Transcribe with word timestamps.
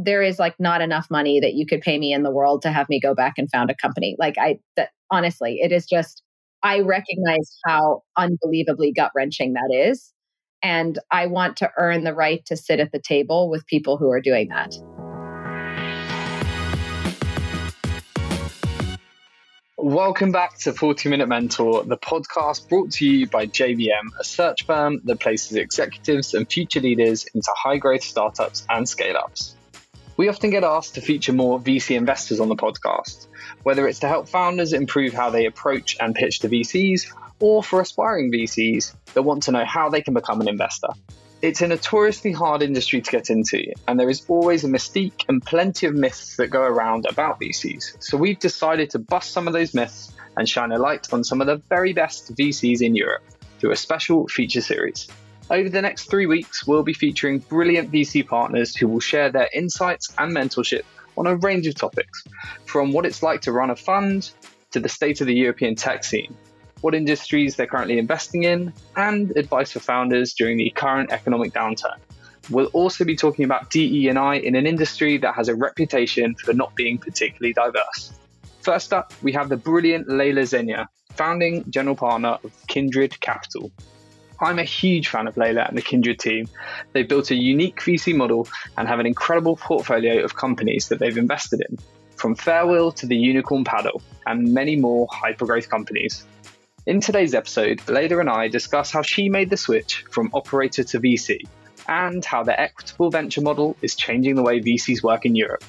there 0.00 0.22
is 0.22 0.38
like 0.38 0.54
not 0.60 0.80
enough 0.80 1.10
money 1.10 1.40
that 1.40 1.54
you 1.54 1.66
could 1.66 1.80
pay 1.80 1.98
me 1.98 2.12
in 2.12 2.22
the 2.22 2.30
world 2.30 2.62
to 2.62 2.70
have 2.70 2.88
me 2.88 3.00
go 3.00 3.16
back 3.16 3.34
and 3.36 3.50
found 3.50 3.68
a 3.68 3.74
company. 3.74 4.14
Like 4.16 4.36
I 4.38 4.60
that 4.76 4.90
honestly, 5.10 5.58
it 5.60 5.72
is 5.72 5.86
just 5.86 6.22
I 6.62 6.80
recognize 6.80 7.58
how 7.66 8.02
unbelievably 8.16 8.92
gut 8.92 9.10
wrenching 9.16 9.54
that 9.54 9.74
is. 9.74 10.12
And 10.62 10.98
I 11.10 11.26
want 11.26 11.56
to 11.58 11.70
earn 11.76 12.04
the 12.04 12.14
right 12.14 12.44
to 12.46 12.56
sit 12.56 12.78
at 12.78 12.92
the 12.92 13.00
table 13.00 13.50
with 13.50 13.66
people 13.66 13.96
who 13.96 14.10
are 14.10 14.20
doing 14.20 14.48
that. 14.50 14.72
Welcome 19.76 20.30
back 20.32 20.58
to 20.58 20.72
40 20.72 21.08
Minute 21.08 21.28
Mentor, 21.28 21.84
the 21.84 21.96
podcast 21.96 22.68
brought 22.68 22.92
to 22.92 23.06
you 23.06 23.26
by 23.26 23.46
JVM, 23.46 24.10
a 24.20 24.24
search 24.24 24.64
firm 24.64 25.00
that 25.04 25.18
places 25.18 25.56
executives 25.56 26.34
and 26.34 26.48
future 26.48 26.80
leaders 26.80 27.26
into 27.32 27.50
high 27.56 27.78
growth 27.78 28.02
startups 28.02 28.66
and 28.68 28.88
scale 28.88 29.16
ups. 29.16 29.56
We 30.18 30.28
often 30.28 30.50
get 30.50 30.64
asked 30.64 30.96
to 30.96 31.00
feature 31.00 31.32
more 31.32 31.60
VC 31.60 31.96
investors 31.96 32.40
on 32.40 32.48
the 32.48 32.56
podcast, 32.56 33.28
whether 33.62 33.86
it's 33.86 34.00
to 34.00 34.08
help 34.08 34.28
founders 34.28 34.72
improve 34.72 35.12
how 35.12 35.30
they 35.30 35.46
approach 35.46 35.96
and 36.00 36.12
pitch 36.12 36.40
to 36.40 36.48
VCs, 36.48 37.06
or 37.38 37.62
for 37.62 37.80
aspiring 37.80 38.32
VCs 38.32 38.96
that 39.14 39.22
want 39.22 39.44
to 39.44 39.52
know 39.52 39.64
how 39.64 39.90
they 39.90 40.02
can 40.02 40.14
become 40.14 40.40
an 40.40 40.48
investor. 40.48 40.88
It's 41.40 41.62
a 41.62 41.68
notoriously 41.68 42.32
hard 42.32 42.62
industry 42.62 43.00
to 43.00 43.10
get 43.12 43.30
into, 43.30 43.72
and 43.86 44.00
there 44.00 44.10
is 44.10 44.26
always 44.26 44.64
a 44.64 44.68
mystique 44.68 45.24
and 45.28 45.40
plenty 45.40 45.86
of 45.86 45.94
myths 45.94 46.34
that 46.38 46.48
go 46.48 46.62
around 46.62 47.06
about 47.08 47.40
VCs. 47.40 48.02
So 48.02 48.16
we've 48.16 48.40
decided 48.40 48.90
to 48.90 48.98
bust 48.98 49.30
some 49.30 49.46
of 49.46 49.52
those 49.52 49.72
myths 49.72 50.12
and 50.36 50.48
shine 50.48 50.72
a 50.72 50.78
light 50.78 51.12
on 51.12 51.22
some 51.22 51.40
of 51.40 51.46
the 51.46 51.62
very 51.68 51.92
best 51.92 52.34
VCs 52.34 52.82
in 52.82 52.96
Europe 52.96 53.22
through 53.60 53.70
a 53.70 53.76
special 53.76 54.26
feature 54.26 54.62
series. 54.62 55.06
Over 55.50 55.68
the 55.68 55.82
next 55.82 56.10
three 56.10 56.26
weeks, 56.26 56.66
we'll 56.66 56.82
be 56.82 56.92
featuring 56.92 57.38
brilliant 57.38 57.90
VC 57.90 58.26
partners 58.26 58.76
who 58.76 58.88
will 58.88 59.00
share 59.00 59.30
their 59.30 59.48
insights 59.54 60.12
and 60.18 60.34
mentorship 60.34 60.82
on 61.16 61.26
a 61.26 61.36
range 61.36 61.66
of 61.66 61.74
topics, 61.74 62.24
from 62.64 62.92
what 62.92 63.06
it's 63.06 63.22
like 63.22 63.40
to 63.42 63.52
run 63.52 63.70
a 63.70 63.76
fund 63.76 64.30
to 64.72 64.80
the 64.80 64.88
state 64.88 65.20
of 65.20 65.26
the 65.26 65.34
European 65.34 65.74
tech 65.74 66.04
scene 66.04 66.36
what 66.80 66.94
industries 66.94 67.56
they're 67.56 67.66
currently 67.66 67.98
investing 67.98 68.44
in, 68.44 68.72
and 68.96 69.36
advice 69.36 69.72
for 69.72 69.80
founders 69.80 70.34
during 70.34 70.56
the 70.56 70.70
current 70.70 71.10
economic 71.12 71.52
downturn. 71.52 71.96
We'll 72.50 72.66
also 72.66 73.04
be 73.04 73.16
talking 73.16 73.44
about 73.44 73.70
DE&I 73.70 74.34
in 74.36 74.54
an 74.54 74.66
industry 74.66 75.18
that 75.18 75.34
has 75.34 75.48
a 75.48 75.54
reputation 75.54 76.34
for 76.34 76.54
not 76.54 76.74
being 76.74 76.98
particularly 76.98 77.52
diverse. 77.52 78.12
First 78.62 78.92
up, 78.92 79.12
we 79.22 79.32
have 79.32 79.48
the 79.48 79.56
brilliant 79.56 80.08
Leila 80.08 80.42
Zegna, 80.42 80.86
founding 81.14 81.68
general 81.70 81.96
partner 81.96 82.38
of 82.42 82.52
Kindred 82.68 83.20
Capital. 83.20 83.70
I'm 84.40 84.58
a 84.60 84.64
huge 84.64 85.08
fan 85.08 85.26
of 85.26 85.36
Leila 85.36 85.64
and 85.68 85.76
the 85.76 85.82
Kindred 85.82 86.20
team. 86.20 86.48
They've 86.92 87.08
built 87.08 87.32
a 87.32 87.34
unique 87.34 87.80
VC 87.80 88.14
model 88.14 88.46
and 88.76 88.86
have 88.86 89.00
an 89.00 89.06
incredible 89.06 89.56
portfolio 89.56 90.22
of 90.22 90.36
companies 90.36 90.88
that 90.88 91.00
they've 91.00 91.18
invested 91.18 91.60
in, 91.68 91.76
from 92.14 92.36
Farewill 92.36 92.94
to 92.96 93.06
the 93.06 93.16
Unicorn 93.16 93.64
Paddle, 93.64 94.00
and 94.26 94.54
many 94.54 94.76
more 94.76 95.08
hypergrowth 95.08 95.68
companies. 95.68 96.24
In 96.86 97.00
today's 97.00 97.34
episode, 97.34 97.80
Leila 97.88 98.20
and 98.20 98.30
I 98.30 98.46
discuss 98.48 98.92
how 98.92 99.02
she 99.02 99.28
made 99.28 99.50
the 99.50 99.56
switch 99.56 100.04
from 100.10 100.30
operator 100.32 100.84
to 100.84 101.00
VC 101.00 101.40
and 101.88 102.24
how 102.24 102.44
the 102.44 102.58
equitable 102.58 103.10
venture 103.10 103.40
model 103.40 103.76
is 103.82 103.96
changing 103.96 104.36
the 104.36 104.42
way 104.42 104.60
VCs 104.60 105.02
work 105.02 105.26
in 105.26 105.34
Europe. 105.34 105.64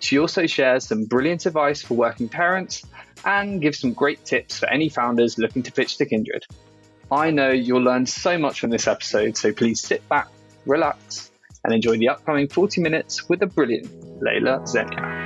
She 0.00 0.18
also 0.18 0.46
shares 0.46 0.88
some 0.88 1.04
brilliant 1.04 1.46
advice 1.46 1.80
for 1.80 1.94
working 1.94 2.28
parents 2.28 2.84
and 3.24 3.62
gives 3.62 3.78
some 3.78 3.92
great 3.92 4.24
tips 4.24 4.58
for 4.58 4.68
any 4.68 4.88
founders 4.88 5.38
looking 5.38 5.62
to 5.62 5.72
pitch 5.72 5.96
to 5.98 6.06
Kindred. 6.06 6.44
I 7.12 7.30
know 7.30 7.50
you'll 7.50 7.82
learn 7.82 8.06
so 8.06 8.38
much 8.38 8.60
from 8.60 8.70
this 8.70 8.86
episode, 8.86 9.36
so 9.36 9.52
please 9.52 9.80
sit 9.80 10.08
back, 10.08 10.28
relax, 10.64 11.30
and 11.62 11.74
enjoy 11.74 11.98
the 11.98 12.08
upcoming 12.08 12.48
40 12.48 12.80
minutes 12.80 13.28
with 13.28 13.40
the 13.40 13.46
brilliant 13.46 14.22
Leila 14.22 14.60
Zegna. 14.60 15.22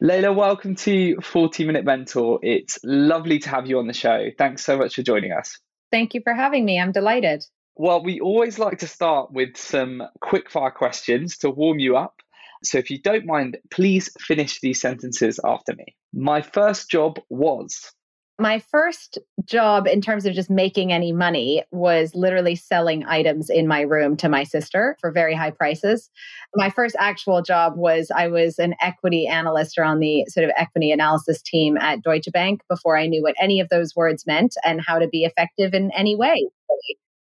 Leila, 0.00 0.32
welcome 0.32 0.76
to 0.76 1.16
40 1.20 1.64
Minute 1.66 1.84
Mentor. 1.84 2.38
It's 2.42 2.78
lovely 2.84 3.40
to 3.40 3.50
have 3.50 3.66
you 3.66 3.78
on 3.80 3.86
the 3.86 3.92
show. 3.92 4.28
Thanks 4.38 4.64
so 4.64 4.78
much 4.78 4.94
for 4.94 5.02
joining 5.02 5.32
us. 5.32 5.58
Thank 5.90 6.14
you 6.14 6.20
for 6.22 6.32
having 6.32 6.64
me. 6.64 6.80
I'm 6.80 6.92
delighted. 6.92 7.44
Well, 7.74 8.02
we 8.02 8.20
always 8.20 8.58
like 8.58 8.78
to 8.78 8.86
start 8.86 9.32
with 9.32 9.56
some 9.56 10.02
quick 10.20 10.48
fire 10.48 10.70
questions 10.70 11.38
to 11.38 11.50
warm 11.50 11.80
you 11.80 11.96
up. 11.96 12.20
So 12.62 12.78
if 12.78 12.90
you 12.90 13.00
don't 13.00 13.26
mind, 13.26 13.58
please 13.70 14.10
finish 14.18 14.60
these 14.60 14.80
sentences 14.80 15.40
after 15.44 15.74
me. 15.74 15.96
My 16.12 16.42
first 16.42 16.90
job 16.90 17.20
was 17.28 17.92
my 18.40 18.58
first 18.58 19.18
job 19.44 19.86
in 19.86 20.00
terms 20.00 20.24
of 20.24 20.32
just 20.32 20.48
making 20.48 20.92
any 20.92 21.12
money 21.12 21.62
was 21.72 22.14
literally 22.14 22.56
selling 22.56 23.04
items 23.04 23.50
in 23.50 23.68
my 23.68 23.82
room 23.82 24.16
to 24.16 24.30
my 24.30 24.44
sister 24.44 24.96
for 24.98 25.12
very 25.12 25.34
high 25.34 25.50
prices. 25.50 26.10
My 26.54 26.70
first 26.70 26.96
actual 26.98 27.42
job 27.42 27.74
was 27.76 28.10
I 28.14 28.28
was 28.28 28.58
an 28.58 28.74
equity 28.80 29.26
analyst 29.26 29.76
or 29.76 29.84
on 29.84 30.00
the 30.00 30.24
sort 30.28 30.44
of 30.44 30.52
equity 30.56 30.90
analysis 30.90 31.42
team 31.42 31.76
at 31.76 32.02
Deutsche 32.02 32.32
Bank 32.32 32.62
before 32.68 32.96
I 32.96 33.06
knew 33.06 33.22
what 33.22 33.34
any 33.40 33.60
of 33.60 33.68
those 33.68 33.94
words 33.94 34.26
meant 34.26 34.54
and 34.64 34.80
how 34.80 34.98
to 34.98 35.06
be 35.06 35.24
effective 35.24 35.74
in 35.74 35.90
any 35.94 36.16
way. 36.16 36.48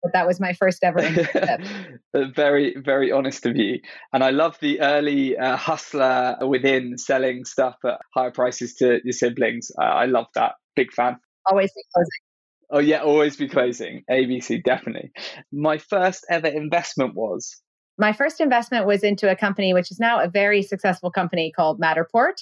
But 0.03 0.13
that 0.13 0.27
was 0.27 0.39
my 0.39 0.53
first 0.53 0.83
ever 0.83 1.01
very, 2.35 2.75
very 2.77 3.11
honest 3.11 3.45
of 3.45 3.57
you. 3.57 3.79
And 4.13 4.23
I 4.23 4.29
love 4.29 4.57
the 4.61 4.79
early 4.79 5.37
uh, 5.37 5.57
hustler 5.57 6.37
within 6.41 6.97
selling 6.97 7.45
stuff 7.45 7.77
at 7.83 7.99
higher 8.13 8.31
prices 8.31 8.75
to 8.75 8.99
your 9.03 9.13
siblings. 9.13 9.71
Uh, 9.79 9.85
I 9.85 10.05
love 10.05 10.27
that. 10.35 10.53
Big 10.75 10.93
fan. 10.93 11.17
Always 11.47 11.71
be 11.73 11.81
closing. 11.93 12.09
Oh 12.69 12.79
yeah, 12.79 13.01
always 13.01 13.37
be 13.37 13.47
closing. 13.47 14.03
ABC, 14.09 14.63
definitely. 14.63 15.11
My 15.51 15.77
first 15.77 16.25
ever 16.29 16.47
investment 16.47 17.15
was. 17.15 17.61
My 17.97 18.13
first 18.13 18.39
investment 18.41 18.85
was 18.85 19.03
into 19.03 19.31
a 19.31 19.35
company 19.35 19.73
which 19.73 19.91
is 19.91 19.99
now 19.99 20.19
a 20.19 20.27
very 20.27 20.61
successful 20.61 21.09
company 21.09 21.51
called 21.55 21.81
Matterport. 21.81 22.35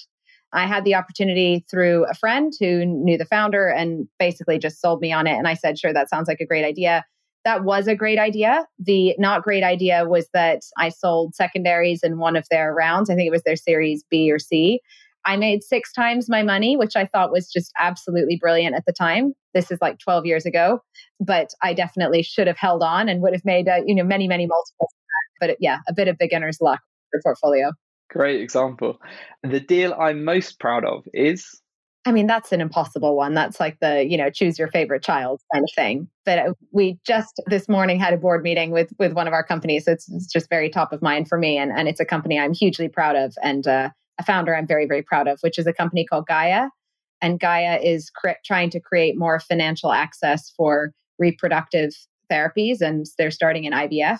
I 0.52 0.66
had 0.66 0.84
the 0.84 0.94
opportunity 0.94 1.64
through 1.70 2.06
a 2.10 2.14
friend 2.14 2.52
who 2.58 2.84
knew 2.84 3.18
the 3.18 3.24
founder 3.24 3.68
and 3.68 4.08
basically 4.18 4.58
just 4.58 4.80
sold 4.80 5.00
me 5.00 5.12
on 5.12 5.26
it. 5.26 5.34
And 5.36 5.48
I 5.48 5.54
said, 5.54 5.78
sure, 5.78 5.92
that 5.92 6.08
sounds 6.08 6.28
like 6.28 6.40
a 6.40 6.46
great 6.46 6.64
idea. 6.64 7.04
That 7.46 7.62
was 7.62 7.86
a 7.86 7.94
great 7.94 8.18
idea. 8.18 8.66
The 8.76 9.14
not 9.18 9.44
great 9.44 9.62
idea 9.62 10.04
was 10.04 10.28
that 10.34 10.62
I 10.76 10.88
sold 10.88 11.36
secondaries 11.36 12.02
in 12.02 12.18
one 12.18 12.34
of 12.34 12.44
their 12.50 12.74
rounds. 12.74 13.08
I 13.08 13.14
think 13.14 13.28
it 13.28 13.30
was 13.30 13.44
their 13.44 13.54
series 13.54 14.02
B 14.10 14.32
or 14.32 14.40
C. 14.40 14.80
I 15.24 15.36
made 15.36 15.62
six 15.62 15.92
times 15.92 16.28
my 16.28 16.42
money, 16.42 16.76
which 16.76 16.96
I 16.96 17.06
thought 17.06 17.30
was 17.30 17.48
just 17.48 17.70
absolutely 17.78 18.36
brilliant 18.36 18.74
at 18.74 18.84
the 18.84 18.92
time. 18.92 19.32
This 19.54 19.70
is 19.70 19.78
like 19.80 20.00
12 20.00 20.26
years 20.26 20.44
ago, 20.44 20.80
but 21.20 21.50
I 21.62 21.72
definitely 21.72 22.24
should 22.24 22.48
have 22.48 22.56
held 22.56 22.82
on 22.82 23.08
and 23.08 23.22
would 23.22 23.32
have 23.32 23.44
made, 23.44 23.68
uh, 23.68 23.80
you 23.86 23.94
know, 23.94 24.02
many, 24.02 24.26
many 24.26 24.48
multiples. 24.48 24.90
But 25.38 25.56
yeah, 25.60 25.78
a 25.88 25.94
bit 25.94 26.08
of 26.08 26.18
beginner's 26.18 26.60
luck 26.60 26.80
for 27.12 27.20
portfolio. 27.22 27.70
Great 28.10 28.40
example. 28.40 29.00
The 29.44 29.60
deal 29.60 29.94
I'm 29.94 30.24
most 30.24 30.58
proud 30.58 30.84
of 30.84 31.04
is 31.14 31.60
I 32.06 32.12
mean, 32.12 32.28
that's 32.28 32.52
an 32.52 32.60
impossible 32.60 33.16
one. 33.16 33.34
That's 33.34 33.58
like 33.58 33.80
the, 33.80 34.04
you 34.04 34.16
know, 34.16 34.30
choose 34.30 34.60
your 34.60 34.68
favorite 34.68 35.02
child 35.02 35.40
kind 35.52 35.64
of 35.64 35.70
thing. 35.74 36.08
But 36.24 36.38
uh, 36.38 36.54
we 36.70 36.98
just 37.04 37.42
this 37.46 37.68
morning 37.68 37.98
had 37.98 38.14
a 38.14 38.16
board 38.16 38.42
meeting 38.44 38.70
with 38.70 38.92
with 38.98 39.12
one 39.12 39.26
of 39.26 39.32
our 39.32 39.42
companies. 39.42 39.88
It's, 39.88 40.08
it's 40.08 40.32
just 40.32 40.48
very 40.48 40.70
top 40.70 40.92
of 40.92 41.02
mind 41.02 41.28
for 41.28 41.36
me. 41.36 41.58
And, 41.58 41.72
and 41.72 41.88
it's 41.88 41.98
a 41.98 42.04
company 42.04 42.38
I'm 42.38 42.54
hugely 42.54 42.88
proud 42.88 43.16
of. 43.16 43.34
And 43.42 43.66
uh, 43.66 43.90
a 44.18 44.22
founder 44.22 44.54
I'm 44.54 44.68
very, 44.68 44.86
very 44.86 45.02
proud 45.02 45.26
of, 45.26 45.40
which 45.40 45.58
is 45.58 45.66
a 45.66 45.72
company 45.72 46.06
called 46.06 46.26
Gaia. 46.28 46.68
And 47.20 47.40
Gaia 47.40 47.80
is 47.82 48.10
cre- 48.10 48.40
trying 48.44 48.70
to 48.70 48.80
create 48.80 49.18
more 49.18 49.40
financial 49.40 49.90
access 49.92 50.52
for 50.56 50.92
reproductive 51.18 51.90
therapies. 52.30 52.80
And 52.80 53.04
they're 53.18 53.32
starting 53.32 53.64
in 53.64 53.72
IVF, 53.72 54.18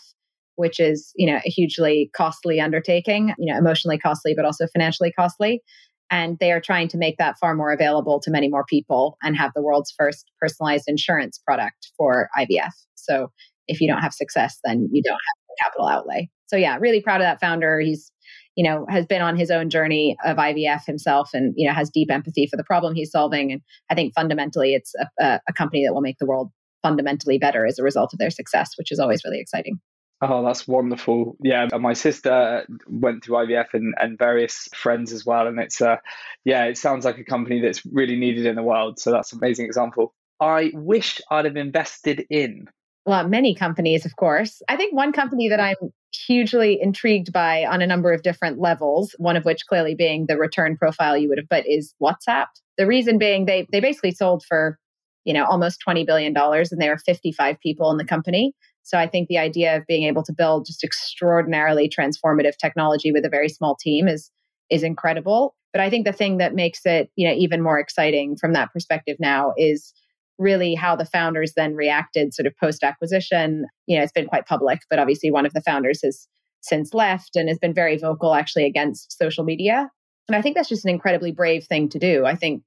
which 0.56 0.80
is, 0.80 1.12
you 1.14 1.30
know, 1.30 1.38
a 1.44 1.48
hugely 1.48 2.10
costly 2.16 2.60
undertaking, 2.60 3.32
you 3.38 3.52
know, 3.52 3.58
emotionally 3.58 3.98
costly, 3.98 4.34
but 4.34 4.44
also 4.44 4.66
financially 4.66 5.12
costly. 5.12 5.62
And 6.10 6.38
they 6.38 6.52
are 6.52 6.60
trying 6.60 6.88
to 6.88 6.98
make 6.98 7.18
that 7.18 7.36
far 7.38 7.54
more 7.54 7.72
available 7.72 8.20
to 8.20 8.30
many 8.30 8.48
more 8.48 8.64
people 8.64 9.18
and 9.22 9.36
have 9.36 9.52
the 9.54 9.62
world's 9.62 9.92
first 9.96 10.30
personalized 10.40 10.84
insurance 10.86 11.38
product 11.38 11.90
for 11.96 12.28
IVF. 12.38 12.72
So 12.94 13.32
if 13.66 13.80
you 13.80 13.88
don't 13.88 14.02
have 14.02 14.14
success, 14.14 14.58
then 14.64 14.88
you 14.92 15.02
don't 15.02 15.14
have 15.14 15.66
capital 15.66 15.88
outlay. 15.88 16.28
So 16.46 16.56
yeah, 16.56 16.76
really 16.78 17.00
proud 17.00 17.20
of 17.20 17.24
that 17.24 17.40
founder. 17.40 17.80
He's 17.80 18.12
you 18.56 18.64
know, 18.64 18.86
has 18.88 19.06
been 19.06 19.20
on 19.20 19.36
his 19.36 19.50
own 19.50 19.68
journey 19.68 20.16
of 20.24 20.38
IVF 20.38 20.86
himself 20.86 21.30
and, 21.34 21.52
you 21.56 21.68
know, 21.68 21.74
has 21.74 21.90
deep 21.90 22.10
empathy 22.10 22.46
for 22.46 22.56
the 22.56 22.64
problem 22.64 22.94
he's 22.94 23.10
solving. 23.10 23.52
And 23.52 23.60
I 23.90 23.94
think 23.94 24.14
fundamentally 24.14 24.74
it's 24.74 24.94
a, 25.20 25.40
a 25.46 25.52
company 25.52 25.84
that 25.84 25.92
will 25.92 26.00
make 26.00 26.18
the 26.18 26.26
world 26.26 26.50
fundamentally 26.82 27.36
better 27.38 27.66
as 27.66 27.78
a 27.78 27.82
result 27.82 28.14
of 28.14 28.18
their 28.18 28.30
success, 28.30 28.70
which 28.78 28.90
is 28.90 28.98
always 28.98 29.22
really 29.24 29.40
exciting. 29.40 29.78
Oh, 30.22 30.42
that's 30.44 30.66
wonderful. 30.66 31.36
Yeah, 31.42 31.68
my 31.78 31.92
sister 31.92 32.66
went 32.88 33.24
through 33.24 33.36
IVF 33.36 33.74
and, 33.74 33.94
and 33.98 34.18
various 34.18 34.68
friends 34.74 35.12
as 35.12 35.26
well. 35.26 35.46
And 35.46 35.58
it's, 35.58 35.80
uh, 35.80 35.96
yeah, 36.44 36.64
it 36.64 36.78
sounds 36.78 37.04
like 37.04 37.18
a 37.18 37.24
company 37.24 37.60
that's 37.60 37.84
really 37.84 38.16
needed 38.16 38.46
in 38.46 38.56
the 38.56 38.62
world. 38.62 38.98
So 38.98 39.10
that's 39.10 39.32
an 39.32 39.38
amazing 39.38 39.66
example. 39.66 40.14
I 40.40 40.70
wish 40.74 41.20
I'd 41.30 41.44
have 41.44 41.56
invested 41.56 42.24
in 42.30 42.68
well, 43.06 43.26
many 43.28 43.54
companies, 43.54 44.04
of 44.04 44.16
course. 44.16 44.60
I 44.68 44.76
think 44.76 44.92
one 44.92 45.12
company 45.12 45.48
that 45.48 45.60
I'm 45.60 45.76
hugely 46.12 46.80
intrigued 46.82 47.32
by 47.32 47.64
on 47.64 47.80
a 47.80 47.86
number 47.86 48.12
of 48.12 48.22
different 48.22 48.58
levels, 48.58 49.14
one 49.18 49.36
of 49.36 49.44
which 49.44 49.64
clearly 49.66 49.94
being 49.94 50.26
the 50.26 50.36
return 50.36 50.76
profile 50.76 51.16
you 51.16 51.28
would 51.28 51.38
have 51.38 51.48
put 51.48 51.64
is 51.70 51.94
WhatsApp. 52.02 52.46
The 52.76 52.86
reason 52.86 53.16
being 53.16 53.46
they 53.46 53.68
they 53.70 53.78
basically 53.78 54.10
sold 54.10 54.44
for, 54.48 54.76
you 55.24 55.32
know, 55.32 55.44
almost 55.44 55.80
$20 55.86 56.04
billion 56.04 56.36
and 56.36 56.80
there 56.80 56.92
are 56.92 56.98
55 56.98 57.60
people 57.60 57.92
in 57.92 57.96
the 57.96 58.04
company. 58.04 58.54
So 58.86 58.96
I 58.96 59.08
think 59.08 59.26
the 59.26 59.38
idea 59.38 59.76
of 59.76 59.86
being 59.88 60.04
able 60.04 60.22
to 60.22 60.32
build 60.32 60.64
just 60.64 60.84
extraordinarily 60.84 61.90
transformative 61.90 62.56
technology 62.56 63.10
with 63.10 63.24
a 63.24 63.28
very 63.28 63.48
small 63.48 63.76
team 63.76 64.06
is 64.06 64.30
is 64.70 64.84
incredible. 64.84 65.56
But 65.72 65.80
I 65.80 65.90
think 65.90 66.06
the 66.06 66.12
thing 66.12 66.38
that 66.38 66.54
makes 66.54 66.86
it, 66.86 67.10
you 67.16 67.28
know, 67.28 67.34
even 67.34 67.62
more 67.62 67.80
exciting 67.80 68.36
from 68.36 68.52
that 68.52 68.72
perspective 68.72 69.16
now 69.18 69.52
is 69.56 69.92
really 70.38 70.74
how 70.74 70.94
the 70.94 71.04
founders 71.04 71.52
then 71.56 71.74
reacted 71.74 72.32
sort 72.32 72.46
of 72.46 72.56
post 72.58 72.84
acquisition. 72.84 73.66
You 73.86 73.98
know, 73.98 74.04
it's 74.04 74.12
been 74.12 74.26
quite 74.26 74.46
public, 74.46 74.80
but 74.88 75.00
obviously 75.00 75.32
one 75.32 75.46
of 75.46 75.52
the 75.52 75.62
founders 75.62 76.00
has 76.04 76.28
since 76.60 76.94
left 76.94 77.34
and 77.34 77.48
has 77.48 77.58
been 77.58 77.74
very 77.74 77.98
vocal 77.98 78.34
actually 78.34 78.66
against 78.66 79.18
social 79.18 79.44
media. 79.44 79.90
And 80.28 80.36
I 80.36 80.42
think 80.42 80.56
that's 80.56 80.68
just 80.68 80.84
an 80.84 80.90
incredibly 80.90 81.32
brave 81.32 81.64
thing 81.64 81.88
to 81.88 81.98
do. 81.98 82.24
I 82.24 82.36
think 82.36 82.62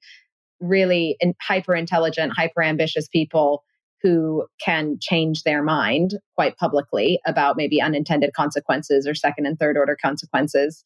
really 0.60 1.16
in, 1.22 1.34
hyper 1.42 1.76
intelligent, 1.76 2.34
hyper 2.36 2.62
ambitious 2.62 3.08
people 3.08 3.64
who 4.02 4.46
can 4.64 4.98
change 5.02 5.44
their 5.44 5.62
mind 5.62 6.12
quite 6.36 6.58
publicly 6.58 7.20
about 7.26 7.58
maybe 7.58 7.82
unintended 7.82 8.34
consequences 8.34 9.06
or 9.06 9.14
second 9.14 9.46
and 9.46 9.60
third 9.60 9.78
order 9.78 9.98
consequences, 10.02 10.84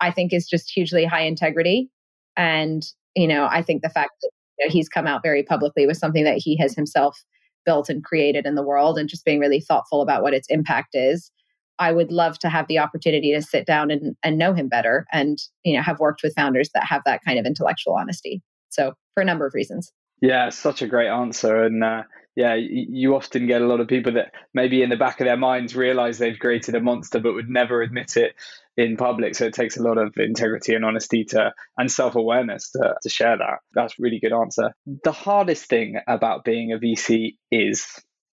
I 0.00 0.10
think 0.10 0.32
is 0.32 0.48
just 0.48 0.70
hugely 0.70 1.04
high 1.04 1.22
integrity. 1.22 1.90
And, 2.36 2.84
you 3.14 3.28
know, 3.28 3.46
I 3.50 3.62
think 3.62 3.82
the 3.82 3.88
fact 3.88 4.12
that 4.22 4.30
you 4.58 4.66
know, 4.66 4.72
he's 4.72 4.88
come 4.88 5.06
out 5.06 5.22
very 5.22 5.42
publicly 5.42 5.86
with 5.86 5.96
something 5.96 6.24
that 6.24 6.38
he 6.38 6.56
has 6.56 6.74
himself 6.74 7.22
built 7.64 7.88
and 7.88 8.04
created 8.04 8.46
in 8.46 8.54
the 8.54 8.62
world 8.62 8.98
and 8.98 9.08
just 9.08 9.24
being 9.24 9.40
really 9.40 9.60
thoughtful 9.60 10.02
about 10.02 10.22
what 10.22 10.34
its 10.34 10.48
impact 10.48 10.90
is. 10.94 11.30
I 11.78 11.92
would 11.92 12.10
love 12.10 12.38
to 12.38 12.48
have 12.48 12.68
the 12.68 12.78
opportunity 12.78 13.34
to 13.34 13.42
sit 13.42 13.66
down 13.66 13.90
and, 13.90 14.16
and 14.22 14.38
know 14.38 14.54
him 14.54 14.68
better 14.68 15.04
and, 15.12 15.36
you 15.62 15.76
know, 15.76 15.82
have 15.82 16.00
worked 16.00 16.22
with 16.22 16.34
founders 16.34 16.70
that 16.72 16.84
have 16.84 17.02
that 17.04 17.22
kind 17.22 17.38
of 17.38 17.44
intellectual 17.44 17.94
honesty. 17.94 18.40
So 18.70 18.94
for 19.12 19.20
a 19.20 19.26
number 19.26 19.46
of 19.46 19.52
reasons. 19.52 19.92
Yeah, 20.22 20.48
such 20.48 20.80
a 20.80 20.86
great 20.86 21.08
answer. 21.08 21.64
And 21.64 21.84
uh, 21.84 22.04
yeah, 22.36 22.54
you 22.54 23.16
often 23.16 23.46
get 23.46 23.62
a 23.62 23.66
lot 23.66 23.80
of 23.80 23.88
people 23.88 24.12
that 24.12 24.32
maybe 24.52 24.82
in 24.82 24.90
the 24.90 24.96
back 24.96 25.20
of 25.20 25.24
their 25.24 25.38
minds 25.38 25.74
realize 25.74 26.18
they've 26.18 26.38
created 26.38 26.74
a 26.74 26.80
monster 26.80 27.18
but 27.18 27.32
would 27.32 27.48
never 27.48 27.80
admit 27.80 28.18
it 28.18 28.34
in 28.76 28.98
public. 28.98 29.34
So 29.34 29.46
it 29.46 29.54
takes 29.54 29.78
a 29.78 29.82
lot 29.82 29.96
of 29.96 30.12
integrity 30.18 30.74
and 30.74 30.84
honesty 30.84 31.24
to 31.30 31.54
and 31.78 31.90
self 31.90 32.14
awareness 32.14 32.70
to, 32.72 32.94
to 33.02 33.08
share 33.08 33.38
that. 33.38 33.60
That's 33.72 33.98
really 33.98 34.20
good 34.20 34.34
answer. 34.34 34.74
The 35.02 35.12
hardest 35.12 35.64
thing 35.64 35.98
about 36.06 36.44
being 36.44 36.72
a 36.72 36.78
VC 36.78 37.36
is 37.50 37.86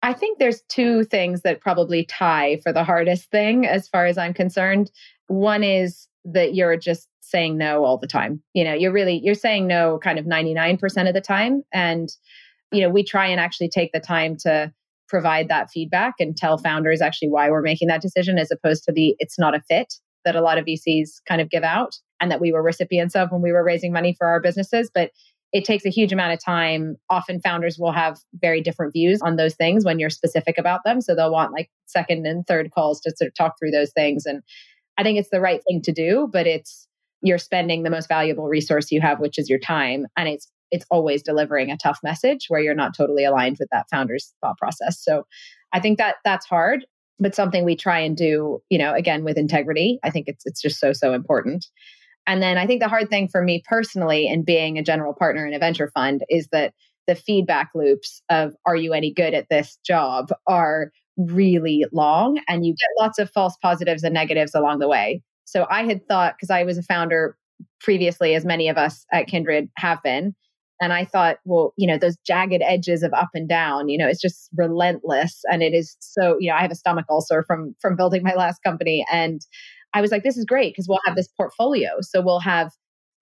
I 0.03 0.15
think 0.15 0.41
there's 0.41 0.63
two 0.63 1.05
things 1.05 1.43
that 1.43 1.61
probably 1.61 2.05
tie 2.05 2.59
for 2.65 2.73
the 2.73 2.83
hardest 2.83 3.31
thing 3.31 3.69
as 3.69 3.87
far 3.87 4.07
as 4.07 4.19
I'm 4.19 4.35
concerned. 4.35 4.91
One 5.29 5.63
is 5.63 6.09
that 6.25 6.57
you're 6.57 6.77
just 6.77 7.09
saying 7.21 7.57
no 7.57 7.85
all 7.85 7.99
the 7.99 8.09
time. 8.09 8.43
You 8.53 8.65
know, 8.65 8.75
you're 8.75 8.93
really 8.93 9.21
you're 9.23 9.35
saying 9.37 9.69
no 9.69 10.01
kind 10.03 10.19
of 10.19 10.25
99% 10.25 11.07
of 11.07 11.15
the 11.15 11.21
time 11.21 11.63
and 11.73 12.11
you 12.73 12.81
know, 12.81 12.89
we 12.89 13.05
try 13.05 13.27
and 13.27 13.41
actually 13.41 13.69
take 13.69 13.93
the 13.93 14.01
time 14.01 14.37
to 14.41 14.73
provide 15.09 15.49
that 15.49 15.71
feedback 15.71 16.15
and 16.19 16.37
tell 16.37 16.57
founders 16.57 17.03
actually 17.03 17.29
why 17.29 17.51
we're 17.51 17.63
making 17.63 17.89
that 17.89 18.01
decision 18.01 18.39
as 18.39 18.51
opposed 18.51 18.83
to 18.85 18.93
the 18.93 19.15
it's 19.19 19.39
not 19.39 19.55
a 19.55 19.61
fit 19.69 19.95
that 20.25 20.37
a 20.37 20.41
lot 20.41 20.57
of 20.57 20.65
VCs 20.65 21.21
kind 21.29 21.41
of 21.41 21.51
give 21.51 21.65
out 21.65 21.97
and 22.21 22.31
that 22.31 22.41
we 22.41 22.53
were 22.53 22.63
recipients 22.63 23.15
of 23.15 23.31
when 23.31 23.43
we 23.43 23.53
were 23.53 23.65
raising 23.65 23.93
money 23.93 24.15
for 24.17 24.27
our 24.27 24.41
businesses. 24.41 24.91
But 24.93 25.11
it 25.53 25.65
takes 25.65 25.85
a 25.85 25.91
huge 25.91 26.13
amount 26.13 26.33
of 26.33 26.43
time. 26.43 26.97
Often 27.11 27.41
founders 27.41 27.77
will 27.79 27.93
have 27.93 28.19
very 28.41 28.63
different 28.63 28.93
views 28.95 29.21
on 29.21 29.37
those 29.37 29.55
things 29.55 29.85
when 29.85 29.99
you're 29.99 30.09
specific 30.09 30.57
about 30.57 30.81
them. 30.85 31.01
So 31.01 31.15
they'll 31.15 31.33
want 31.33 31.53
like 31.53 31.69
second 31.87 32.27
and 32.27 32.47
third 32.47 32.71
calls 32.71 33.01
to 33.03 33.13
sort 33.15 33.29
of 33.29 33.35
talk 33.35 33.55
through 33.59 33.73
those 33.73 33.93
things. 33.93 34.25
And 34.25 34.43
I 34.97 35.03
think 35.03 35.19
it's 35.19 35.31
the 35.31 35.41
right 35.41 35.61
thing 35.69 35.83
to 35.83 35.93
do, 35.93 36.29
but 36.33 36.47
it's 36.47 36.89
you're 37.23 37.39
spending 37.39 37.83
the 37.83 37.91
most 37.91 38.09
valuable 38.09 38.49
resource 38.49 38.91
you 38.91 39.01
have, 39.01 39.21
which 39.21 39.39
is 39.39 39.49
your 39.49 39.59
time. 39.59 40.07
And 40.17 40.29
it's 40.29 40.51
it's 40.73 40.87
always 40.91 41.23
delivering 41.23 41.71
a 41.71 41.77
tough 41.77 42.01
message 42.03 42.47
where 42.49 42.61
you're 42.61 42.75
not 42.75 42.97
totally 42.97 43.25
aligned 43.25 43.59
with 43.61 43.69
that 43.71 43.89
founder's 43.91 44.35
thought 44.41 44.59
process. 44.59 45.01
So 45.01 45.25
I 45.73 45.79
think 45.79 45.99
that 45.99 46.17
that's 46.25 46.47
hard, 46.47 46.85
but 47.21 47.35
something 47.35 47.65
we 47.65 47.77
try 47.77 48.01
and 48.01 48.17
do, 48.17 48.61
you 48.71 48.79
know, 48.79 48.93
again 48.93 49.23
with 49.23 49.37
integrity. 49.37 50.01
I 50.03 50.11
think 50.11 50.27
it's 50.27 50.45
it's 50.45 50.61
just 50.61 50.81
so 50.81 50.93
so 50.93 51.13
important. 51.13 51.67
And 52.27 52.43
then 52.43 52.57
I 52.57 52.67
think 52.67 52.81
the 52.81 52.89
hard 52.89 53.11
thing 53.11 53.29
for 53.29 53.43
me 53.43 53.63
personally 53.69 54.27
in 54.27 54.43
being 54.45 54.79
a 54.79 54.83
general 54.83 55.13
partner 55.13 55.47
in 55.47 55.55
a 55.55 55.59
venture 55.59 55.91
fund 55.95 56.25
is 56.29 56.49
that 56.53 56.73
the 57.07 57.15
feedback 57.15 57.71
loops 57.75 58.23
of 58.31 58.55
are 58.65 58.77
you 58.77 58.93
any 58.93 59.13
good 59.13 59.35
at 59.35 59.49
this 59.51 59.79
job 59.85 60.31
are 60.47 60.93
really 61.17 61.85
long 61.93 62.41
and 62.49 62.65
you 62.65 62.73
get 62.73 63.03
lots 63.03 63.19
of 63.19 63.31
false 63.31 63.57
positives 63.61 64.03
and 64.03 64.15
negatives 64.15 64.55
along 64.55 64.79
the 64.79 64.89
way. 64.89 65.21
So 65.45 65.67
I 65.69 65.85
had 65.85 66.07
thought 66.09 66.35
because 66.37 66.51
I 66.51 66.63
was 66.63 66.79
a 66.79 66.83
founder 66.83 67.37
previously 67.81 68.35
as 68.35 68.45
many 68.45 68.69
of 68.69 68.79
us 68.79 69.05
at 69.13 69.27
Kindred 69.27 69.69
have 69.77 70.03
been 70.03 70.35
and 70.83 70.93
I 70.93 71.05
thought, 71.05 71.37
well, 71.45 71.73
you 71.77 71.87
know, 71.87 71.97
those 71.97 72.17
jagged 72.27 72.61
edges 72.61 73.05
of 73.05 73.15
up 73.15 73.31
and 73.35 73.49
down, 73.49 73.89
you 73.89 73.97
know, 73.97 74.09
it's 74.09 74.21
just 74.21 74.51
relentless 74.57 75.41
and 75.51 75.63
it 75.63 75.73
is 75.75 75.97
so, 76.01 76.37
you 76.41 76.51
know, 76.51 76.57
I 76.57 76.63
have 76.63 76.73
a 76.73 76.75
stomach 76.75 77.07
ulcer 77.09 77.45
from 77.47 77.77
from 77.81 77.95
building 77.95 78.25
my 78.25 78.35
last 78.35 78.65
company 78.65 79.07
and 79.11 79.41
I 79.95 80.01
was 80.01 80.11
like, 80.11 80.25
this 80.25 80.37
is 80.37 80.45
great 80.45 80.73
because 80.73 80.89
we'll 80.89 80.99
have 81.07 81.15
this 81.15 81.29
portfolio. 81.37 82.01
So 82.01 82.21
we'll 82.21 82.41
have 82.41 82.73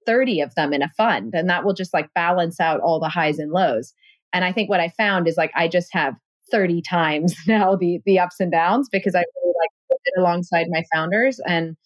30 0.06 0.40
of 0.40 0.54
them 0.54 0.72
in 0.72 0.80
a 0.80 0.88
fund 0.96 1.34
and 1.34 1.50
that 1.50 1.62
will 1.62 1.74
just 1.74 1.92
like 1.92 2.08
balance 2.14 2.60
out 2.60 2.80
all 2.80 2.98
the 2.98 3.10
highs 3.10 3.38
and 3.38 3.52
lows. 3.52 3.92
And 4.32 4.42
I 4.42 4.52
think 4.52 4.70
what 4.70 4.80
I 4.80 4.88
found 4.96 5.28
is 5.28 5.36
like 5.36 5.52
I 5.54 5.68
just 5.68 5.88
have 5.92 6.14
30 6.50 6.80
times 6.80 7.36
now 7.46 7.76
the 7.76 8.00
the 8.06 8.18
ups 8.18 8.40
and 8.40 8.50
downs 8.50 8.88
because 8.90 9.14
I 9.14 9.18
really 9.18 9.54
like 9.60 10.00
it 10.02 10.18
alongside 10.18 10.66
my 10.70 10.82
founders 10.94 11.38
and 11.46 11.76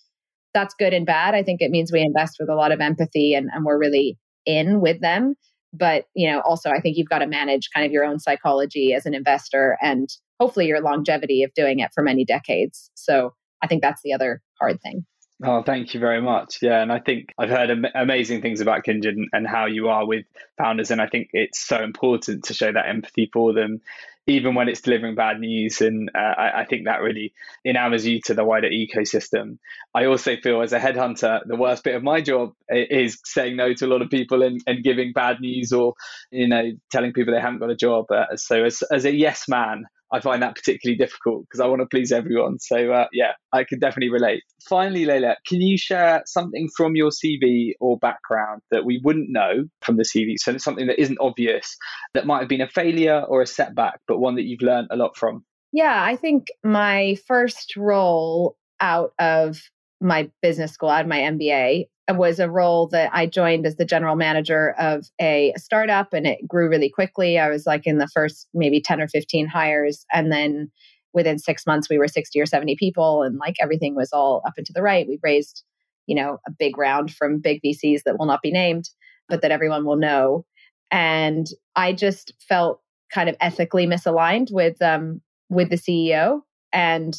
that's 0.52 0.74
good 0.78 0.94
and 0.94 1.04
bad. 1.04 1.34
I 1.34 1.42
think 1.42 1.60
it 1.60 1.72
means 1.72 1.90
we 1.90 2.00
invest 2.00 2.36
with 2.38 2.48
a 2.48 2.54
lot 2.54 2.70
of 2.70 2.80
empathy 2.80 3.34
and, 3.34 3.50
and 3.52 3.64
we're 3.64 3.76
really 3.76 4.16
in 4.46 4.80
with 4.80 5.00
them. 5.00 5.34
But, 5.76 6.06
you 6.14 6.30
know, 6.30 6.40
also 6.40 6.70
I 6.70 6.80
think 6.80 6.96
you've 6.96 7.08
got 7.08 7.18
to 7.18 7.26
manage 7.26 7.68
kind 7.74 7.84
of 7.84 7.92
your 7.92 8.04
own 8.04 8.18
psychology 8.18 8.94
as 8.94 9.06
an 9.06 9.14
investor 9.14 9.76
and 9.82 10.08
hopefully 10.38 10.66
your 10.66 10.80
longevity 10.80 11.42
of 11.42 11.52
doing 11.54 11.80
it 11.80 11.90
for 11.94 12.02
many 12.02 12.24
decades. 12.24 12.90
So 12.94 13.34
I 13.62 13.66
think 13.66 13.82
that's 13.82 14.02
the 14.02 14.12
other 14.12 14.40
hard 14.60 14.80
thing. 14.80 15.04
Oh, 15.42 15.62
thank 15.62 15.94
you 15.94 16.00
very 16.00 16.22
much. 16.22 16.58
Yeah, 16.62 16.80
and 16.80 16.92
I 16.92 17.00
think 17.00 17.34
I've 17.36 17.50
heard 17.50 17.70
am- 17.70 17.86
amazing 17.94 18.40
things 18.40 18.60
about 18.60 18.84
Kindred 18.84 19.16
and, 19.16 19.28
and 19.32 19.46
how 19.46 19.66
you 19.66 19.88
are 19.88 20.06
with 20.06 20.24
founders, 20.56 20.92
and 20.92 21.00
I 21.00 21.08
think 21.08 21.30
it's 21.32 21.58
so 21.58 21.82
important 21.82 22.44
to 22.44 22.54
show 22.54 22.70
that 22.70 22.88
empathy 22.88 23.28
for 23.32 23.52
them, 23.52 23.80
even 24.26 24.54
when 24.54 24.68
it's 24.68 24.80
delivering 24.80 25.14
bad 25.14 25.38
news. 25.38 25.80
And 25.80 26.10
uh, 26.14 26.18
I, 26.18 26.60
I, 26.60 26.64
think 26.64 26.86
that 26.86 27.02
really 27.02 27.34
enamors 27.64 28.06
you 28.06 28.20
to 28.24 28.34
the 28.34 28.44
wider 28.44 28.68
ecosystem. 28.70 29.58
I 29.94 30.06
also 30.06 30.36
feel 30.36 30.62
as 30.62 30.72
a 30.72 30.80
headhunter, 30.80 31.40
the 31.46 31.56
worst 31.56 31.84
bit 31.84 31.94
of 31.94 32.02
my 32.02 32.20
job 32.20 32.52
is 32.68 33.18
saying 33.24 33.56
no 33.56 33.74
to 33.74 33.86
a 33.86 33.88
lot 33.88 34.02
of 34.02 34.10
people 34.10 34.42
and, 34.42 34.60
and 34.66 34.82
giving 34.82 35.12
bad 35.12 35.40
news 35.40 35.72
or, 35.72 35.94
you 36.30 36.48
know, 36.48 36.72
telling 36.90 37.12
people 37.12 37.34
they 37.34 37.40
haven't 37.40 37.60
got 37.60 37.70
a 37.70 37.76
job. 37.76 38.06
Uh, 38.10 38.36
so 38.36 38.64
as, 38.64 38.82
as 38.90 39.04
a 39.04 39.14
yes 39.14 39.46
man, 39.48 39.84
I 40.14 40.20
find 40.20 40.40
that 40.42 40.54
particularly 40.54 40.96
difficult 40.96 41.44
because 41.44 41.58
I 41.58 41.66
want 41.66 41.80
to 41.82 41.86
please 41.86 42.12
everyone. 42.12 42.60
So 42.60 42.92
uh, 42.92 43.06
yeah, 43.12 43.32
I 43.52 43.64
can 43.64 43.80
definitely 43.80 44.10
relate. 44.10 44.44
Finally, 44.68 45.06
Leila, 45.06 45.36
can 45.44 45.60
you 45.60 45.76
share 45.76 46.22
something 46.24 46.68
from 46.76 46.94
your 46.94 47.10
CV 47.10 47.72
or 47.80 47.98
background 47.98 48.62
that 48.70 48.84
we 48.84 49.00
wouldn't 49.02 49.30
know 49.30 49.64
from 49.82 49.96
the 49.96 50.04
CV? 50.04 50.34
So 50.36 50.52
it's 50.52 50.62
something 50.62 50.86
that 50.86 51.00
isn't 51.00 51.18
obvious 51.20 51.76
that 52.14 52.26
might 52.26 52.38
have 52.38 52.48
been 52.48 52.60
a 52.60 52.68
failure 52.68 53.24
or 53.28 53.42
a 53.42 53.46
setback, 53.46 53.98
but 54.06 54.20
one 54.20 54.36
that 54.36 54.44
you've 54.44 54.62
learned 54.62 54.88
a 54.92 54.96
lot 54.96 55.16
from. 55.16 55.44
Yeah, 55.72 56.04
I 56.04 56.14
think 56.14 56.46
my 56.62 57.16
first 57.26 57.74
role 57.76 58.56
out 58.80 59.12
of 59.18 59.60
my 60.00 60.30
business 60.42 60.70
school, 60.70 60.90
out 60.90 61.02
of 61.02 61.08
my 61.08 61.18
MBA, 61.18 61.86
was 62.10 62.38
a 62.38 62.50
role 62.50 62.88
that 62.88 63.10
I 63.12 63.26
joined 63.26 63.66
as 63.66 63.76
the 63.76 63.84
general 63.84 64.16
manager 64.16 64.74
of 64.78 65.06
a 65.20 65.54
startup 65.56 66.12
and 66.12 66.26
it 66.26 66.46
grew 66.46 66.68
really 66.68 66.90
quickly. 66.90 67.38
I 67.38 67.48
was 67.48 67.66
like 67.66 67.86
in 67.86 67.98
the 67.98 68.08
first 68.08 68.48
maybe 68.52 68.80
10 68.80 69.00
or 69.00 69.08
15 69.08 69.46
hires. 69.46 70.04
And 70.12 70.30
then 70.30 70.70
within 71.14 71.38
six 71.38 71.66
months, 71.66 71.88
we 71.88 71.98
were 71.98 72.08
60 72.08 72.38
or 72.38 72.46
70 72.46 72.76
people 72.76 73.22
and 73.22 73.38
like 73.38 73.56
everything 73.60 73.94
was 73.94 74.12
all 74.12 74.42
up 74.46 74.54
and 74.56 74.66
to 74.66 74.72
the 74.74 74.82
right. 74.82 75.08
We 75.08 75.18
raised, 75.22 75.64
you 76.06 76.14
know, 76.14 76.38
a 76.46 76.50
big 76.50 76.76
round 76.76 77.14
from 77.14 77.40
big 77.40 77.60
VCs 77.64 78.02
that 78.04 78.18
will 78.18 78.26
not 78.26 78.42
be 78.42 78.52
named, 78.52 78.90
but 79.28 79.40
that 79.40 79.52
everyone 79.52 79.86
will 79.86 79.96
know. 79.96 80.44
And 80.90 81.46
I 81.74 81.92
just 81.92 82.34
felt 82.46 82.80
kind 83.12 83.28
of 83.28 83.36
ethically 83.40 83.86
misaligned 83.86 84.52
with 84.52 84.80
um 84.82 85.22
with 85.48 85.70
the 85.70 85.76
CEO. 85.76 86.40
And 86.72 87.16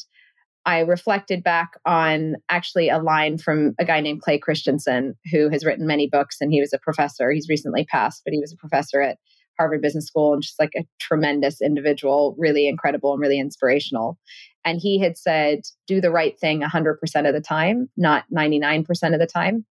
I 0.66 0.80
reflected 0.80 1.44
back 1.44 1.74
on 1.86 2.36
actually 2.50 2.90
a 2.90 2.98
line 2.98 3.38
from 3.38 3.76
a 3.80 3.86
guy 3.86 4.02
named 4.02 4.22
Clay 4.22 4.40
Christensen, 4.40 5.16
who 5.32 5.50
has 5.50 5.64
written 5.64 5.86
many 5.86 6.08
books 6.08 6.38
and 6.42 6.52
he 6.52 6.60
was 6.60 6.74
a 6.74 6.80
professor. 6.80 7.32
He's 7.32 7.50
recently 7.50 7.86
passed, 7.86 8.24
but 8.26 8.34
he 8.34 8.40
was 8.40 8.52
a 8.52 8.58
professor 8.58 9.02
at 9.02 9.18
Harvard 9.60 9.82
Business 9.82 10.08
School 10.08 10.34
and 10.34 10.42
just 10.42 10.60
like 10.60 10.74
a 10.76 10.86
tremendous 11.00 11.62
individual, 11.62 12.36
really 12.38 12.68
incredible 12.68 13.14
and 13.14 13.22
really 13.22 13.40
inspirational. 13.40 14.18
And 14.66 14.80
he 14.82 15.00
had 15.00 15.18
said, 15.18 15.60
do 15.88 16.02
the 16.02 16.12
right 16.12 16.38
thing 16.40 16.62
100% 16.62 16.96
of 17.28 17.34
the 17.34 17.42
time, 17.42 17.90
not 17.96 18.26
99% 18.36 19.14
of 19.14 19.20
the 19.20 19.28
time. 19.28 19.66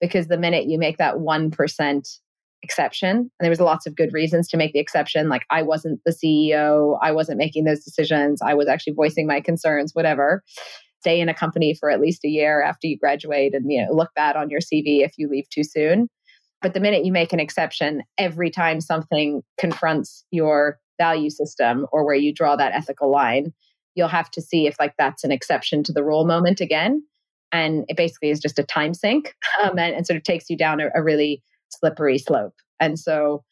Because 0.00 0.28
the 0.28 0.38
minute 0.38 0.66
you 0.66 0.78
make 0.78 0.98
that 0.98 1.16
1% 1.16 2.18
exception. 2.66 3.16
And 3.16 3.30
there 3.40 3.50
was 3.50 3.60
lots 3.60 3.86
of 3.86 3.94
good 3.94 4.12
reasons 4.12 4.48
to 4.48 4.56
make 4.56 4.72
the 4.72 4.80
exception. 4.80 5.28
Like 5.28 5.44
I 5.50 5.62
wasn't 5.62 6.00
the 6.04 6.10
CEO, 6.10 6.98
I 7.00 7.12
wasn't 7.12 7.38
making 7.38 7.64
those 7.64 7.84
decisions, 7.84 8.42
I 8.42 8.54
was 8.54 8.66
actually 8.66 8.94
voicing 8.94 9.28
my 9.28 9.40
concerns, 9.40 9.94
whatever. 9.94 10.42
Stay 11.00 11.20
in 11.20 11.28
a 11.28 11.34
company 11.34 11.72
for 11.78 11.88
at 11.90 12.00
least 12.00 12.24
a 12.24 12.28
year 12.28 12.62
after 12.62 12.88
you 12.88 12.98
graduate 12.98 13.54
and 13.54 13.70
you 13.70 13.80
know 13.80 13.94
look 13.94 14.10
bad 14.16 14.34
on 14.34 14.50
your 14.50 14.60
CV 14.60 15.04
if 15.04 15.12
you 15.16 15.28
leave 15.28 15.48
too 15.48 15.62
soon. 15.62 16.08
But 16.60 16.74
the 16.74 16.80
minute 16.80 17.04
you 17.04 17.12
make 17.12 17.32
an 17.32 17.38
exception, 17.38 18.02
every 18.18 18.50
time 18.50 18.80
something 18.80 19.42
confronts 19.60 20.24
your 20.32 20.80
value 20.98 21.30
system 21.30 21.86
or 21.92 22.04
where 22.04 22.16
you 22.16 22.32
draw 22.34 22.56
that 22.56 22.72
ethical 22.72 23.10
line, 23.10 23.52
you'll 23.94 24.08
have 24.08 24.30
to 24.32 24.42
see 24.42 24.66
if 24.66 24.74
like 24.80 24.94
that's 24.98 25.22
an 25.22 25.30
exception 25.30 25.84
to 25.84 25.92
the 25.92 26.02
rule 26.02 26.26
moment 26.26 26.60
again. 26.60 27.02
And 27.52 27.84
it 27.88 27.96
basically 27.96 28.30
is 28.30 28.40
just 28.40 28.58
a 28.58 28.64
time 28.64 28.94
sink 28.94 29.34
um, 29.62 29.78
and, 29.78 29.94
and, 29.94 30.06
sort 30.06 30.16
of 30.16 30.24
takes 30.24 30.50
you 30.50 30.56
down 30.56 30.80
a, 30.80 30.88
a 30.94 31.02
really 31.02 31.42
slippery 31.70 32.18
slope. 32.18 32.54
And 32.80 32.98
so, 32.98 33.44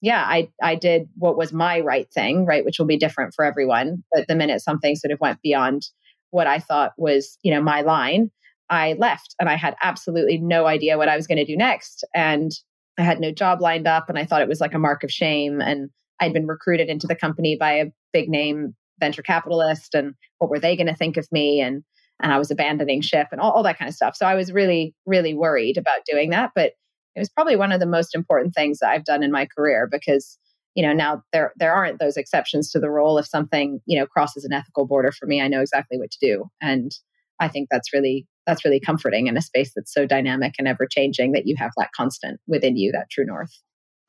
yeah, 0.00 0.24
I, 0.26 0.48
I 0.62 0.74
did 0.74 1.08
what 1.16 1.36
was 1.36 1.52
my 1.52 1.80
right 1.80 2.10
thing, 2.12 2.46
right, 2.46 2.64
which 2.64 2.78
will 2.78 2.86
be 2.86 2.96
different 2.96 3.34
for 3.34 3.44
everyone. 3.44 4.02
But 4.12 4.26
the 4.28 4.34
minute 4.34 4.62
something 4.62 4.96
sort 4.96 5.12
of 5.12 5.20
went 5.20 5.42
beyond 5.42 5.82
what 6.30 6.46
I 6.46 6.58
thought 6.58 6.92
was, 6.96 7.36
you 7.42 7.52
know, 7.52 7.62
my 7.62 7.82
line, 7.82 8.30
I 8.70 8.94
left 8.98 9.34
and 9.40 9.48
I 9.48 9.56
had 9.56 9.76
absolutely 9.82 10.38
no 10.38 10.66
idea 10.66 10.96
what 10.96 11.08
I 11.08 11.16
was 11.16 11.26
going 11.26 11.38
to 11.38 11.44
do 11.44 11.56
next. 11.56 12.04
And 12.14 12.52
I 12.98 13.02
had 13.02 13.20
no 13.20 13.32
job 13.32 13.60
lined 13.60 13.86
up 13.86 14.08
and 14.08 14.18
I 14.18 14.24
thought 14.24 14.42
it 14.42 14.48
was 14.48 14.60
like 14.60 14.74
a 14.74 14.78
mark 14.78 15.02
of 15.02 15.10
shame. 15.10 15.60
And 15.60 15.90
I'd 16.20 16.32
been 16.32 16.46
recruited 16.46 16.88
into 16.88 17.06
the 17.06 17.16
company 17.16 17.56
by 17.56 17.72
a 17.72 17.86
big 18.12 18.28
name 18.28 18.74
venture 19.00 19.22
capitalist 19.22 19.94
and 19.94 20.14
what 20.38 20.50
were 20.50 20.60
they 20.60 20.76
going 20.76 20.86
to 20.86 20.94
think 20.94 21.16
of 21.16 21.26
me? 21.32 21.60
And 21.60 21.82
and 22.22 22.32
I 22.32 22.38
was 22.38 22.50
abandoning 22.50 23.00
ship 23.00 23.28
and 23.32 23.40
all, 23.40 23.52
all 23.52 23.62
that 23.62 23.78
kind 23.78 23.88
of 23.88 23.94
stuff. 23.94 24.14
So 24.14 24.26
I 24.26 24.34
was 24.34 24.52
really, 24.52 24.94
really 25.06 25.34
worried 25.34 25.78
about 25.78 26.04
doing 26.04 26.30
that. 26.30 26.50
But 26.54 26.72
it 27.20 27.22
was 27.22 27.28
probably 27.28 27.56
one 27.56 27.70
of 27.70 27.80
the 27.80 27.86
most 27.86 28.14
important 28.14 28.54
things 28.54 28.78
that 28.78 28.88
I've 28.88 29.04
done 29.04 29.22
in 29.22 29.30
my 29.30 29.46
career 29.46 29.86
because 29.90 30.38
you 30.74 30.86
know 30.86 30.94
now 30.94 31.22
there 31.34 31.52
there 31.56 31.74
aren't 31.74 32.00
those 32.00 32.16
exceptions 32.16 32.70
to 32.70 32.80
the 32.80 32.90
rule. 32.90 33.18
If 33.18 33.26
something 33.26 33.80
you 33.84 33.98
know 33.98 34.06
crosses 34.06 34.44
an 34.44 34.54
ethical 34.54 34.86
border 34.86 35.12
for 35.12 35.26
me 35.26 35.42
i 35.42 35.48
know 35.48 35.60
exactly 35.60 35.98
what 35.98 36.10
to 36.12 36.18
do. 36.20 36.46
And 36.62 36.90
i 37.38 37.46
think 37.46 37.68
that's 37.70 37.92
really 37.92 38.26
that's 38.46 38.64
really 38.64 38.80
comforting 38.80 39.26
in 39.26 39.36
a 39.36 39.42
space 39.42 39.72
that's 39.76 39.92
so 39.92 40.06
dynamic 40.06 40.54
and 40.58 40.66
ever 40.66 40.86
changing 40.90 41.32
that 41.32 41.46
you 41.46 41.56
have 41.58 41.72
that 41.76 41.90
constant 41.94 42.40
within 42.46 42.78
you 42.78 42.90
that 42.92 43.10
true 43.10 43.26
north 43.26 43.52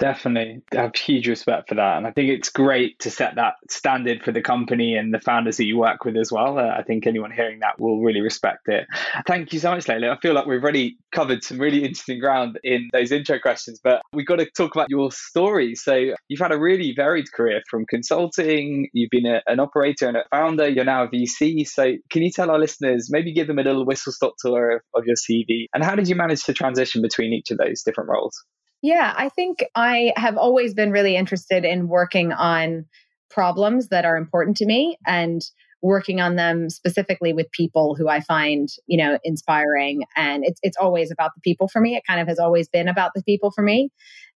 Definitely. 0.02 0.64
I 0.76 0.82
have 0.82 0.96
huge 0.96 1.28
respect 1.28 1.70
for 1.70 1.76
that. 1.76 1.98
And 1.98 2.08
I 2.08 2.12
think 2.12 2.32
it's 2.32 2.50
great 2.50 2.98
to 3.02 3.12
set 3.12 3.36
that 3.36 3.54
standard 3.70 4.24
for 4.24 4.32
the 4.32 4.42
company 4.42 4.96
and 4.96 5.14
the 5.14 5.20
founders 5.20 5.58
that 5.58 5.66
you 5.66 5.78
work 5.78 6.04
with 6.04 6.18
as 6.18 6.32
well. 6.32 6.58
Uh, 6.58 6.74
I 6.76 6.82
think 6.82 7.06
anyone 7.06 7.30
hearing 7.30 7.60
that 7.60 7.80
will 7.80 8.02
really 8.02 8.22
respect 8.22 8.68
it. 8.68 8.88
Thank 9.28 9.54
you 9.54 9.60
so 9.60 9.70
much, 9.70 9.88
Leila. 9.88 10.10
I 10.10 10.18
feel 10.20 10.34
like 10.34 10.48
we've 10.48 10.64
already 10.64 10.98
covered 11.14 11.44
some 11.44 11.60
really 11.60 11.84
interesting 11.84 12.20
ground 12.20 12.60
in 12.64 12.90
those 12.92 13.12
intro 13.12 13.38
questions, 13.38 13.80
but 13.84 14.02
we've 14.12 14.26
got 14.26 14.38
to 14.38 14.50
talk 14.58 14.74
about 14.74 14.90
your 14.90 15.12
story. 15.12 15.76
So 15.76 15.94
you've 16.28 16.40
had 16.40 16.52
a 16.52 16.58
really 16.58 16.94
varied 16.96 17.32
career 17.32 17.62
from 17.70 17.86
consulting, 17.86 18.90
you've 18.94 19.12
been 19.12 19.28
a, 19.28 19.44
an 19.46 19.60
operator 19.60 20.08
and 20.08 20.18
a 20.18 20.24
founder, 20.32 20.68
you're 20.68 20.84
now 20.84 21.04
a 21.04 21.10
VC. 21.10 21.68
So 21.68 21.94
can 22.10 22.24
you 22.24 22.32
tell 22.32 22.50
our 22.50 22.58
listeners, 22.58 23.10
maybe 23.12 23.34
give 23.34 23.46
them 23.46 23.60
a 23.60 23.64
little 23.64 23.86
whistle 23.86 24.14
stop 24.14 24.34
tour 24.40 24.78
of, 24.78 24.82
of 24.96 25.06
your 25.06 25.16
CV? 25.16 25.68
And 25.76 25.84
how 25.84 25.94
did 25.94 26.08
you 26.08 26.16
manage 26.16 26.44
to 26.46 26.54
transition 26.54 27.04
between 27.04 27.34
each 27.34 27.52
of 27.52 27.60
those 27.60 27.84
different 27.84 28.10
roles? 28.10 28.44
Yeah, 28.82 29.14
I 29.16 29.30
think 29.30 29.64
I 29.76 30.14
have 30.16 30.38
always 30.38 30.74
been 30.74 30.92
really 30.92 31.16
interested 31.16 31.66
in 31.66 31.88
working 31.88 32.32
on 32.32 32.86
problems 33.30 33.90
that 33.90 34.06
are 34.06 34.18
important 34.18 34.58
to 34.58 34.66
me 34.66 34.98
and 35.06 35.42
working 35.82 36.22
on 36.22 36.36
them 36.36 36.70
specifically 36.70 37.34
with 37.34 37.52
people 37.52 37.96
who 37.96 38.08
I 38.08 38.22
find, 38.22 38.70
you 38.88 38.98
know, 38.98 39.18
inspiring. 39.24 40.04
And 40.16 40.44
it's 40.46 40.60
it's 40.64 40.78
always 40.78 41.12
about 41.12 41.32
the 41.36 41.42
people 41.42 41.68
for 41.68 41.82
me. 41.82 41.96
It 41.96 42.04
kind 42.08 42.20
of 42.22 42.28
has 42.28 42.40
always 42.40 42.68
been 42.70 42.88
about 42.88 43.12
the 43.16 43.24
people 43.24 43.52
for 43.52 43.62
me. 43.62 43.90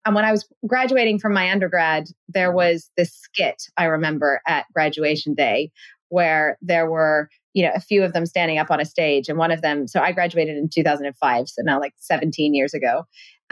And 0.06 0.16
when 0.16 0.26
I 0.26 0.32
was 0.32 0.48
graduating 0.68 1.20
from 1.20 1.34
my 1.34 1.50
undergrad, 1.50 2.06
there 2.28 2.50
mm-hmm. 2.50 2.58
was 2.58 2.92
this 2.98 3.14
skit 3.14 3.64
I 3.78 3.86
remember 3.86 4.42
at 4.48 4.66
graduation 4.74 5.34
day 5.34 5.72
where 6.14 6.58
there 6.62 6.90
were 6.90 7.30
you 7.54 7.64
know 7.64 7.72
a 7.76 7.80
few 7.80 8.04
of 8.04 8.14
them 8.14 8.26
standing 8.26 8.58
up 8.58 8.72
on 8.72 8.80
a 8.80 8.86
stage 8.86 9.30
and 9.30 9.38
one 9.38 9.52
of 9.52 9.62
them 9.62 9.88
so 9.88 10.00
i 10.00 10.12
graduated 10.12 10.58
in 10.58 10.70
2005 10.70 11.50
so 11.50 11.62
now 11.64 11.80
like 11.80 11.94
17 11.98 12.54
years 12.54 12.74
ago 12.74 13.04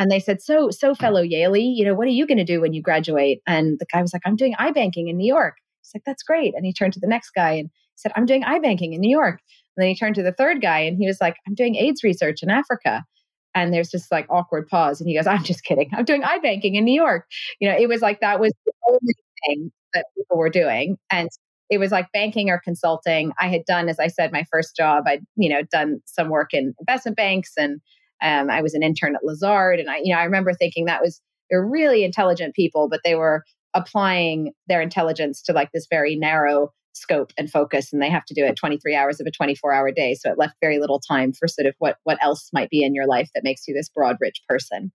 and 0.02 0.10
they 0.10 0.20
said, 0.20 0.42
So, 0.42 0.72
so 0.72 0.96
fellow 0.96 1.24
Yalie, 1.24 1.76
you 1.76 1.86
know, 1.86 1.94
what 1.94 2.08
are 2.08 2.12
you 2.12 2.26
going 2.26 2.40
to 2.40 2.44
do 2.44 2.60
when 2.60 2.74
you 2.74 2.82
graduate? 2.82 3.40
And 3.46 3.78
the 3.80 3.86
guy 3.86 4.02
was 4.02 4.14
like, 4.14 4.24
I'm 4.26 4.36
doing 4.36 4.56
iBanking 4.56 5.08
in 5.08 5.16
New 5.16 5.28
York. 5.28 5.58
He's 5.82 5.92
like, 5.94 6.04
That's 6.08 6.24
great. 6.24 6.56
And 6.56 6.66
he 6.66 6.74
turned 6.74 6.94
to 6.94 7.00
the 7.00 7.08
next 7.08 7.30
guy 7.36 7.52
and 7.52 7.70
said, 7.98 8.12
I'm 8.16 8.26
doing 8.26 8.42
iBanking 8.42 8.96
in 8.96 9.02
New 9.02 9.16
York. 9.16 9.40
And 9.78 9.84
then 9.84 9.90
he 9.90 9.96
turned 9.96 10.16
to 10.16 10.24
the 10.24 10.32
third 10.32 10.60
guy 10.60 10.80
and 10.80 10.98
he 10.98 11.06
was 11.06 11.22
like, 11.22 11.36
I'm 11.48 11.54
doing 11.54 11.76
AIDS 11.76 12.04
research 12.04 12.42
in 12.42 12.50
Africa. 12.50 13.06
And 13.54 13.72
there's 13.72 13.92
just 13.92 14.12
like 14.12 14.26
awkward 14.30 14.68
pause. 14.68 15.00
And 15.00 15.08
he 15.08 15.16
goes, 15.16 15.28
I'm 15.28 15.44
just 15.44 15.64
kidding. 15.64 15.92
I'm 15.94 16.06
doing 16.06 16.24
iBanking 16.24 16.74
in 16.74 16.84
New 16.84 17.00
York. 17.00 17.28
You 17.60 17.70
know, 17.70 17.78
it 17.78 17.88
was 17.88 18.02
like 18.02 18.22
that 18.22 18.40
was 18.40 18.54
the 18.66 18.74
only 18.90 19.14
thing 19.46 19.72
that 19.94 20.06
people 20.18 20.38
were 20.38 20.50
doing. 20.50 20.98
And 21.12 21.30
it 21.72 21.80
was 21.80 21.92
like 21.92 22.12
banking 22.12 22.50
or 22.50 22.62
consulting. 22.64 23.32
I 23.40 23.48
had 23.48 23.64
done, 23.66 23.88
as 23.88 23.98
I 23.98 24.08
said, 24.08 24.34
my 24.34 24.44
first 24.52 24.76
job. 24.76 25.06
I'd, 25.08 25.26
you 25.38 25.50
know, 25.50 25.62
done 25.72 26.02
some 26.06 26.30
work 26.30 26.54
in 26.54 26.76
investment 26.80 27.16
banks 27.16 27.54
and 27.58 27.80
um, 28.22 28.52
I 28.52 28.62
was 28.62 28.74
an 28.76 28.84
intern 28.84 29.16
at 29.16 29.24
Lazard, 29.24 29.80
and 29.80 29.90
I, 29.90 29.98
you 30.04 30.14
know, 30.14 30.20
I 30.20 30.26
remember 30.26 30.54
thinking 30.54 30.86
that 30.86 31.02
was 31.02 31.20
they're 31.50 31.66
really 31.66 32.04
intelligent 32.04 32.54
people, 32.54 32.88
but 32.88 33.02
they 33.04 33.16
were 33.16 33.44
applying 33.74 34.52
their 34.68 34.82
intelligence 34.82 35.42
to 35.44 35.54
like 35.54 35.72
this 35.74 35.88
very 35.90 36.16
narrow 36.16 36.70
scope 36.94 37.32
and 37.38 37.50
focus, 37.50 37.92
and 37.92 38.00
they 38.02 38.12
have 38.12 38.26
to 38.26 38.36
do 38.36 38.46
it 38.46 38.56
23 38.56 38.96
hours 38.96 39.20
of 39.20 39.26
a 39.26 39.32
24 39.32 39.74
hour 39.74 39.92
day. 39.92 40.14
So 40.14 40.30
it 40.30 40.38
left 40.38 40.56
very 40.62 40.78
little 40.78 41.00
time 41.00 41.34
for 41.34 41.48
sort 41.48 41.66
of 41.66 41.74
what 41.80 41.98
what 42.04 42.20
else 42.22 42.50
might 42.54 42.70
be 42.70 42.84
in 42.84 42.94
your 42.94 43.08
life 43.08 43.30
that 43.34 43.44
makes 43.44 43.68
you 43.68 43.74
this 43.74 43.90
broad, 43.90 44.18
rich 44.20 44.42
person. 44.48 44.92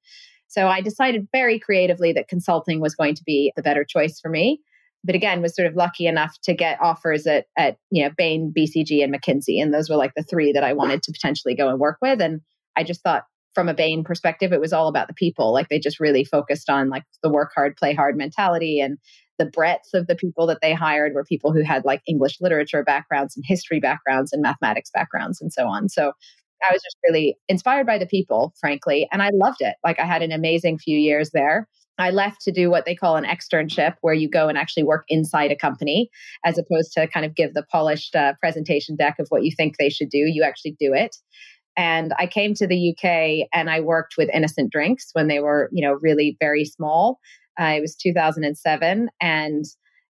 So 0.47 0.69
I 0.69 0.81
decided 0.81 1.27
very 1.33 1.59
creatively 1.59 2.13
that 2.13 2.29
consulting 2.29 2.81
was 2.81 2.95
going 2.95 3.17
to 3.17 3.25
be 3.27 3.53
the 3.57 3.63
better 3.63 3.85
choice 3.85 4.21
for 4.21 4.31
me 4.31 4.61
but 5.07 5.15
again 5.15 5.41
was 5.41 5.55
sort 5.55 5.69
of 5.69 5.77
lucky 5.77 6.07
enough 6.07 6.37
to 6.43 6.55
get 6.55 6.81
offers 6.81 7.27
at 7.27 7.47
at 7.57 7.79
you 7.91 8.03
know 8.03 8.11
Bain, 8.17 8.53
BCG, 8.57 9.03
and 9.03 9.15
McKinsey, 9.15 9.63
and 9.63 9.73
those 9.73 9.89
were 9.89 9.97
like 9.97 10.13
the 10.17 10.23
three 10.23 10.53
that 10.53 10.65
I 10.65 10.73
wanted 10.73 11.03
to 11.05 11.13
potentially 11.13 11.55
go 11.55 11.69
and 11.69 11.79
work 11.79 11.99
with. 12.03 12.21
And 12.21 12.41
I 12.77 12.83
just 12.83 13.03
thought 13.03 13.25
from 13.55 13.69
a 13.71 13.75
Bain 13.75 14.05
perspective, 14.05 14.53
it 14.53 14.61
was 14.61 14.75
all 14.75 14.89
about 14.89 15.09
the 15.09 15.15
people. 15.15 15.53
Like 15.53 15.71
they 15.71 15.79
just 15.79 15.99
really 16.01 16.25
focused 16.25 16.69
on 16.69 16.91
like 16.91 17.05
the 17.23 17.31
work 17.31 17.53
hard, 17.55 17.77
play 17.77 17.95
hard 17.95 18.15
mentality 18.17 18.81
and 18.81 18.99
the 19.39 19.47
breadth 19.47 19.89
of 19.95 20.07
the 20.07 20.15
people 20.15 20.47
that 20.47 20.59
they 20.61 20.75
hired 20.75 21.15
were 21.15 21.25
people 21.25 21.53
who 21.53 21.63
had 21.63 21.85
like 21.85 22.03
English 22.07 22.39
literature 22.41 22.83
backgrounds 22.83 23.37
and 23.37 23.45
history 23.47 23.81
backgrounds 23.81 24.33
and 24.33 24.43
mathematics 24.43 24.91
backgrounds 24.93 25.41
and 25.41 25.53
so 25.53 25.67
on. 25.67 25.89
So 25.89 26.13
I 26.69 26.73
was 26.73 26.83
just 26.83 26.97
really 27.09 27.37
inspired 27.49 27.87
by 27.87 27.99
the 27.99 28.07
people, 28.07 28.55
frankly, 28.61 29.09
and 29.13 29.23
I 29.23 29.31
loved 29.33 29.61
it. 29.61 29.77
Like 29.85 30.01
I 30.01 30.05
had 30.05 30.23
an 30.23 30.33
amazing 30.33 30.79
few 30.79 30.99
years 30.99 31.31
there. 31.33 31.69
I 31.99 32.11
left 32.11 32.41
to 32.43 32.53
do 32.53 32.71
what 32.71 32.85
they 32.85 32.95
call 32.95 33.17
an 33.17 33.25
externship, 33.25 33.95
where 34.01 34.15
you 34.15 34.29
go 34.29 34.49
and 34.49 34.59
actually 34.59 34.85
work 34.85 35.05
inside 35.09 35.51
a 35.51 35.57
company, 35.57 36.11
as 36.45 36.59
opposed 36.59 36.93
to 36.93 37.07
kind 37.09 37.25
of 37.25 37.35
give 37.35 37.55
the 37.55 37.65
polished 37.71 38.15
uh, 38.15 38.35
presentation 38.41 38.97
deck 38.97 39.17
of 39.19 39.27
what 39.31 39.45
you 39.45 39.53
think 39.57 39.77
they 39.79 39.89
should 39.89 40.11
do. 40.11 40.19
You 40.19 40.43
actually 40.43 40.77
do 40.79 40.93
it. 40.93 41.17
And 41.77 42.15
I 42.19 42.27
came 42.27 42.55
to 42.55 42.67
the 42.67 42.91
UK 42.91 43.49
and 43.53 43.69
I 43.69 43.81
worked 43.81 44.15
with 44.17 44.31
Innocent 44.33 44.73
Drinks 44.73 45.11
when 45.13 45.29
they 45.29 45.41
were, 45.41 45.69
you 45.73 45.87
know, 45.87 45.99
really 46.01 46.37
very 46.41 46.65
small. 46.65 47.19
Uh, 47.61 47.75
it 47.77 47.81
was 47.81 47.95
2007. 47.95 49.09
And, 49.21 49.65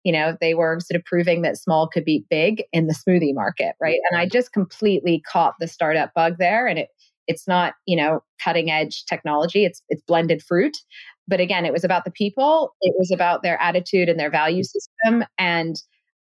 you 0.03 0.11
know, 0.11 0.35
they 0.41 0.55
were 0.55 0.79
sort 0.79 0.99
of 0.99 1.05
proving 1.05 1.43
that 1.43 1.57
small 1.57 1.87
could 1.87 2.05
be 2.05 2.25
big 2.29 2.63
in 2.73 2.87
the 2.87 2.95
smoothie 2.95 3.35
market, 3.35 3.75
right? 3.79 3.99
And 4.09 4.19
I 4.19 4.27
just 4.27 4.53
completely 4.53 5.21
caught 5.31 5.55
the 5.59 5.67
startup 5.67 6.13
bug 6.15 6.37
there. 6.39 6.65
And 6.65 6.79
it, 6.79 6.89
it's 7.27 7.47
not, 7.47 7.75
you 7.85 7.95
know, 7.95 8.21
cutting 8.43 8.71
edge 8.71 9.05
technology, 9.05 9.63
it's, 9.63 9.83
it's 9.89 10.01
blended 10.07 10.41
fruit. 10.41 10.77
But 11.27 11.39
again, 11.39 11.65
it 11.65 11.73
was 11.73 11.83
about 11.83 12.05
the 12.05 12.11
people, 12.11 12.73
it 12.81 12.93
was 12.97 13.11
about 13.11 13.43
their 13.43 13.61
attitude 13.61 14.09
and 14.09 14.19
their 14.19 14.31
value 14.31 14.63
mm. 14.63 14.65
system. 14.65 15.25
And 15.37 15.75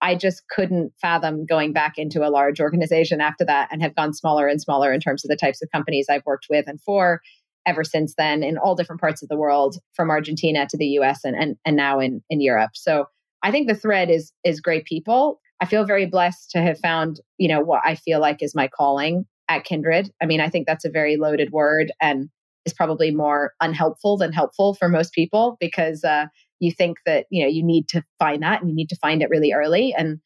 I 0.01 0.15
just 0.15 0.43
couldn't 0.49 0.93
fathom 1.01 1.45
going 1.45 1.71
back 1.71 1.93
into 1.97 2.27
a 2.27 2.29
large 2.29 2.59
organization 2.59 3.21
after 3.21 3.45
that 3.45 3.69
and 3.71 3.81
have 3.81 3.95
gone 3.95 4.13
smaller 4.13 4.47
and 4.47 4.61
smaller 4.61 4.91
in 4.91 4.99
terms 4.99 5.23
of 5.23 5.29
the 5.29 5.37
types 5.37 5.61
of 5.61 5.69
companies 5.71 6.07
I've 6.09 6.25
worked 6.25 6.47
with 6.49 6.67
and 6.67 6.79
for 6.81 7.21
ever 7.65 7.85
since 7.85 8.13
then 8.17 8.43
in 8.43 8.57
all 8.57 8.75
different 8.75 8.99
parts 8.99 9.23
of 9.23 9.29
the 9.29 9.37
world, 9.37 9.77
from 9.93 10.09
Argentina 10.09 10.67
to 10.69 10.77
the 10.77 10.87
US 10.99 11.23
and, 11.23 11.35
and, 11.35 11.55
and 11.65 11.77
now 11.77 11.99
in, 11.99 12.21
in 12.29 12.41
Europe. 12.41 12.71
So 12.73 13.05
I 13.41 13.51
think 13.51 13.67
the 13.67 13.75
thread 13.75 14.09
is 14.09 14.31
is 14.43 14.61
great 14.61 14.85
people. 14.85 15.39
I 15.61 15.65
feel 15.65 15.85
very 15.85 16.05
blessed 16.05 16.51
to 16.51 16.61
have 16.61 16.79
found, 16.79 17.21
you 17.37 17.47
know, 17.47 17.61
what 17.61 17.81
I 17.85 17.95
feel 17.95 18.19
like 18.19 18.41
is 18.41 18.55
my 18.55 18.67
calling 18.67 19.25
at 19.47 19.63
Kindred. 19.63 20.11
I 20.21 20.25
mean, 20.25 20.41
I 20.41 20.49
think 20.49 20.67
that's 20.67 20.85
a 20.85 20.89
very 20.89 21.17
loaded 21.17 21.51
word 21.51 21.91
and 22.01 22.29
is 22.65 22.73
probably 22.73 23.11
more 23.11 23.53
unhelpful 23.61 24.17
than 24.17 24.31
helpful 24.31 24.73
for 24.73 24.89
most 24.89 25.13
people 25.13 25.57
because 25.59 26.03
uh, 26.03 26.25
you 26.59 26.71
think 26.71 26.97
that 27.05 27.25
you 27.29 27.43
know 27.43 27.49
you 27.49 27.63
need 27.63 27.87
to 27.89 28.03
find 28.19 28.43
that 28.43 28.61
and 28.61 28.69
you 28.69 28.75
need 28.75 28.89
to 28.89 28.97
find 28.97 29.21
it 29.21 29.29
really 29.29 29.53
early 29.53 29.93
and 29.97 30.19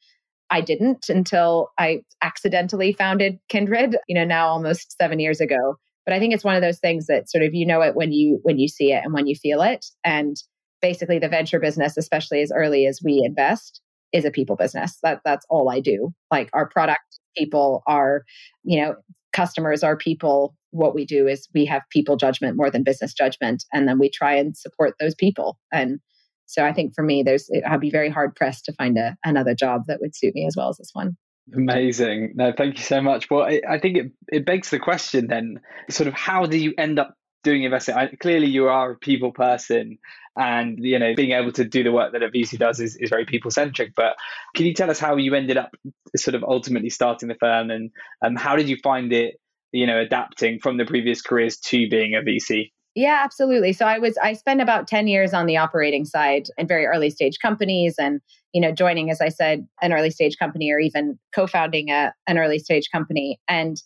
I 0.50 0.62
didn't 0.62 1.10
until 1.10 1.72
I 1.78 2.04
accidentally 2.24 2.94
founded 2.94 3.38
Kindred, 3.50 3.98
you 4.08 4.16
know, 4.16 4.24
now 4.24 4.48
almost 4.48 4.96
7 4.98 5.20
years 5.20 5.42
ago. 5.42 5.76
But 6.06 6.14
I 6.14 6.20
think 6.20 6.34
it's 6.34 6.44
one 6.44 6.56
of 6.56 6.62
those 6.62 6.80
things 6.80 7.08
that 7.08 7.30
sort 7.30 7.44
of 7.44 7.54
you 7.54 7.66
know 7.66 7.82
it 7.82 7.96
when 7.96 8.14
you 8.14 8.40
when 8.44 8.58
you 8.60 8.70
see 8.70 8.94
it 8.94 9.04
and 9.04 9.14
when 9.14 9.28
you 9.28 9.36
feel 9.36 9.62
it 9.62 9.86
and 10.06 10.38
basically 10.82 11.20
the 11.20 11.28
venture 11.28 11.60
business 11.60 11.98
especially 11.98 12.42
as 12.42 12.52
early 12.56 12.86
as 12.86 13.02
we 13.04 13.22
invest 13.26 13.82
is 14.14 14.26
a 14.26 14.32
people 14.32 14.56
business. 14.56 14.98
That 15.04 15.22
that's 15.26 15.46
all 15.50 15.70
I 15.70 15.80
do. 15.80 16.14
Like 16.32 16.50
our 16.54 16.68
product 16.68 17.20
people 17.38 17.84
are, 17.88 18.24
you 18.64 18.82
know, 18.82 18.96
customers 19.34 19.84
are 19.84 19.98
people. 19.98 20.56
What 20.72 20.96
we 20.96 21.06
do 21.06 21.28
is 21.28 21.48
we 21.54 21.66
have 21.66 21.84
people 21.92 22.18
judgment 22.18 22.58
more 22.58 22.70
than 22.70 22.84
business 22.84 23.14
judgment 23.14 23.64
and 23.74 23.88
then 23.88 24.00
we 24.00 24.10
try 24.10 24.36
and 24.36 24.56
support 24.56 24.96
those 25.00 25.16
people 25.16 25.58
and 25.72 26.00
so 26.48 26.66
I 26.66 26.72
think 26.72 26.96
for 26.96 27.04
me, 27.04 27.24
there's 27.24 27.50
I'd 27.68 27.82
be 27.82 27.92
very 27.92 28.10
hard 28.10 28.34
pressed 28.36 28.66
to 28.66 28.74
find 28.74 28.98
a, 28.98 29.18
another 29.26 29.54
job 29.54 29.84
that 29.88 30.00
would 30.00 30.16
suit 30.16 30.34
me 30.34 30.48
as 30.48 30.56
well 30.56 30.70
as 30.70 30.78
this 30.78 30.92
one. 30.94 31.18
Amazing. 31.54 32.34
No, 32.36 32.54
thank 32.58 32.78
you 32.78 32.84
so 32.84 33.02
much. 33.02 33.30
Well, 33.30 33.44
I, 33.44 33.62
I 33.70 33.80
think 33.80 33.98
it, 33.98 34.12
it 34.30 34.46
begs 34.46 34.70
the 34.70 34.80
question 34.80 35.28
then, 35.28 35.60
sort 35.90 36.08
of 36.08 36.14
how 36.14 36.46
do 36.46 36.58
you 36.58 36.74
end 36.78 37.00
up 37.00 37.14
doing 37.44 37.64
investing, 37.64 37.96
I, 37.96 38.08
clearly 38.08 38.48
you 38.48 38.68
are 38.68 38.92
a 38.92 38.98
people 38.98 39.32
person 39.32 39.98
and 40.36 40.78
you 40.80 41.00
know 41.00 41.16
being 41.16 41.32
able 41.32 41.52
to 41.54 41.64
do 41.64 41.84
the 41.84 41.92
work 41.92 42.12
that 42.12 42.22
a 42.22 42.30
VC 42.30 42.58
does 42.58 42.80
is, 42.80 42.96
is 42.98 43.10
very 43.10 43.26
people 43.26 43.52
centric. 43.52 43.94
But 43.96 44.16
can 44.56 44.66
you 44.66 44.74
tell 44.74 44.90
us 44.90 45.00
how 45.00 45.16
you 45.16 45.34
ended 45.36 45.58
up 45.58 45.72
sort 46.16 46.36
of 46.36 46.44
ultimately 46.44 46.90
starting 46.90 47.30
the 47.30 47.36
firm 47.36 47.72
and 47.72 47.92
um, 48.22 48.36
how 48.36 48.56
did 48.56 48.70
you 48.70 48.78
find 48.84 49.14
it, 49.14 49.36
you 49.72 49.86
know, 49.86 50.00
adapting 50.00 50.60
from 50.60 50.78
the 50.78 50.86
previous 50.86 51.22
careers 51.22 51.58
to 51.58 51.90
being 51.90 52.16
a 52.16 52.22
VC? 52.22 52.72
Yeah, 52.98 53.22
absolutely. 53.24 53.74
So 53.74 53.86
I 53.86 54.00
was 54.00 54.18
I 54.18 54.34
spent 54.34 54.60
about 54.60 54.88
10 54.88 55.08
years 55.08 55.32
on 55.32 55.46
the 55.46 55.56
operating 55.56 56.04
side 56.04 56.48
in 56.58 56.66
very 56.66 56.88
early 56.88 57.12
stage 57.12 57.38
companies 57.40 57.94
and 58.00 58.22
you 58.54 58.62
know 58.62 58.72
joining 58.72 59.12
as 59.12 59.22
I 59.22 59.30
said 59.30 59.68
an 59.84 59.94
early 59.94 60.10
stage 60.10 60.36
company 60.40 60.72
or 60.72 60.80
even 60.80 61.20
co-founding 61.32 61.92
a, 61.92 62.12
an 62.26 62.40
early 62.40 62.58
stage 62.58 62.90
company 62.92 63.40
and 63.48 63.78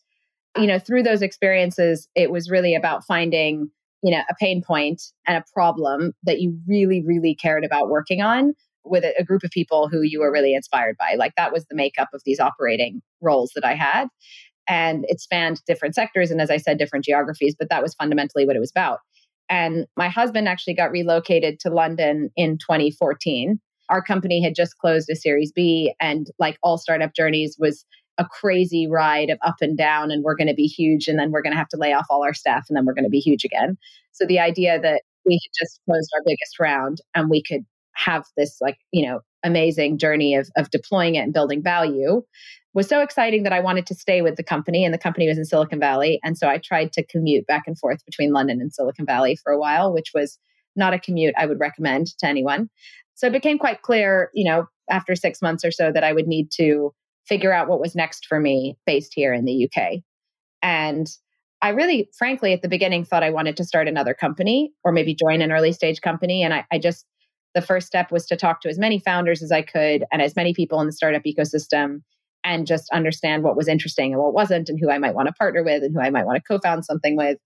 you 0.58 0.66
know 0.66 0.80
through 0.80 1.04
those 1.04 1.22
experiences 1.22 2.08
it 2.16 2.32
was 2.32 2.50
really 2.50 2.74
about 2.74 3.04
finding 3.04 3.70
you 4.02 4.12
know 4.12 4.22
a 4.30 4.36
pain 4.40 4.64
point 4.64 5.02
and 5.28 5.36
a 5.36 5.44
problem 5.54 6.14
that 6.24 6.40
you 6.40 6.58
really 6.66 7.04
really 7.06 7.36
cared 7.36 7.66
about 7.66 7.90
working 7.90 8.22
on 8.22 8.54
with 8.86 9.04
a, 9.04 9.14
a 9.20 9.26
group 9.26 9.44
of 9.44 9.52
people 9.52 9.90
who 9.90 10.04
you 10.04 10.22
were 10.22 10.32
really 10.32 10.56
inspired 10.56 10.96
by 10.98 11.16
like 11.18 11.34
that 11.36 11.52
was 11.52 11.66
the 11.66 11.76
makeup 11.76 12.08
of 12.14 12.22
these 12.26 12.40
operating 12.40 13.02
roles 13.20 13.52
that 13.56 13.66
I 13.66 13.74
had 13.74 14.08
and 14.72 15.04
it 15.10 15.20
spanned 15.20 15.62
different 15.68 15.94
sectors 15.94 16.32
and 16.32 16.42
as 16.42 16.50
i 16.50 16.58
said 16.58 16.78
different 16.78 17.06
geographies 17.06 17.56
but 17.58 17.70
that 17.70 17.84
was 17.84 17.94
fundamentally 17.96 18.46
what 18.46 18.56
it 18.56 18.60
was 18.60 18.72
about. 18.72 19.00
And 19.50 19.86
my 19.98 20.08
husband 20.08 20.48
actually 20.48 20.76
got 20.76 20.92
relocated 20.92 21.60
to 21.60 21.70
london 21.70 22.32
in 22.36 22.58
2014 22.58 23.60
our 23.90 24.02
company 24.02 24.42
had 24.42 24.56
just 24.56 24.78
closed 24.78 25.10
a 25.10 25.16
series 25.16 25.52
b 25.52 25.94
and 26.00 26.28
like 26.40 26.58
all 26.64 26.78
startup 26.78 27.14
journeys 27.14 27.58
was 27.60 27.86
a 28.18 28.26
crazy 28.26 28.88
ride 28.88 29.30
of 29.30 29.40
up 29.46 29.56
and 29.62 29.78
down 29.78 30.12
and 30.12 30.24
we're 30.24 30.36
going 30.36 30.48
to 30.48 30.54
be 30.54 30.68
huge 30.68 31.08
and 31.08 31.18
then 31.18 31.32
we're 31.32 31.42
going 31.42 31.54
to 31.54 31.58
have 31.58 31.70
to 31.70 31.78
lay 31.78 31.94
off 31.94 32.06
all 32.10 32.24
our 32.24 32.34
staff 32.34 32.66
and 32.70 32.78
then 32.78 32.86
we're 32.86 32.94
going 32.94 33.06
to 33.06 33.10
be 33.10 33.20
huge 33.20 33.44
again. 33.44 33.78
So 34.12 34.26
the 34.26 34.40
idea 34.40 34.80
that 34.80 35.02
we 35.26 35.34
had 35.34 35.66
just 35.66 35.80
closed 35.86 36.12
our 36.16 36.22
biggest 36.26 36.60
round 36.60 37.00
and 37.16 37.30
we 37.30 37.42
could 37.42 37.66
have 37.94 38.26
this 38.38 38.58
like 38.62 38.78
you 38.92 39.06
know 39.06 39.22
amazing 39.44 39.98
journey 39.98 40.36
of, 40.36 40.50
of 40.56 40.70
deploying 40.70 41.16
it 41.16 41.20
and 41.20 41.34
building 41.34 41.64
value 41.64 42.22
was 42.74 42.88
so 42.88 43.02
exciting 43.02 43.44
that 43.44 43.54
I 43.54 43.60
wanted 43.60 43.86
to 43.88 43.96
stay 43.96 44.22
with 44.22 44.38
the 44.38 44.44
company, 44.44 44.86
and 44.86 44.94
the 44.94 45.00
company 45.00 45.28
was 45.28 45.38
in 45.38 45.46
Silicon 45.46 45.80
Valley. 45.80 46.20
And 46.24 46.38
so 46.38 46.48
I 46.48 46.58
tried 46.58 46.94
to 46.94 47.06
commute 47.06 47.46
back 47.48 47.64
and 47.68 47.78
forth 47.78 48.06
between 48.06 48.32
London 48.32 48.62
and 48.62 48.74
Silicon 48.74 49.06
Valley 49.06 49.36
for 49.36 49.52
a 49.52 49.60
while, 49.60 49.94
which 49.94 50.12
was 50.14 50.40
not 50.76 50.94
a 50.94 51.00
commute 51.00 51.36
I 51.38 51.46
would 51.46 51.60
recommend 51.60 52.08
to 52.20 52.28
anyone. 52.28 52.70
So 53.16 53.28
it 53.28 53.34
became 53.34 53.60
quite 53.60 53.82
clear, 53.82 54.32
you 54.34 54.50
know, 54.50 54.68
after 54.90 55.16
six 55.16 55.42
months 55.42 55.66
or 55.66 55.72
so 55.72 55.92
that 55.92 56.04
I 56.04 56.14
would 56.14 56.28
need 56.28 56.50
to 56.54 56.94
figure 57.28 57.54
out 57.54 57.68
what 57.68 57.80
was 57.80 57.96
next 57.96 58.26
for 58.26 58.40
me 58.40 58.78
based 58.86 59.14
here 59.14 59.34
in 59.34 59.46
the 59.46 59.66
UK. 59.68 60.02
And 60.62 61.08
I 61.62 61.70
really, 61.70 62.10
frankly, 62.18 62.54
at 62.54 62.62
the 62.62 62.68
beginning 62.68 63.06
thought 63.06 63.24
I 63.24 63.30
wanted 63.30 63.58
to 63.58 63.66
start 63.66 63.88
another 63.88 64.14
company 64.14 64.74
or 64.84 64.92
maybe 64.92 65.14
join 65.14 65.42
an 65.42 65.52
early 65.52 65.72
stage 65.72 66.02
company. 66.02 66.42
And 66.42 66.54
I, 66.54 66.66
I 66.72 66.80
just, 66.80 67.06
the 67.54 67.62
first 67.62 67.86
step 67.86 68.12
was 68.12 68.26
to 68.28 68.36
talk 68.36 68.62
to 68.62 68.70
as 68.70 68.80
many 68.80 68.98
founders 68.98 69.44
as 69.44 69.52
I 69.52 69.62
could 69.62 70.06
and 70.12 70.22
as 70.22 70.36
many 70.36 70.54
people 70.54 70.80
in 70.80 70.88
the 70.88 70.94
startup 70.94 71.24
ecosystem 71.24 72.02
and 72.44 72.68
just 72.68 72.90
understand 72.92 73.44
what 73.44 73.56
was 73.56 73.68
interesting 73.68 74.14
and 74.14 74.22
what 74.22 74.34
wasn't, 74.34 74.70
and 74.70 74.80
who 74.80 74.90
I 74.90 74.98
might 74.98 75.16
want 75.16 75.28
to 75.28 75.34
partner 75.34 75.64
with 75.64 75.84
and 75.84 75.94
who 75.94 76.02
I 76.02 76.10
might 76.10 76.26
want 76.26 76.38
to 76.38 76.44
co 76.48 76.60
found 76.60 76.86
something 76.86 77.16
with. 77.16 77.38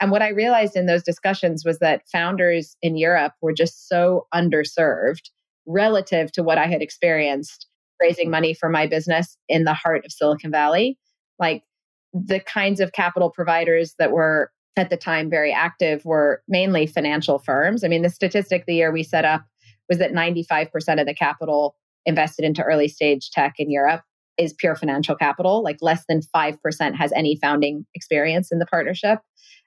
And 0.00 0.10
what 0.10 0.22
I 0.22 0.28
realized 0.28 0.76
in 0.76 0.86
those 0.86 1.02
discussions 1.02 1.64
was 1.64 1.80
that 1.80 2.08
founders 2.10 2.76
in 2.82 2.96
Europe 2.96 3.32
were 3.42 3.52
just 3.52 3.88
so 3.88 4.26
underserved 4.32 5.30
relative 5.66 6.32
to 6.32 6.42
what 6.42 6.58
I 6.58 6.66
had 6.66 6.82
experienced 6.82 7.66
raising 8.00 8.30
money 8.30 8.54
for 8.54 8.68
my 8.68 8.86
business 8.86 9.36
in 9.48 9.64
the 9.64 9.74
heart 9.74 10.04
of 10.04 10.12
Silicon 10.12 10.52
Valley. 10.52 10.98
Like 11.38 11.64
the 12.12 12.40
kinds 12.40 12.80
of 12.80 12.92
capital 12.92 13.30
providers 13.30 13.94
that 13.98 14.12
were 14.12 14.52
at 14.76 14.90
the 14.90 14.96
time 14.96 15.28
very 15.28 15.52
active 15.52 16.04
were 16.04 16.42
mainly 16.46 16.86
financial 16.86 17.40
firms. 17.40 17.82
I 17.82 17.88
mean, 17.88 18.02
the 18.02 18.08
statistic 18.08 18.64
the 18.66 18.76
year 18.76 18.92
we 18.92 19.02
set 19.02 19.24
up 19.24 19.44
was 19.88 19.98
that 19.98 20.12
95% 20.12 21.00
of 21.00 21.06
the 21.06 21.14
capital 21.14 21.74
invested 22.06 22.44
into 22.44 22.62
early 22.62 22.88
stage 22.88 23.30
tech 23.30 23.54
in 23.58 23.70
Europe 23.70 24.02
is 24.38 24.54
pure 24.54 24.76
financial 24.76 25.16
capital. 25.16 25.62
Like 25.62 25.78
less 25.80 26.04
than 26.08 26.20
5% 26.34 26.94
has 26.94 27.12
any 27.12 27.38
founding 27.40 27.84
experience 27.94 28.50
in 28.52 28.58
the 28.58 28.66
partnership. 28.66 29.18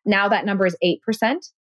Now 0.06 0.30
that 0.30 0.46
number 0.46 0.66
is 0.66 0.76
8%, 0.84 0.98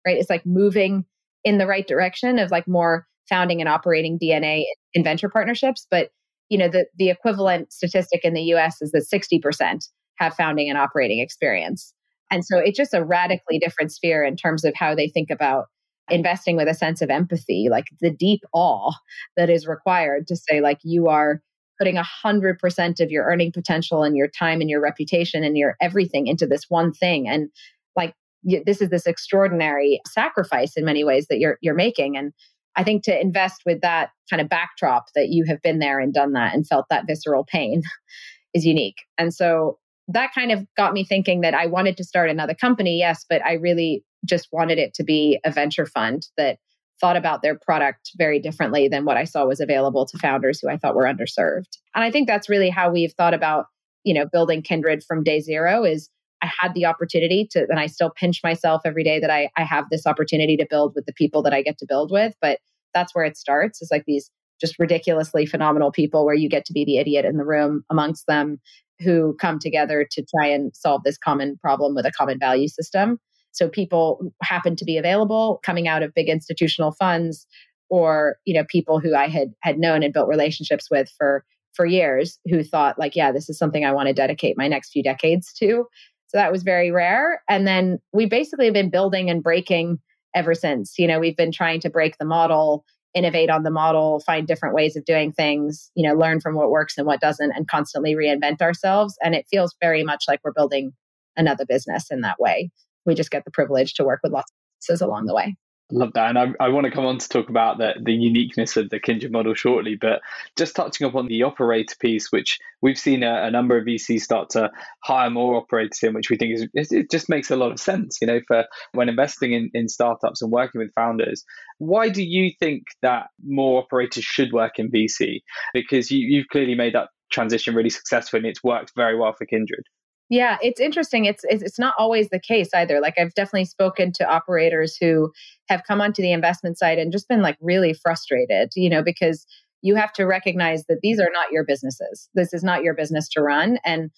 right? 0.06 0.18
It's 0.18 0.30
like 0.30 0.46
moving 0.46 1.06
in 1.44 1.58
the 1.58 1.68
right 1.68 1.88
direction 1.88 2.40
of 2.40 2.52
like 2.52 2.68
more 2.68 3.06
founding 3.30 3.62
and 3.62 3.70
operating 3.70 4.20
DNA 4.20 4.64
in 4.94 5.04
venture 5.04 5.30
partnerships. 5.30 5.88
But, 5.90 6.10
you 6.50 6.58
know, 6.58 6.68
the, 6.68 6.86
the 6.98 7.10
equivalent 7.10 7.72
statistic 7.72 8.22
in 8.24 8.34
the 8.34 8.42
US 8.54 8.82
is 8.82 8.92
that 8.92 9.08
60% 9.12 9.88
have 10.18 10.34
founding 10.36 10.70
and 10.70 10.78
operating 10.78 11.20
experience. 11.20 11.94
And 12.32 12.44
so 12.44 12.58
it's 12.58 12.78
just 12.78 12.94
a 12.94 13.04
radically 13.04 13.60
different 13.60 13.92
sphere 13.92 14.24
in 14.24 14.36
terms 14.36 14.64
of 14.64 14.74
how 14.76 14.96
they 14.96 15.08
think 15.08 15.30
about 15.30 15.66
investing 16.10 16.56
with 16.56 16.68
a 16.68 16.74
sense 16.74 17.02
of 17.02 17.10
empathy, 17.10 17.68
like 17.70 17.86
the 18.02 18.12
deep 18.12 18.42
awe 18.54 18.92
that 19.38 19.50
is 19.50 19.68
required 19.68 20.28
to 20.28 20.36
say, 20.36 20.62
like, 20.62 20.80
you 20.84 21.08
are 21.08 21.42
putting 21.78 21.96
100% 21.96 23.00
of 23.00 23.12
your 23.12 23.26
earning 23.26 23.52
potential 23.52 24.04
and 24.04 24.16
your 24.16 24.28
time 24.28 24.62
and 24.62 24.70
your 24.70 24.82
reputation 24.82 25.44
and 25.44 25.58
your 25.58 25.76
everything 25.82 26.28
into 26.28 26.46
this 26.46 26.66
one 26.70 26.92
thing. 26.94 27.28
And 27.28 27.50
like 27.96 28.14
this 28.44 28.82
is 28.82 28.90
this 28.90 29.06
extraordinary 29.06 30.00
sacrifice 30.08 30.74
in 30.78 30.86
many 30.86 31.04
ways 31.04 31.28
that 31.30 31.40
you're 31.40 31.58
you're 31.62 31.74
making. 31.74 32.18
And 32.18 32.34
i 32.78 32.84
think 32.84 33.04
to 33.04 33.22
invest 33.22 33.62
with 33.66 33.82
that 33.82 34.10
kind 34.30 34.42
of 34.42 34.50
backdrop 34.50 35.06
that 35.16 35.30
you 35.30 35.46
have 35.46 35.62
been 35.62 35.80
there 35.80 36.00
and 36.00 36.14
done 36.14 36.34
that 36.34 36.54
and 36.54 36.68
felt 36.68 36.86
that 36.90 37.08
visceral 37.08 37.46
pain 37.46 37.82
is 38.54 38.66
unique. 38.66 39.04
And 39.18 39.34
so 39.34 39.80
that 40.08 40.34
kind 40.34 40.52
of 40.52 40.66
got 40.78 40.94
me 40.94 41.04
thinking 41.04 41.42
that 41.42 41.54
i 41.54 41.66
wanted 41.66 41.98
to 41.98 42.04
start 42.04 42.30
another 42.30 42.54
company 42.54 43.00
yes 43.00 43.26
but 43.28 43.44
i 43.44 43.54
really 43.54 44.04
just 44.24 44.48
wanted 44.52 44.78
it 44.78 44.94
to 44.94 45.04
be 45.04 45.40
a 45.46 45.52
venture 45.52 45.86
fund 45.86 46.28
that 46.38 46.58
thought 47.00 47.18
about 47.18 47.42
their 47.42 47.58
product 47.58 48.12
very 48.18 48.40
differently 48.40 48.88
than 48.88 49.06
what 49.06 49.18
I 49.18 49.26
saw 49.26 49.46
was 49.46 49.60
available 49.60 50.06
to 50.06 50.18
founders 50.18 50.60
who 50.60 50.70
I 50.70 50.78
thought 50.78 50.96
were 50.96 51.04
underserved. 51.04 51.78
And 51.94 52.04
I 52.04 52.12
think 52.12 52.28
that's 52.28 52.50
really 52.50 52.70
how 52.70 52.90
we've 52.90 53.12
thought 53.14 53.34
about, 53.34 53.66
you 54.04 54.14
know, 54.14 54.26
building 54.32 54.62
Kindred 54.62 55.04
from 55.04 55.24
day 55.24 55.40
zero 55.40 55.84
is 55.84 56.10
I 56.42 56.50
had 56.60 56.74
the 56.74 56.86
opportunity 56.86 57.48
to, 57.52 57.66
and 57.70 57.80
I 57.80 57.88
still 57.88 58.12
pinch 58.12 58.42
myself 58.44 58.82
every 58.86 59.04
day 59.04 59.20
that 59.20 59.30
I, 59.30 59.50
I 59.58 59.64
have 59.64 59.86
this 59.90 60.06
opportunity 60.06 60.58
to 60.58 60.68
build 60.70 60.94
with 60.96 61.06
the 61.06 61.14
people 61.14 61.42
that 61.44 61.54
I 61.54 61.62
get 61.62 61.78
to 61.80 61.86
build 61.88 62.12
with. 62.12 62.34
But 62.42 62.60
that's 62.94 63.14
where 63.14 63.26
it 63.26 63.38
starts 63.38 63.82
is 63.82 63.90
like 63.92 64.04
these 64.06 64.30
just 64.62 64.80
ridiculously 64.80 65.46
phenomenal 65.46 65.92
people 65.92 66.26
where 66.26 66.36
you 66.36 66.48
get 66.48 66.66
to 66.66 66.74
be 66.74 66.86
the 66.86 66.98
idiot 66.98 67.26
in 67.26 67.38
the 67.38 67.46
room 67.46 67.84
amongst 67.90 68.26
them 68.28 68.60
who 69.02 69.36
come 69.42 69.60
together 69.60 70.08
to 70.10 70.26
try 70.38 70.48
and 70.48 70.74
solve 70.74 71.02
this 71.04 71.18
common 71.18 71.58
problem 71.58 71.94
with 71.94 72.06
a 72.06 72.12
common 72.12 72.40
value 72.40 72.70
system. 72.70 73.20
So 73.56 73.70
people 73.70 74.20
happen 74.44 74.76
to 74.76 74.86
be 74.86 74.98
available 74.98 75.62
coming 75.64 75.88
out 75.88 76.04
of 76.04 76.14
big 76.14 76.28
institutional 76.28 76.92
funds 76.92 77.48
or, 77.90 78.36
you 78.44 78.54
know, 78.54 78.66
people 78.68 79.00
who 79.00 79.16
I 79.16 79.28
had 79.28 79.54
had 79.62 79.80
known 79.80 80.04
and 80.04 80.14
built 80.14 80.28
relationships 80.28 80.90
with 80.92 81.10
for 81.18 81.46
for 81.74 81.86
years 81.86 82.38
who 82.50 82.64
thought 82.64 83.00
like, 83.00 83.16
yeah, 83.16 83.32
this 83.32 83.50
is 83.50 83.58
something 83.58 83.86
I 83.86 83.94
want 83.94 84.08
to 84.08 84.14
dedicate 84.14 84.58
my 84.58 84.68
next 84.68 84.92
few 84.92 85.04
decades 85.04 85.54
to. 85.54 85.86
So 86.28 86.38
that 86.38 86.52
was 86.52 86.64
very 86.64 86.92
rare. 86.92 87.42
And 87.50 87.66
then 87.66 88.00
we 88.14 88.26
basically 88.26 88.66
have 88.66 88.74
been 88.74 88.90
building 88.90 89.30
and 89.30 89.44
breaking 89.44 90.00
ever 90.34 90.54
since. 90.54 90.98
You 90.98 91.08
know, 91.08 91.20
we've 91.20 91.38
been 91.38 91.52
trying 91.52 91.80
to 91.82 91.90
break 91.90 92.18
the 92.18 92.26
model, 92.26 92.84
innovate 93.14 93.50
on 93.50 93.64
the 93.64 93.72
model, 93.72 94.20
find 94.22 94.48
different 94.48 94.76
ways 94.76 94.98
of 94.98 95.06
doing 95.06 95.32
things, 95.32 95.92
you 95.96 96.08
know, 96.08 96.16
learn 96.16 96.42
from 96.42 96.56
what 96.56 96.72
works 96.72 96.98
and 96.98 97.08
what 97.08 97.22
doesn't, 97.22 97.52
and 97.52 97.68
constantly 97.68 98.16
reinvent 98.16 98.62
ourselves. 98.62 99.18
And 99.24 99.34
it 99.34 99.46
feels 99.50 99.76
very 99.82 100.04
much 100.04 100.26
like 100.28 100.42
we're 100.44 100.52
building 100.52 100.92
another 101.38 101.66
business 101.66 102.12
in 102.12 102.22
that 102.22 102.40
way 102.40 102.72
we 103.06 103.16
just 103.16 103.32
get 103.32 103.46
the 103.46 103.52
privilege 103.52 103.94
to 103.96 104.04
work 104.04 104.20
with 104.24 104.32
lots 104.32 104.52
of 104.52 104.56
businesses 104.82 105.02
along 105.02 105.26
the 105.26 105.36
way. 105.36 105.56
Love 105.92 106.14
that. 106.16 106.30
And 106.30 106.40
I, 106.40 106.66
I, 106.66 106.70
want 106.70 106.86
to 106.86 106.92
come 106.92 107.06
on 107.06 107.20
to 107.20 107.30
talk 107.30 107.48
about 107.48 107.78
the, 107.78 107.94
the 108.04 108.12
uniqueness 108.12 108.76
of 108.76 108.90
the 108.90 109.00
Kindred 109.00 109.32
model 109.32 109.54
shortly, 109.54 109.96
but 109.96 110.20
just 110.58 110.76
touching 110.76 111.06
upon 111.06 111.28
the 111.28 111.44
operator 111.44 111.94
piece, 112.00 112.32
which 112.32 112.58
we've 112.82 112.98
seen 112.98 113.22
a, 113.22 113.44
a 113.44 113.52
number 113.52 113.78
of 113.78 113.86
VCs 113.86 114.22
start 114.22 114.50
to 114.52 114.72
hire 115.04 115.30
more 115.30 115.54
operators 115.54 116.00
in, 116.02 116.16
which 116.16 116.32
we 116.32 116.38
think 116.38 116.56
is 116.74 116.92
it 116.92 117.12
just 117.12 117.30
makes 117.30 117.52
a 117.52 117.56
lot 117.56 117.72
of 117.72 117.80
sense, 117.80 118.18
you 118.20 118.26
know, 118.26 118.40
for 118.48 118.66
when 118.94 119.10
investing 119.10 119.54
in, 119.54 119.70
in 119.76 119.88
startups 119.88 120.42
and 120.42 120.52
working 120.52 120.82
with 120.82 120.94
founders. 120.96 121.44
Why 121.78 122.10
do 122.10 122.24
you 122.24 122.50
think 122.60 122.86
that 123.04 123.28
more 123.46 123.84
operators 123.84 124.24
should 124.24 124.54
work 124.54 124.80
in 124.80 124.90
VC? 124.90 125.42
Because 125.72 126.10
you, 126.10 126.26
you've 126.28 126.48
clearly 126.48 126.74
made 126.74 126.96
that 126.96 127.10
transition 127.32 127.76
really 127.76 127.92
successful 127.92 128.38
and 128.38 128.48
it's 128.48 128.64
worked 128.64 128.94
very 128.96 129.16
well 129.16 129.34
for 129.38 129.46
Kindred. 129.46 129.84
Yeah, 130.30 130.58
it's 130.62 130.80
interesting. 130.80 131.26
It's, 131.26 131.44
it's 131.44 131.78
not 131.78 131.94
always 132.00 132.30
the 132.30 132.40
case 132.40 132.70
either. 132.74 133.00
Like 133.00 133.20
I've 133.20 133.34
definitely 133.36 133.66
spoken 133.66 134.12
to 134.14 134.28
operators 134.28 134.98
who 135.00 135.32
have 135.70 135.84
come 135.88 136.02
onto 136.02 136.22
the 136.22 136.32
investment 136.32 136.80
side 136.80 136.98
and 136.98 137.12
just 137.12 137.28
been 137.30 137.42
like 137.44 137.58
really 137.62 137.94
frustrated, 137.94 138.72
you 138.76 138.90
know, 138.90 139.04
because 139.04 139.46
you 139.82 139.96
have 139.96 140.12
to 140.14 140.26
recognize 140.26 140.84
that 140.90 141.00
these 141.04 141.20
are 141.20 141.30
not 141.32 141.52
your 141.52 141.64
businesses. 141.64 142.28
This 142.34 142.54
is 142.54 142.64
not 142.64 142.82
your 142.82 142.96
business 142.96 143.30
to 143.30 143.42
run 143.42 143.78
and 143.86 144.10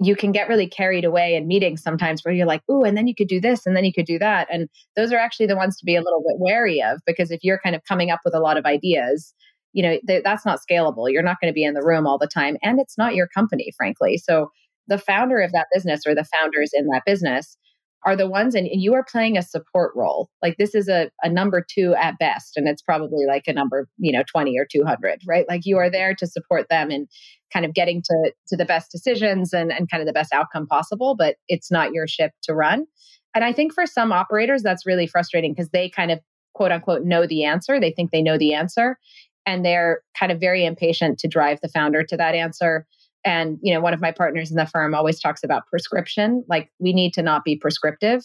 you 0.00 0.16
can 0.16 0.32
get 0.32 0.48
really 0.48 0.66
carried 0.66 1.04
away 1.04 1.34
in 1.36 1.46
meetings 1.46 1.82
sometimes 1.82 2.24
where 2.24 2.34
you're 2.34 2.46
like, 2.46 2.62
"Ooh, 2.70 2.82
and 2.82 2.96
then 2.96 3.06
you 3.06 3.14
could 3.14 3.28
do 3.28 3.40
this 3.40 3.66
and 3.66 3.76
then 3.76 3.84
you 3.84 3.92
could 3.92 4.06
do 4.06 4.18
that." 4.18 4.48
And 4.50 4.68
those 4.96 5.12
are 5.12 5.18
actually 5.18 5.46
the 5.46 5.56
ones 5.56 5.76
to 5.78 5.84
be 5.84 5.94
a 5.96 6.02
little 6.02 6.20
bit 6.26 6.40
wary 6.40 6.82
of 6.82 7.00
because 7.06 7.30
if 7.30 7.40
you're 7.44 7.60
kind 7.62 7.76
of 7.76 7.82
coming 7.88 8.10
up 8.10 8.20
with 8.24 8.34
a 8.34 8.40
lot 8.40 8.56
of 8.56 8.64
ideas, 8.66 9.32
you 9.72 9.82
know, 9.82 9.98
th- 10.06 10.24
that's 10.24 10.44
not 10.44 10.60
scalable. 10.60 11.10
You're 11.10 11.22
not 11.22 11.36
going 11.40 11.52
to 11.52 11.54
be 11.54 11.64
in 11.64 11.74
the 11.74 11.84
room 11.84 12.06
all 12.06 12.18
the 12.18 12.26
time 12.26 12.56
and 12.62 12.80
it's 12.80 12.98
not 12.98 13.14
your 13.14 13.28
company, 13.28 13.72
frankly. 13.76 14.18
So 14.18 14.50
the 14.88 14.98
founder 14.98 15.40
of 15.40 15.52
that 15.52 15.68
business 15.72 16.02
or 16.06 16.14
the 16.14 16.26
founders 16.38 16.70
in 16.74 16.86
that 16.88 17.02
business 17.06 17.56
are 18.04 18.16
the 18.16 18.28
ones 18.28 18.54
and, 18.54 18.66
and 18.66 18.82
you 18.82 18.94
are 18.94 19.04
playing 19.04 19.38
a 19.38 19.42
support 19.42 19.92
role. 19.94 20.28
Like 20.42 20.56
this 20.58 20.74
is 20.74 20.88
a, 20.88 21.10
a 21.22 21.28
number 21.28 21.64
two 21.66 21.94
at 21.94 22.18
best 22.18 22.56
and 22.56 22.68
it's 22.68 22.82
probably 22.82 23.26
like 23.26 23.44
a 23.46 23.52
number 23.52 23.88
you 23.98 24.12
know 24.12 24.24
20 24.30 24.58
or 24.58 24.66
200 24.70 25.20
right? 25.26 25.46
Like 25.48 25.62
you 25.64 25.78
are 25.78 25.90
there 25.90 26.14
to 26.16 26.26
support 26.26 26.68
them 26.68 26.90
in 26.90 27.06
kind 27.52 27.64
of 27.64 27.74
getting 27.74 28.02
to 28.02 28.32
to 28.48 28.56
the 28.56 28.64
best 28.64 28.90
decisions 28.90 29.52
and, 29.52 29.72
and 29.72 29.90
kind 29.90 30.00
of 30.00 30.06
the 30.06 30.12
best 30.12 30.32
outcome 30.32 30.66
possible 30.66 31.14
but 31.16 31.36
it's 31.48 31.70
not 31.70 31.92
your 31.92 32.08
ship 32.08 32.32
to 32.44 32.54
run. 32.54 32.86
And 33.34 33.44
i 33.44 33.52
think 33.52 33.72
for 33.72 33.86
some 33.86 34.12
operators 34.12 34.62
that's 34.62 34.86
really 34.86 35.06
frustrating 35.06 35.52
because 35.52 35.70
they 35.70 35.88
kind 35.88 36.10
of 36.10 36.18
quote 36.54 36.72
unquote 36.72 37.04
know 37.04 37.26
the 37.26 37.44
answer. 37.44 37.80
They 37.80 37.92
think 37.92 38.10
they 38.10 38.22
know 38.22 38.38
the 38.38 38.54
answer 38.54 38.98
and 39.46 39.64
they're 39.64 40.00
kind 40.18 40.30
of 40.30 40.40
very 40.40 40.64
impatient 40.64 41.18
to 41.18 41.28
drive 41.28 41.58
the 41.62 41.68
founder 41.68 42.04
to 42.04 42.16
that 42.16 42.34
answer 42.34 42.86
and 43.24 43.58
you 43.62 43.72
know 43.72 43.80
one 43.80 43.94
of 43.94 44.00
my 44.00 44.12
partners 44.12 44.50
in 44.50 44.56
the 44.56 44.66
firm 44.66 44.94
always 44.94 45.20
talks 45.20 45.44
about 45.44 45.66
prescription 45.66 46.44
like 46.48 46.70
we 46.78 46.92
need 46.92 47.12
to 47.12 47.22
not 47.22 47.44
be 47.44 47.56
prescriptive 47.56 48.22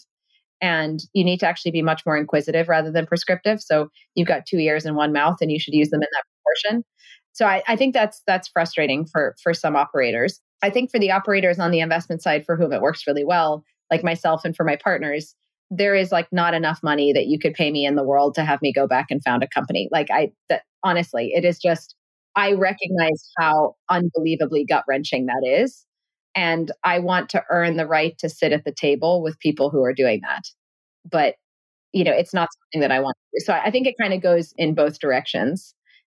and 0.62 1.02
you 1.14 1.24
need 1.24 1.40
to 1.40 1.48
actually 1.48 1.72
be 1.72 1.82
much 1.82 2.06
more 2.06 2.18
inquisitive 2.18 2.68
rather 2.68 2.92
than 2.92 3.06
prescriptive. 3.06 3.62
So 3.62 3.90
you've 4.16 4.28
got 4.28 4.46
two 4.46 4.58
ears 4.58 4.86
and 4.86 4.96
one 4.96 5.14
mouth 5.14 5.38
and 5.42 5.52
you 5.52 5.60
should 5.60 5.74
use 5.74 5.90
them 5.90 6.02
in 6.02 6.08
that 6.12 6.24
proportion. 6.34 6.84
So 7.34 7.46
I, 7.46 7.62
I 7.68 7.76
think 7.76 7.94
that's 7.94 8.22
that's 8.26 8.48
frustrating 8.48 9.06
for 9.06 9.36
for 9.42 9.54
some 9.54 9.76
operators. 9.76 10.42
I 10.64 10.70
think 10.70 10.90
for 10.90 11.00
the 11.00 11.12
operators 11.12 11.60
on 11.60 11.72
the 11.72 11.80
investment 11.80 12.24
side 12.24 12.46
for 12.46 12.56
whom 12.56 12.74
it 12.74 12.82
works 12.82 13.06
really 13.06 13.24
well 13.24 13.64
like 13.92 14.04
myself 14.04 14.44
and 14.44 14.56
for 14.56 14.64
my 14.64 14.76
partners 14.76 15.36
there 15.70 15.96
is 15.96 16.12
like 16.14 16.28
not 16.32 16.54
enough 16.54 16.80
money 16.82 17.12
that 17.12 17.28
you 17.28 17.38
could 17.38 17.54
pay 17.54 17.70
me 17.72 17.86
in 17.86 17.96
the 17.96 18.04
world 18.04 18.34
to 18.34 18.44
have 18.44 18.62
me 18.62 18.72
go 18.72 18.88
back 18.88 19.08
and 19.10 19.22
found 19.24 19.44
a 19.44 19.48
company. 19.48 19.90
Like 19.92 20.10
i 20.10 20.32
that 20.50 20.64
honestly 20.84 21.32
it 21.36 21.46
is 21.46 21.60
just 21.60 21.96
I 22.38 22.54
recognize 22.54 23.30
how 23.40 23.76
unbelievably 23.90 24.66
gut 24.70 24.84
wrenching 24.88 25.26
that 25.26 25.44
is. 25.46 25.86
And 26.36 26.72
I 26.84 27.00
want 27.00 27.30
to 27.32 27.44
earn 27.50 27.78
the 27.78 27.88
right 27.88 28.16
to 28.20 28.30
sit 28.30 28.54
at 28.54 28.64
the 28.64 28.72
table 28.72 29.24
with 29.24 29.40
people 29.40 29.72
who 29.72 29.84
are 29.84 29.94
doing 29.94 30.22
that. 30.22 30.44
But, 31.10 31.34
you 31.94 32.04
know, 32.04 32.12
it's 32.12 32.36
not 32.36 32.50
something 32.54 32.88
that 32.88 32.96
I 32.96 33.00
want 33.00 33.16
to 33.16 33.40
do. 33.40 33.44
So 33.44 33.54
I 33.54 33.72
think 33.72 33.88
it 33.88 33.96
kind 34.00 34.14
of 34.14 34.22
goes 34.22 34.54
in 34.56 34.76
both 34.76 35.00
directions. 35.00 35.74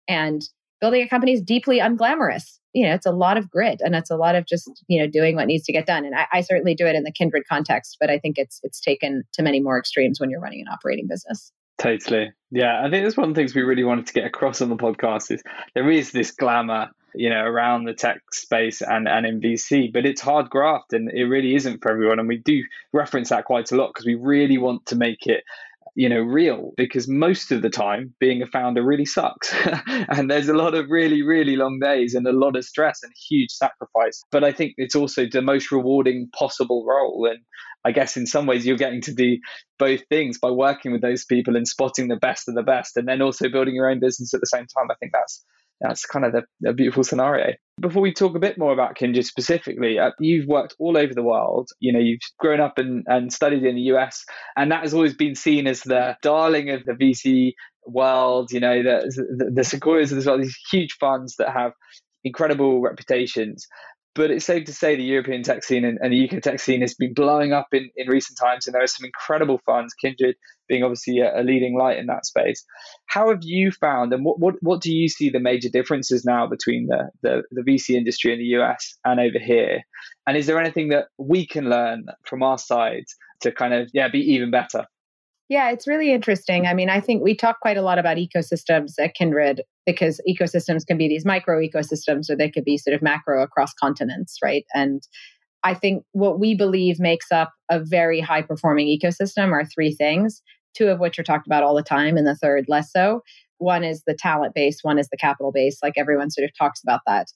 And 0.08 0.42
building 0.80 1.02
a 1.02 1.08
company 1.08 1.32
is 1.32 1.40
deeply 1.40 1.78
unglamorous. 1.78 2.58
You 2.72 2.88
know, 2.88 2.94
it's 2.94 3.06
a 3.06 3.12
lot 3.12 3.36
of 3.36 3.48
grit 3.48 3.80
and 3.84 3.94
it's 3.94 4.10
a 4.10 4.16
lot 4.16 4.34
of 4.34 4.44
just, 4.44 4.68
you 4.88 5.00
know, 5.00 5.08
doing 5.08 5.36
what 5.36 5.46
needs 5.46 5.64
to 5.66 5.72
get 5.72 5.86
done. 5.86 6.04
And 6.04 6.16
I, 6.16 6.26
I 6.32 6.40
certainly 6.40 6.74
do 6.74 6.86
it 6.86 6.96
in 6.96 7.04
the 7.04 7.12
kindred 7.12 7.44
context, 7.48 7.96
but 8.00 8.10
I 8.10 8.18
think 8.18 8.38
it's 8.38 8.58
it's 8.64 8.80
taken 8.80 9.22
to 9.34 9.42
many 9.42 9.60
more 9.60 9.78
extremes 9.78 10.18
when 10.18 10.30
you're 10.30 10.40
running 10.40 10.62
an 10.62 10.72
operating 10.72 11.06
business. 11.08 11.52
Totally. 11.78 12.32
Yeah. 12.50 12.82
I 12.84 12.90
think 12.90 13.04
that's 13.04 13.16
one 13.16 13.28
of 13.28 13.34
the 13.34 13.40
things 13.40 13.54
we 13.54 13.62
really 13.62 13.84
wanted 13.84 14.06
to 14.08 14.12
get 14.12 14.26
across 14.26 14.60
on 14.60 14.68
the 14.68 14.76
podcast 14.76 15.30
is 15.30 15.42
there 15.74 15.90
is 15.90 16.10
this 16.10 16.32
glamour, 16.32 16.88
you 17.14 17.30
know, 17.30 17.44
around 17.44 17.84
the 17.84 17.94
tech 17.94 18.20
space 18.32 18.82
and, 18.82 19.06
and 19.06 19.24
in 19.24 19.40
VC, 19.40 19.92
but 19.92 20.04
it's 20.04 20.20
hard 20.20 20.50
graft 20.50 20.92
and 20.92 21.10
it 21.12 21.24
really 21.24 21.54
isn't 21.54 21.80
for 21.80 21.92
everyone. 21.92 22.18
And 22.18 22.28
we 22.28 22.38
do 22.38 22.62
reference 22.92 23.28
that 23.28 23.44
quite 23.44 23.70
a 23.70 23.76
lot 23.76 23.92
because 23.94 24.06
we 24.06 24.16
really 24.16 24.58
want 24.58 24.86
to 24.86 24.96
make 24.96 25.26
it 25.26 25.44
you 25.98 26.08
know 26.08 26.20
real 26.20 26.70
because 26.76 27.08
most 27.08 27.50
of 27.50 27.60
the 27.60 27.68
time 27.68 28.14
being 28.20 28.40
a 28.40 28.46
founder 28.46 28.84
really 28.84 29.04
sucks 29.04 29.52
and 30.08 30.30
there's 30.30 30.48
a 30.48 30.54
lot 30.54 30.72
of 30.72 30.88
really 30.88 31.22
really 31.22 31.56
long 31.56 31.80
days 31.80 32.14
and 32.14 32.24
a 32.24 32.32
lot 32.32 32.54
of 32.54 32.64
stress 32.64 33.02
and 33.02 33.12
huge 33.28 33.50
sacrifice 33.50 34.22
but 34.30 34.44
i 34.44 34.52
think 34.52 34.74
it's 34.76 34.94
also 34.94 35.26
the 35.26 35.42
most 35.42 35.72
rewarding 35.72 36.28
possible 36.38 36.86
role 36.88 37.26
and 37.28 37.40
I 37.88 37.92
guess 37.92 38.18
in 38.18 38.26
some 38.26 38.44
ways 38.44 38.66
you're 38.66 38.76
getting 38.76 39.00
to 39.02 39.14
do 39.14 39.38
both 39.78 40.02
things 40.10 40.38
by 40.38 40.50
working 40.50 40.92
with 40.92 41.00
those 41.00 41.24
people 41.24 41.56
and 41.56 41.66
spotting 41.66 42.08
the 42.08 42.16
best 42.16 42.46
of 42.46 42.54
the 42.54 42.62
best, 42.62 42.98
and 42.98 43.08
then 43.08 43.22
also 43.22 43.48
building 43.48 43.74
your 43.74 43.88
own 43.90 43.98
business 43.98 44.34
at 44.34 44.40
the 44.40 44.46
same 44.46 44.66
time. 44.66 44.90
I 44.90 44.94
think 45.00 45.12
that's 45.14 45.42
that's 45.80 46.04
kind 46.04 46.24
of 46.24 46.34
the, 46.60 46.72
beautiful 46.72 47.04
scenario. 47.04 47.54
Before 47.80 48.02
we 48.02 48.12
talk 48.12 48.34
a 48.34 48.40
bit 48.40 48.58
more 48.58 48.72
about 48.72 48.96
Kindred 48.96 49.24
specifically, 49.24 49.98
uh, 49.98 50.10
you've 50.18 50.46
worked 50.46 50.74
all 50.78 50.98
over 50.98 51.14
the 51.14 51.22
world. 51.22 51.70
You 51.80 51.92
know, 51.92 52.00
you've 52.00 52.20
grown 52.38 52.60
up 52.60 52.76
and, 52.76 53.04
and 53.06 53.32
studied 53.32 53.64
in 53.64 53.76
the 53.76 53.92
US, 53.92 54.24
and 54.54 54.70
that 54.72 54.82
has 54.82 54.92
always 54.92 55.14
been 55.14 55.34
seen 55.34 55.66
as 55.66 55.82
the 55.82 56.16
darling 56.20 56.70
of 56.70 56.84
the 56.84 56.92
VC 56.92 57.52
world. 57.86 58.50
You 58.52 58.60
know, 58.60 58.82
the, 58.82 59.26
the, 59.38 59.50
the 59.54 59.64
Sequoias 59.64 60.12
as 60.12 60.26
well, 60.26 60.38
these 60.38 60.58
huge 60.70 60.96
funds 61.00 61.36
that 61.36 61.52
have 61.52 61.72
incredible 62.24 62.80
reputations. 62.80 63.66
But 64.18 64.32
it's 64.32 64.44
safe 64.44 64.64
to 64.64 64.72
say 64.72 64.96
the 64.96 65.04
European 65.04 65.44
tech 65.44 65.62
scene 65.62 65.84
and, 65.84 65.96
and, 66.02 66.12
the 66.12 66.28
UK 66.28 66.42
tech 66.42 66.58
scene 66.58 66.80
has 66.80 66.92
been 66.92 67.14
blowing 67.14 67.52
up 67.52 67.68
in, 67.72 67.88
in 67.94 68.08
recent 68.08 68.36
times, 68.36 68.66
and 68.66 68.74
there 68.74 68.82
are 68.82 68.88
some 68.88 69.04
incredible 69.04 69.60
funds, 69.64 69.94
Kindred 69.94 70.34
being 70.66 70.82
obviously 70.82 71.20
a, 71.20 71.40
a 71.40 71.42
leading 71.44 71.78
light 71.78 71.98
in 71.98 72.06
that 72.06 72.26
space. 72.26 72.64
How 73.06 73.28
have 73.28 73.38
you 73.42 73.70
found, 73.70 74.12
and 74.12 74.24
what, 74.24 74.40
what, 74.40 74.56
what 74.60 74.80
do 74.80 74.92
you 74.92 75.08
see 75.08 75.30
the 75.30 75.38
major 75.38 75.68
differences 75.68 76.24
now 76.24 76.48
between 76.48 76.88
the, 76.88 77.10
the, 77.22 77.42
the 77.52 77.62
VC 77.62 77.90
industry 77.94 78.32
in 78.32 78.40
the 78.40 78.60
US 78.60 78.98
and 79.04 79.20
over 79.20 79.38
here? 79.38 79.82
And 80.26 80.36
is 80.36 80.46
there 80.46 80.60
anything 80.60 80.88
that 80.88 81.06
we 81.16 81.46
can 81.46 81.70
learn 81.70 82.06
from 82.24 82.42
our 82.42 82.58
side 82.58 83.04
to 83.42 83.52
kind 83.52 83.72
of 83.72 83.88
yeah 83.94 84.08
be 84.08 84.32
even 84.32 84.50
better? 84.50 84.84
Yeah, 85.48 85.70
it's 85.70 85.86
really 85.86 86.12
interesting. 86.12 86.66
I 86.66 86.74
mean, 86.74 86.90
I 86.90 87.00
think 87.00 87.22
we 87.22 87.34
talk 87.34 87.60
quite 87.60 87.78
a 87.78 87.82
lot 87.82 87.98
about 87.98 88.18
ecosystems 88.18 88.92
at 88.98 89.14
Kindred 89.14 89.62
because 89.86 90.20
ecosystems 90.28 90.86
can 90.86 90.98
be 90.98 91.08
these 91.08 91.24
micro 91.24 91.58
ecosystems 91.58 92.28
or 92.28 92.36
they 92.36 92.50
could 92.50 92.64
be 92.64 92.76
sort 92.76 92.94
of 92.94 93.00
macro 93.00 93.42
across 93.42 93.72
continents, 93.72 94.36
right? 94.42 94.64
And 94.74 95.02
I 95.64 95.72
think 95.72 96.04
what 96.12 96.38
we 96.38 96.54
believe 96.54 97.00
makes 97.00 97.32
up 97.32 97.50
a 97.70 97.80
very 97.82 98.20
high 98.20 98.42
performing 98.42 98.86
ecosystem 98.88 99.50
are 99.52 99.64
three 99.64 99.94
things, 99.94 100.42
two 100.76 100.88
of 100.88 101.00
which 101.00 101.18
are 101.18 101.24
talked 101.24 101.46
about 101.46 101.62
all 101.62 101.74
the 101.74 101.82
time, 101.82 102.16
and 102.18 102.26
the 102.26 102.36
third 102.36 102.66
less 102.68 102.92
so. 102.92 103.22
One 103.56 103.84
is 103.84 104.02
the 104.06 104.14
talent 104.14 104.54
base, 104.54 104.80
one 104.82 104.98
is 104.98 105.08
the 105.08 105.16
capital 105.16 105.50
base. 105.50 105.78
Like 105.82 105.94
everyone 105.96 106.30
sort 106.30 106.44
of 106.44 106.50
talks 106.56 106.80
about 106.82 107.00
that. 107.06 107.26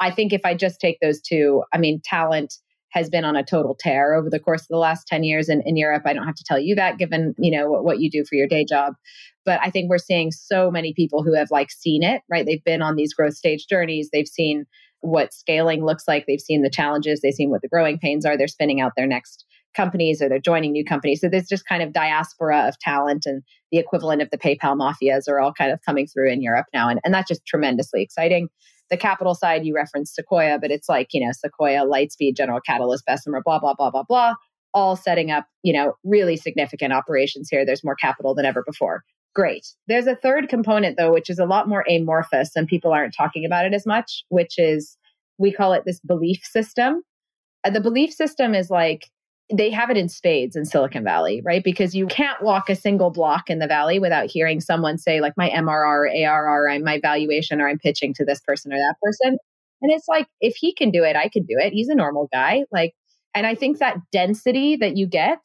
I 0.00 0.10
think 0.10 0.32
if 0.32 0.40
I 0.44 0.54
just 0.54 0.80
take 0.80 0.98
those 1.02 1.20
two, 1.20 1.62
I 1.72 1.78
mean, 1.78 2.00
talent 2.02 2.54
has 2.90 3.10
been 3.10 3.24
on 3.24 3.36
a 3.36 3.44
total 3.44 3.76
tear 3.78 4.14
over 4.14 4.30
the 4.30 4.40
course 4.40 4.62
of 4.62 4.68
the 4.68 4.78
last 4.78 5.06
10 5.06 5.22
years 5.22 5.48
in, 5.48 5.62
in 5.66 5.76
Europe. 5.76 6.02
I 6.06 6.12
don't 6.12 6.26
have 6.26 6.34
to 6.36 6.44
tell 6.44 6.58
you 6.58 6.74
that 6.76 6.98
given, 6.98 7.34
you 7.38 7.56
know, 7.56 7.70
what, 7.70 7.84
what 7.84 8.00
you 8.00 8.10
do 8.10 8.24
for 8.24 8.34
your 8.34 8.48
day 8.48 8.64
job. 8.68 8.94
But 9.44 9.60
I 9.62 9.70
think 9.70 9.88
we're 9.88 9.98
seeing 9.98 10.30
so 10.30 10.70
many 10.70 10.94
people 10.94 11.22
who 11.22 11.34
have 11.34 11.50
like 11.50 11.70
seen 11.70 12.02
it, 12.02 12.22
right? 12.30 12.46
They've 12.46 12.64
been 12.64 12.82
on 12.82 12.96
these 12.96 13.14
growth 13.14 13.34
stage 13.34 13.66
journeys. 13.68 14.10
They've 14.12 14.28
seen 14.28 14.66
what 15.00 15.32
scaling 15.32 15.84
looks 15.84 16.08
like. 16.08 16.24
They've 16.26 16.40
seen 16.40 16.62
the 16.62 16.70
challenges. 16.70 17.20
They've 17.20 17.32
seen 17.32 17.50
what 17.50 17.62
the 17.62 17.68
growing 17.68 17.98
pains 17.98 18.24
are. 18.24 18.36
They're 18.36 18.48
spinning 18.48 18.80
out 18.80 18.92
their 18.96 19.06
next 19.06 19.44
companies 19.74 20.20
or 20.20 20.28
they're 20.28 20.40
joining 20.40 20.72
new 20.72 20.84
companies. 20.84 21.20
So 21.20 21.28
there's 21.28 21.46
just 21.46 21.66
kind 21.66 21.82
of 21.82 21.92
diaspora 21.92 22.66
of 22.66 22.78
talent 22.80 23.26
and 23.26 23.42
the 23.70 23.78
equivalent 23.78 24.22
of 24.22 24.30
the 24.30 24.38
PayPal 24.38 24.76
mafias 24.76 25.28
are 25.28 25.38
all 25.38 25.52
kind 25.52 25.70
of 25.70 25.80
coming 25.84 26.06
through 26.06 26.32
in 26.32 26.42
Europe 26.42 26.66
now. 26.72 26.88
And, 26.88 27.00
and 27.04 27.14
that's 27.14 27.28
just 27.28 27.46
tremendously 27.46 28.02
exciting 28.02 28.48
the 28.90 28.96
capital 28.96 29.34
side, 29.34 29.64
you 29.64 29.74
referenced 29.74 30.14
Sequoia, 30.14 30.58
but 30.58 30.70
it's 30.70 30.88
like, 30.88 31.08
you 31.12 31.24
know, 31.24 31.32
Sequoia, 31.32 31.86
Lightspeed, 31.86 32.36
General 32.36 32.60
Catalyst, 32.60 33.04
Bessemer, 33.06 33.42
blah, 33.44 33.58
blah, 33.58 33.74
blah, 33.74 33.90
blah, 33.90 34.02
blah, 34.02 34.34
all 34.74 34.96
setting 34.96 35.30
up, 35.30 35.46
you 35.62 35.72
know, 35.72 35.94
really 36.04 36.36
significant 36.36 36.92
operations 36.92 37.48
here. 37.50 37.64
There's 37.64 37.84
more 37.84 37.96
capital 37.96 38.34
than 38.34 38.46
ever 38.46 38.62
before. 38.66 39.02
Great. 39.34 39.66
There's 39.86 40.06
a 40.06 40.16
third 40.16 40.48
component, 40.48 40.96
though, 40.96 41.12
which 41.12 41.30
is 41.30 41.38
a 41.38 41.46
lot 41.46 41.68
more 41.68 41.84
amorphous 41.88 42.56
and 42.56 42.66
people 42.66 42.92
aren't 42.92 43.14
talking 43.14 43.44
about 43.44 43.66
it 43.66 43.74
as 43.74 43.86
much, 43.86 44.24
which 44.30 44.58
is 44.58 44.96
we 45.38 45.52
call 45.52 45.72
it 45.72 45.84
this 45.84 46.00
belief 46.00 46.40
system. 46.42 47.02
Uh, 47.64 47.70
the 47.70 47.80
belief 47.80 48.12
system 48.12 48.54
is 48.54 48.70
like 48.70 49.06
they 49.52 49.70
have 49.70 49.90
it 49.90 49.96
in 49.96 50.08
spades 50.08 50.56
in 50.56 50.64
Silicon 50.64 51.04
Valley, 51.04 51.40
right? 51.44 51.64
Because 51.64 51.94
you 51.94 52.06
can't 52.06 52.42
walk 52.42 52.68
a 52.68 52.76
single 52.76 53.10
block 53.10 53.48
in 53.48 53.58
the 53.58 53.66
valley 53.66 53.98
without 53.98 54.26
hearing 54.26 54.60
someone 54.60 54.98
say, 54.98 55.20
like, 55.20 55.32
my 55.36 55.48
MRR, 55.48 56.24
ARR, 56.24 56.68
I'm 56.68 56.84
my 56.84 57.00
valuation, 57.00 57.60
or 57.60 57.68
I'm 57.68 57.78
pitching 57.78 58.12
to 58.14 58.24
this 58.24 58.40
person 58.40 58.72
or 58.72 58.76
that 58.76 58.96
person. 59.02 59.38
And 59.80 59.92
it's 59.92 60.08
like, 60.08 60.26
if 60.40 60.54
he 60.56 60.74
can 60.74 60.90
do 60.90 61.02
it, 61.02 61.16
I 61.16 61.28
can 61.28 61.44
do 61.44 61.56
it. 61.58 61.72
He's 61.72 61.88
a 61.88 61.94
normal 61.94 62.28
guy. 62.32 62.64
Like, 62.70 62.94
and 63.34 63.46
I 63.46 63.54
think 63.54 63.78
that 63.78 63.96
density 64.12 64.76
that 64.76 64.96
you 64.96 65.06
get, 65.06 65.38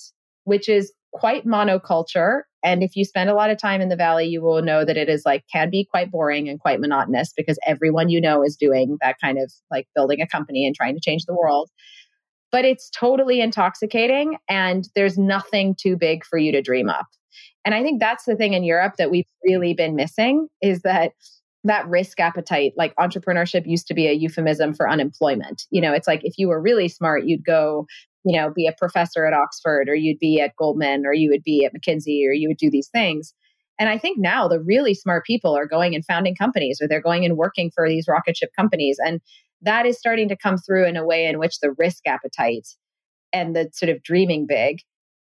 which 0.44 0.68
is 0.68 0.92
quite 1.14 1.46
monoculture. 1.46 2.42
And 2.64 2.82
if 2.82 2.96
you 2.96 3.06
spend 3.06 3.30
a 3.30 3.36
lot 3.36 3.52
of 3.52 3.58
time 3.58 3.82
in 3.82 3.90
the 3.90 3.96
valley, 3.96 4.26
you 4.26 4.42
will 4.42 4.62
know 4.62 4.84
that 4.84 4.98
it 4.98 5.10
is 5.10 5.24
like 5.26 5.44
can 5.52 5.70
be 5.70 5.86
quite 5.90 6.12
boring 6.12 6.50
and 6.50 6.60
quite 6.60 6.80
monotonous 6.80 7.32
because 7.36 7.60
everyone 7.68 8.10
you 8.10 8.20
know 8.20 8.44
is 8.44 8.58
doing 8.58 8.98
that 9.02 9.18
kind 9.22 9.38
of 9.38 9.52
like 9.70 9.88
building 9.96 10.22
a 10.22 10.28
company 10.28 10.66
and 10.66 10.76
trying 10.76 10.96
to 10.96 11.02
change 11.02 11.26
the 11.26 11.36
world 11.36 11.70
but 12.54 12.64
it's 12.64 12.92
totally 12.92 13.42
intoxicating 13.42 14.38
and 14.48 14.88
there's 14.96 15.18
nothing 15.18 15.76
too 15.76 15.98
big 15.98 16.24
for 16.24 16.38
you 16.38 16.52
to 16.52 16.62
dream 16.62 16.88
up. 16.88 17.08
And 17.66 17.74
I 17.74 17.82
think 17.82 18.00
that's 18.00 18.26
the 18.26 18.36
thing 18.36 18.54
in 18.54 18.64
Europe 18.64 18.94
that 19.00 19.10
we've 19.10 19.26
really 19.44 19.74
been 19.74 19.96
missing 19.96 20.48
is 20.62 20.84
that 20.84 21.14
that 21.64 21.88
risk 21.88 22.20
appetite 22.20 22.74
like 22.78 22.96
entrepreneurship 22.98 23.66
used 23.66 23.88
to 23.88 23.96
be 23.96 24.08
a 24.08 24.12
euphemism 24.12 24.74
for 24.74 24.88
unemployment. 24.88 25.64
You 25.72 25.82
know, 25.82 25.94
it's 25.94 26.08
like 26.08 26.22
if 26.24 26.34
you 26.38 26.48
were 26.48 26.62
really 26.62 26.90
smart, 26.90 27.26
you'd 27.26 27.44
go, 27.44 27.88
you 28.24 28.40
know, 28.40 28.52
be 28.56 28.68
a 28.68 28.76
professor 28.78 29.26
at 29.26 29.34
Oxford 29.34 29.90
or 29.90 29.96
you'd 29.96 30.20
be 30.20 30.40
at 30.40 30.56
Goldman 30.56 31.08
or 31.08 31.14
you 31.14 31.32
would 31.32 31.44
be 31.44 31.66
at 31.66 31.74
McKinsey 31.74 32.28
or 32.28 32.34
you 32.34 32.50
would 32.50 32.58
do 32.58 32.70
these 32.70 32.90
things. 32.90 33.34
And 33.80 33.90
I 33.90 33.98
think 33.98 34.20
now 34.20 34.48
the 34.48 34.62
really 34.62 34.94
smart 34.94 35.26
people 35.26 35.58
are 35.58 35.66
going 35.66 35.96
and 35.96 36.06
founding 36.06 36.36
companies 36.36 36.80
or 36.80 36.88
they're 36.88 37.02
going 37.02 37.26
and 37.26 37.36
working 37.36 37.72
for 37.74 37.90
these 37.90 38.08
rocket 38.08 38.38
ship 38.38 38.52
companies. 38.56 38.98
And 39.04 39.22
that 39.64 39.86
is 39.86 39.98
starting 39.98 40.30
to 40.30 40.38
come 40.38 40.58
through 40.58 40.86
in 40.86 40.98
a 40.98 41.06
way 41.06 41.26
in 41.26 41.40
which 41.40 41.60
the 41.60 41.74
risk 41.78 42.06
appetite 42.06 42.68
and 43.32 43.56
the 43.56 43.70
sort 43.74 43.90
of 43.90 44.04
dreaming 44.04 44.46
big. 44.48 44.80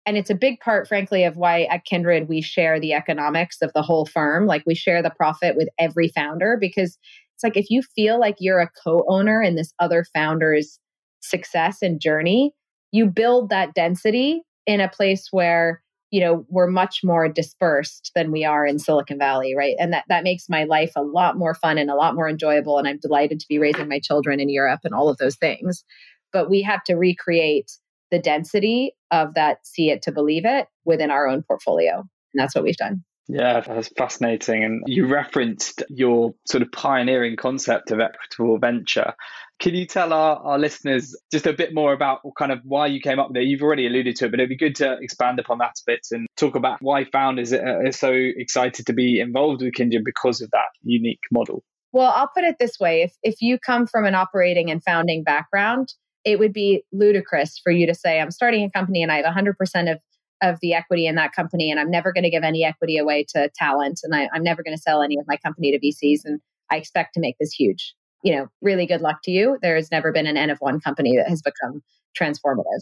And 0.05 0.17
it's 0.17 0.29
a 0.29 0.35
big 0.35 0.59
part 0.59 0.87
frankly 0.87 1.23
of 1.23 1.37
why 1.37 1.63
at 1.63 1.85
kindred 1.85 2.27
we 2.27 2.41
share 2.41 2.79
the 2.79 2.93
economics 2.93 3.61
of 3.61 3.71
the 3.73 3.81
whole 3.81 4.05
firm. 4.05 4.45
Like 4.45 4.63
we 4.65 4.75
share 4.75 5.01
the 5.01 5.09
profit 5.11 5.55
with 5.55 5.69
every 5.79 6.09
founder 6.09 6.57
because 6.59 6.97
it's 7.35 7.43
like 7.43 7.55
if 7.55 7.69
you 7.69 7.81
feel 7.95 8.19
like 8.19 8.35
you're 8.39 8.59
a 8.59 8.69
co-owner 8.83 9.41
in 9.41 9.55
this 9.55 9.73
other 9.79 10.05
founder's 10.13 10.79
success 11.21 11.77
and 11.81 12.01
journey 12.01 12.53
you 12.93 13.07
build 13.07 13.49
that 13.49 13.73
density 13.73 14.43
in 14.65 14.79
a 14.79 14.87
place 14.87 15.27
where 15.31 15.82
you 16.13 16.21
know 16.21 16.45
we're 16.47 16.67
much 16.67 16.99
more 17.03 17.27
dispersed 17.27 18.11
than 18.13 18.31
we 18.31 18.45
are 18.45 18.67
in 18.67 18.77
silicon 18.77 19.17
valley 19.17 19.55
right 19.57 19.75
and 19.79 19.91
that 19.91 20.05
that 20.09 20.23
makes 20.23 20.47
my 20.47 20.63
life 20.63 20.91
a 20.95 21.01
lot 21.01 21.35
more 21.35 21.55
fun 21.55 21.79
and 21.79 21.89
a 21.89 21.95
lot 21.95 22.13
more 22.13 22.29
enjoyable 22.29 22.77
and 22.77 22.87
i'm 22.87 22.99
delighted 22.99 23.39
to 23.39 23.47
be 23.49 23.57
raising 23.57 23.89
my 23.89 23.99
children 23.99 24.39
in 24.39 24.47
europe 24.47 24.81
and 24.83 24.93
all 24.93 25.09
of 25.09 25.17
those 25.17 25.35
things 25.35 25.83
but 26.31 26.51
we 26.51 26.61
have 26.61 26.83
to 26.83 26.93
recreate 26.93 27.71
the 28.11 28.19
density 28.19 28.93
of 29.09 29.33
that 29.33 29.65
see 29.65 29.89
it 29.89 30.03
to 30.03 30.11
believe 30.11 30.45
it 30.45 30.67
within 30.85 31.09
our 31.09 31.27
own 31.27 31.41
portfolio 31.41 31.95
and 31.95 32.35
that's 32.35 32.53
what 32.53 32.63
we've 32.63 32.77
done 32.77 33.03
yeah, 33.29 33.61
that's 33.61 33.87
fascinating. 33.97 34.63
And 34.63 34.83
you 34.85 35.07
referenced 35.07 35.81
your 35.89 36.35
sort 36.45 36.61
of 36.61 36.71
pioneering 36.71 37.37
concept 37.37 37.91
of 37.91 38.01
equitable 38.01 38.57
venture. 38.57 39.13
Can 39.59 39.75
you 39.75 39.85
tell 39.85 40.11
our, 40.11 40.37
our 40.37 40.59
listeners 40.59 41.15
just 41.31 41.47
a 41.47 41.53
bit 41.53 41.73
more 41.73 41.93
about 41.93 42.19
kind 42.37 42.51
of 42.51 42.59
why 42.63 42.87
you 42.87 42.99
came 42.99 43.19
up 43.19 43.29
there? 43.33 43.41
You've 43.41 43.61
already 43.61 43.87
alluded 43.87 44.15
to 44.17 44.25
it, 44.25 44.31
but 44.31 44.39
it'd 44.39 44.49
be 44.49 44.57
good 44.57 44.75
to 44.75 44.97
expand 44.99 45.39
upon 45.39 45.59
that 45.59 45.71
a 45.79 45.83
bit 45.85 46.07
and 46.11 46.27
talk 46.35 46.55
about 46.55 46.81
why 46.81 47.05
founders 47.05 47.53
are 47.53 47.91
so 47.91 48.11
excited 48.11 48.85
to 48.85 48.93
be 48.93 49.19
involved 49.19 49.61
with 49.61 49.73
Kindred 49.73 50.03
because 50.03 50.41
of 50.41 50.51
that 50.51 50.67
unique 50.81 51.21
model. 51.31 51.63
Well, 51.93 52.11
I'll 52.13 52.27
put 52.27 52.43
it 52.43 52.57
this 52.59 52.79
way 52.79 53.03
if, 53.03 53.13
if 53.23 53.41
you 53.41 53.57
come 53.59 53.87
from 53.87 54.05
an 54.05 54.15
operating 54.15 54.69
and 54.69 54.83
founding 54.83 55.23
background, 55.23 55.93
it 56.25 56.39
would 56.39 56.53
be 56.53 56.83
ludicrous 56.91 57.59
for 57.63 57.71
you 57.71 57.85
to 57.85 57.93
say, 57.93 58.19
I'm 58.19 58.31
starting 58.31 58.63
a 58.63 58.71
company 58.71 59.03
and 59.03 59.11
I 59.11 59.17
have 59.17 59.25
100% 59.25 59.91
of 59.91 59.99
of 60.43 60.59
the 60.61 60.73
equity 60.73 61.07
in 61.07 61.15
that 61.15 61.31
company 61.31 61.71
and 61.71 61.79
i'm 61.79 61.89
never 61.89 62.11
going 62.11 62.23
to 62.23 62.29
give 62.29 62.43
any 62.43 62.65
equity 62.65 62.97
away 62.97 63.25
to 63.29 63.49
talent 63.55 64.01
and 64.03 64.13
I, 64.13 64.29
i'm 64.33 64.43
never 64.43 64.61
going 64.61 64.75
to 64.75 64.81
sell 64.81 65.01
any 65.01 65.17
of 65.17 65.25
my 65.25 65.37
company 65.37 65.71
to 65.71 65.79
vcs 65.79 66.21
and 66.25 66.41
i 66.69 66.75
expect 66.75 67.13
to 67.13 67.21
make 67.21 67.37
this 67.39 67.53
huge 67.53 67.95
you 68.23 68.33
know, 68.35 68.47
really 68.61 68.85
good 68.85 69.01
luck 69.01 69.17
to 69.23 69.31
you. 69.31 69.57
There 69.61 69.75
has 69.75 69.91
never 69.91 70.11
been 70.11 70.27
an 70.27 70.37
N 70.37 70.49
of 70.49 70.57
one 70.59 70.79
company 70.79 71.15
that 71.17 71.29
has 71.29 71.41
become 71.41 71.81
transformative. 72.19 72.81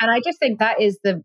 And 0.00 0.10
I 0.10 0.20
just 0.20 0.38
think 0.38 0.58
that 0.58 0.80
is 0.80 0.98
the 1.04 1.22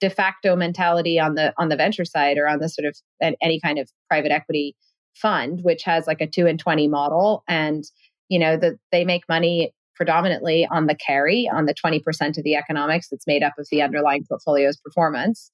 de 0.00 0.10
facto 0.10 0.54
mentality 0.54 1.18
on 1.18 1.34
the 1.34 1.54
on 1.58 1.68
the 1.68 1.76
venture 1.76 2.04
side 2.04 2.36
or 2.38 2.46
on 2.46 2.58
the 2.58 2.68
sort 2.68 2.86
of 2.86 2.96
any 3.40 3.58
kind 3.60 3.78
of 3.78 3.88
private 4.08 4.30
equity 4.30 4.76
fund, 5.14 5.60
which 5.62 5.82
has 5.84 6.06
like 6.06 6.20
a 6.20 6.26
two 6.26 6.46
and 6.46 6.58
twenty 6.58 6.88
model, 6.88 7.42
and 7.48 7.84
you 8.28 8.38
know 8.38 8.56
that 8.56 8.74
they 8.92 9.04
make 9.04 9.22
money 9.28 9.72
predominantly 9.94 10.66
on 10.70 10.86
the 10.86 10.94
carry 10.94 11.48
on 11.48 11.64
the 11.64 11.74
twenty 11.74 12.00
percent 12.00 12.36
of 12.36 12.44
the 12.44 12.54
economics 12.54 13.08
that's 13.08 13.26
made 13.26 13.42
up 13.42 13.54
of 13.58 13.66
the 13.70 13.80
underlying 13.80 14.24
portfolio's 14.28 14.76
performance. 14.76 15.50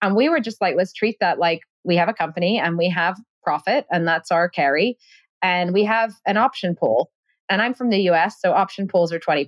And 0.00 0.16
we 0.16 0.28
were 0.28 0.40
just 0.40 0.60
like, 0.60 0.74
let's 0.76 0.92
treat 0.92 1.16
that 1.20 1.38
like 1.38 1.60
we 1.84 1.96
have 1.96 2.08
a 2.08 2.14
company 2.14 2.58
and 2.58 2.78
we 2.78 2.88
have 2.88 3.18
profit, 3.44 3.84
and 3.90 4.08
that's 4.08 4.30
our 4.30 4.48
carry 4.48 4.96
and 5.42 5.72
we 5.72 5.84
have 5.84 6.14
an 6.26 6.36
option 6.36 6.74
pool. 6.74 7.10
And 7.50 7.60
i'm 7.60 7.74
from 7.74 7.90
the 7.90 7.98
us 8.08 8.36
so 8.40 8.52
option 8.52 8.88
pools 8.88 9.12
are 9.12 9.18
20% 9.18 9.46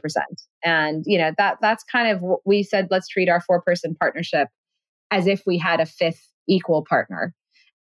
and 0.63 1.05
you 1.07 1.17
know 1.17 1.31
that 1.39 1.57
that's 1.63 1.85
kind 1.85 2.15
of 2.15 2.21
what 2.21 2.41
we 2.45 2.63
said 2.63 2.89
let's 2.91 3.09
treat 3.09 3.31
our 3.31 3.41
four 3.41 3.63
person 3.63 3.97
partnership 3.99 4.49
as 5.11 5.27
if 5.27 5.43
we 5.47 5.57
had 5.57 5.81
a 5.81 5.87
fifth 5.87 6.29
equal 6.49 6.85
partner. 6.87 7.35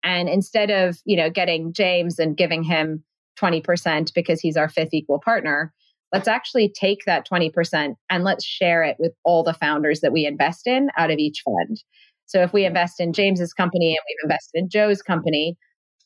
And 0.04 0.28
instead 0.28 0.70
of 0.70 0.98
you 1.04 1.16
know 1.16 1.30
getting 1.30 1.72
james 1.72 2.18
and 2.18 2.36
giving 2.36 2.62
him 2.62 3.02
20% 3.40 4.12
because 4.14 4.40
he's 4.40 4.56
our 4.56 4.68
fifth 4.68 4.92
equal 4.92 5.18
partner 5.18 5.72
let's 6.12 6.28
actually 6.28 6.68
take 6.68 6.98
that 7.06 7.26
20% 7.26 7.94
and 8.10 8.24
let's 8.24 8.44
share 8.44 8.82
it 8.82 8.96
with 8.98 9.12
all 9.24 9.42
the 9.42 9.54
founders 9.54 10.00
that 10.00 10.12
we 10.12 10.26
invest 10.26 10.66
in 10.66 10.90
out 10.98 11.10
of 11.10 11.18
each 11.18 11.42
fund. 11.42 11.82
So 12.26 12.42
if 12.42 12.52
we 12.52 12.66
invest 12.66 13.00
in 13.00 13.14
james's 13.14 13.54
company 13.54 13.96
and 13.96 13.98
we've 14.06 14.30
invested 14.30 14.58
in 14.58 14.68
joe's 14.68 15.02
company 15.02 15.56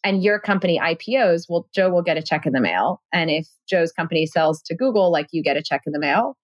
and 0.07 0.23
your 0.23 0.38
company 0.38 0.79
IPOs, 0.79 1.47
well, 1.49 1.66
Joe 1.75 1.90
will 1.90 2.01
get 2.01 2.16
a 2.16 2.23
check 2.23 2.47
in 2.47 2.53
the 2.53 2.61
mail. 2.61 3.03
And 3.12 3.29
if 3.29 3.49
Joe's 3.69 3.90
company 3.90 4.25
sells 4.25 4.62
to 4.62 4.75
Google, 4.77 5.11
like 5.11 5.27
you 5.33 5.42
get 5.42 5.57
a 5.57 5.62
check 5.62 5.83
in 5.85 5.92
the 5.92 5.99
mail. 5.99 6.37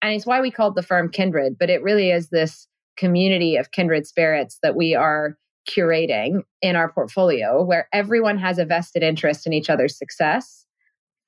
And 0.00 0.14
it's 0.14 0.24
why 0.24 0.40
we 0.40 0.52
called 0.52 0.76
the 0.76 0.84
firm 0.84 1.10
Kindred, 1.10 1.56
but 1.58 1.68
it 1.68 1.82
really 1.82 2.12
is 2.12 2.28
this 2.28 2.68
community 2.96 3.56
of 3.56 3.72
kindred 3.72 4.06
spirits 4.06 4.58
that 4.62 4.76
we 4.76 4.94
are 4.94 5.36
curating 5.68 6.42
in 6.60 6.76
our 6.76 6.92
portfolio 6.92 7.60
where 7.64 7.88
everyone 7.92 8.38
has 8.38 8.60
a 8.60 8.64
vested 8.64 9.02
interest 9.02 9.48
in 9.48 9.52
each 9.52 9.68
other's 9.68 9.98
success. 9.98 10.64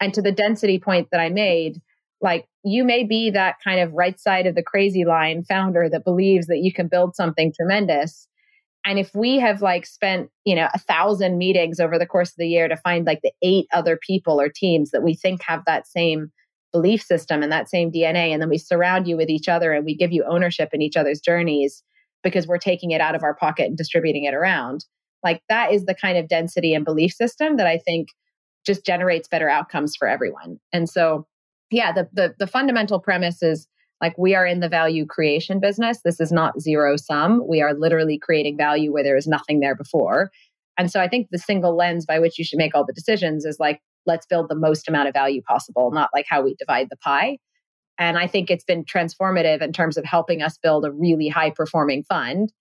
And 0.00 0.14
to 0.14 0.22
the 0.22 0.30
density 0.30 0.78
point 0.78 1.08
that 1.10 1.20
I 1.20 1.28
made, 1.28 1.82
like 2.20 2.46
you 2.62 2.84
may 2.84 3.02
be 3.02 3.30
that 3.30 3.56
kind 3.64 3.80
of 3.80 3.92
right 3.94 4.20
side 4.20 4.46
of 4.46 4.54
the 4.54 4.62
crazy 4.62 5.04
line 5.04 5.42
founder 5.42 5.88
that 5.90 6.04
believes 6.04 6.46
that 6.46 6.62
you 6.62 6.72
can 6.72 6.86
build 6.86 7.16
something 7.16 7.52
tremendous 7.52 8.28
and 8.84 8.98
if 8.98 9.14
we 9.14 9.38
have 9.38 9.62
like 9.62 9.86
spent, 9.86 10.30
you 10.44 10.54
know, 10.54 10.68
a 10.74 10.78
thousand 10.78 11.38
meetings 11.38 11.80
over 11.80 11.98
the 11.98 12.06
course 12.06 12.30
of 12.30 12.36
the 12.38 12.48
year 12.48 12.68
to 12.68 12.76
find 12.76 13.06
like 13.06 13.22
the 13.22 13.32
eight 13.42 13.66
other 13.72 13.98
people 14.00 14.40
or 14.40 14.48
teams 14.48 14.90
that 14.90 15.02
we 15.02 15.14
think 15.14 15.42
have 15.42 15.62
that 15.66 15.86
same 15.86 16.30
belief 16.72 17.02
system 17.02 17.42
and 17.42 17.52
that 17.52 17.68
same 17.68 17.90
DNA, 17.90 18.32
and 18.32 18.42
then 18.42 18.50
we 18.50 18.58
surround 18.58 19.06
you 19.06 19.16
with 19.16 19.30
each 19.30 19.48
other 19.48 19.72
and 19.72 19.84
we 19.84 19.94
give 19.94 20.12
you 20.12 20.24
ownership 20.24 20.70
in 20.72 20.82
each 20.82 20.96
other's 20.96 21.20
journeys 21.20 21.82
because 22.22 22.46
we're 22.46 22.58
taking 22.58 22.90
it 22.90 23.00
out 23.00 23.14
of 23.14 23.22
our 23.22 23.34
pocket 23.34 23.66
and 23.66 23.76
distributing 23.76 24.24
it 24.24 24.34
around. 24.34 24.84
Like 25.22 25.42
that 25.48 25.72
is 25.72 25.86
the 25.86 25.94
kind 25.94 26.18
of 26.18 26.28
density 26.28 26.74
and 26.74 26.84
belief 26.84 27.12
system 27.12 27.56
that 27.56 27.66
I 27.66 27.78
think 27.78 28.08
just 28.66 28.84
generates 28.84 29.28
better 29.28 29.48
outcomes 29.48 29.94
for 29.96 30.08
everyone. 30.08 30.58
And 30.72 30.88
so, 30.88 31.26
yeah, 31.70 31.92
the 31.92 32.08
the, 32.12 32.34
the 32.38 32.46
fundamental 32.46 32.98
premise 32.98 33.42
is 33.42 33.66
like 34.04 34.18
we 34.18 34.34
are 34.34 34.44
in 34.44 34.60
the 34.60 34.68
value 34.68 35.06
creation 35.06 35.60
business. 35.60 36.00
This 36.04 36.20
is 36.20 36.30
not 36.30 36.60
zero 36.60 36.98
sum. 36.98 37.42
We 37.48 37.62
are 37.62 37.72
literally 37.72 38.18
creating 38.18 38.58
value 38.58 38.92
where 38.92 39.02
there 39.02 39.16
is 39.16 39.26
nothing 39.26 39.60
there 39.60 39.74
before. 39.74 40.30
And 40.76 40.90
so 40.90 41.00
I 41.00 41.08
think 41.08 41.28
the 41.30 41.38
single 41.38 41.74
lens 41.74 42.04
by 42.04 42.18
which 42.18 42.38
you 42.38 42.44
should 42.44 42.58
make 42.58 42.74
all 42.74 42.84
the 42.84 42.92
decisions 42.92 43.46
is 43.46 43.56
like, 43.58 43.80
let's 44.04 44.26
build 44.26 44.50
the 44.50 44.56
most 44.56 44.90
amount 44.90 45.08
of 45.08 45.14
value 45.14 45.40
possible, 45.40 45.90
not 45.90 46.10
like 46.12 46.26
how 46.28 46.42
we 46.42 46.54
divide 46.58 46.88
the 46.90 46.98
pie. 46.98 47.38
And 47.96 48.18
I 48.18 48.26
think 48.26 48.50
it's 48.50 48.64
been 48.64 48.84
transformative 48.84 49.62
in 49.62 49.72
terms 49.72 49.96
of 49.96 50.04
helping 50.04 50.42
us 50.42 50.58
build 50.62 50.84
a 50.84 50.92
really 50.92 51.28
high 51.28 51.48
performing 51.48 52.04
fund. 52.04 52.52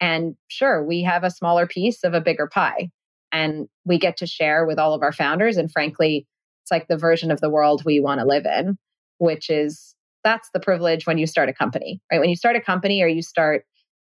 And 0.00 0.34
sure, 0.48 0.84
we 0.84 1.04
have 1.04 1.22
a 1.22 1.30
smaller 1.30 1.68
piece 1.68 2.02
of 2.02 2.12
a 2.12 2.20
bigger 2.20 2.48
pie 2.48 2.88
and 3.30 3.68
we 3.84 4.00
get 4.00 4.16
to 4.16 4.26
share 4.26 4.66
with 4.66 4.80
all 4.80 4.94
of 4.94 5.02
our 5.02 5.12
founders. 5.12 5.58
And 5.58 5.70
frankly, 5.70 6.26
it's 6.64 6.72
like 6.72 6.88
the 6.88 6.96
version 6.96 7.30
of 7.30 7.40
the 7.40 7.50
world 7.50 7.84
we 7.84 8.00
want 8.00 8.18
to 8.18 8.26
live 8.26 8.46
in, 8.46 8.76
which 9.18 9.48
is 9.48 9.94
that's 10.24 10.50
the 10.52 10.60
privilege 10.60 11.06
when 11.06 11.18
you 11.18 11.26
start 11.26 11.48
a 11.48 11.52
company, 11.52 12.00
right? 12.10 12.20
When 12.20 12.30
you 12.30 12.36
start 12.36 12.56
a 12.56 12.60
company 12.60 13.02
or 13.02 13.08
you 13.08 13.22
start 13.22 13.64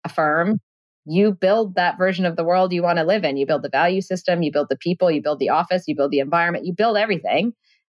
a 0.05 0.09
firm, 0.09 0.59
you 1.05 1.33
build 1.33 1.75
that 1.75 1.99
version 1.99 2.25
of 2.27 2.37
the 2.37 2.45
world 2.45 2.73
you 2.73 2.83
want 2.83 2.99
to 2.99 3.05
live 3.05 3.25
in. 3.25 3.37
You 3.37 3.47
build 3.47 3.63
the 3.63 3.69
value 3.69 4.01
system, 4.01 4.43
you 4.43 4.53
build 4.53 4.69
the 4.69 4.77
people, 4.77 5.11
you 5.11 5.23
build 5.23 5.39
the 5.39 5.49
office, 5.49 5.85
you 5.87 5.97
build 5.97 6.11
the 6.11 6.21
environment, 6.21 6.67
you 6.67 6.73
build 6.73 6.97
everything. 6.97 7.53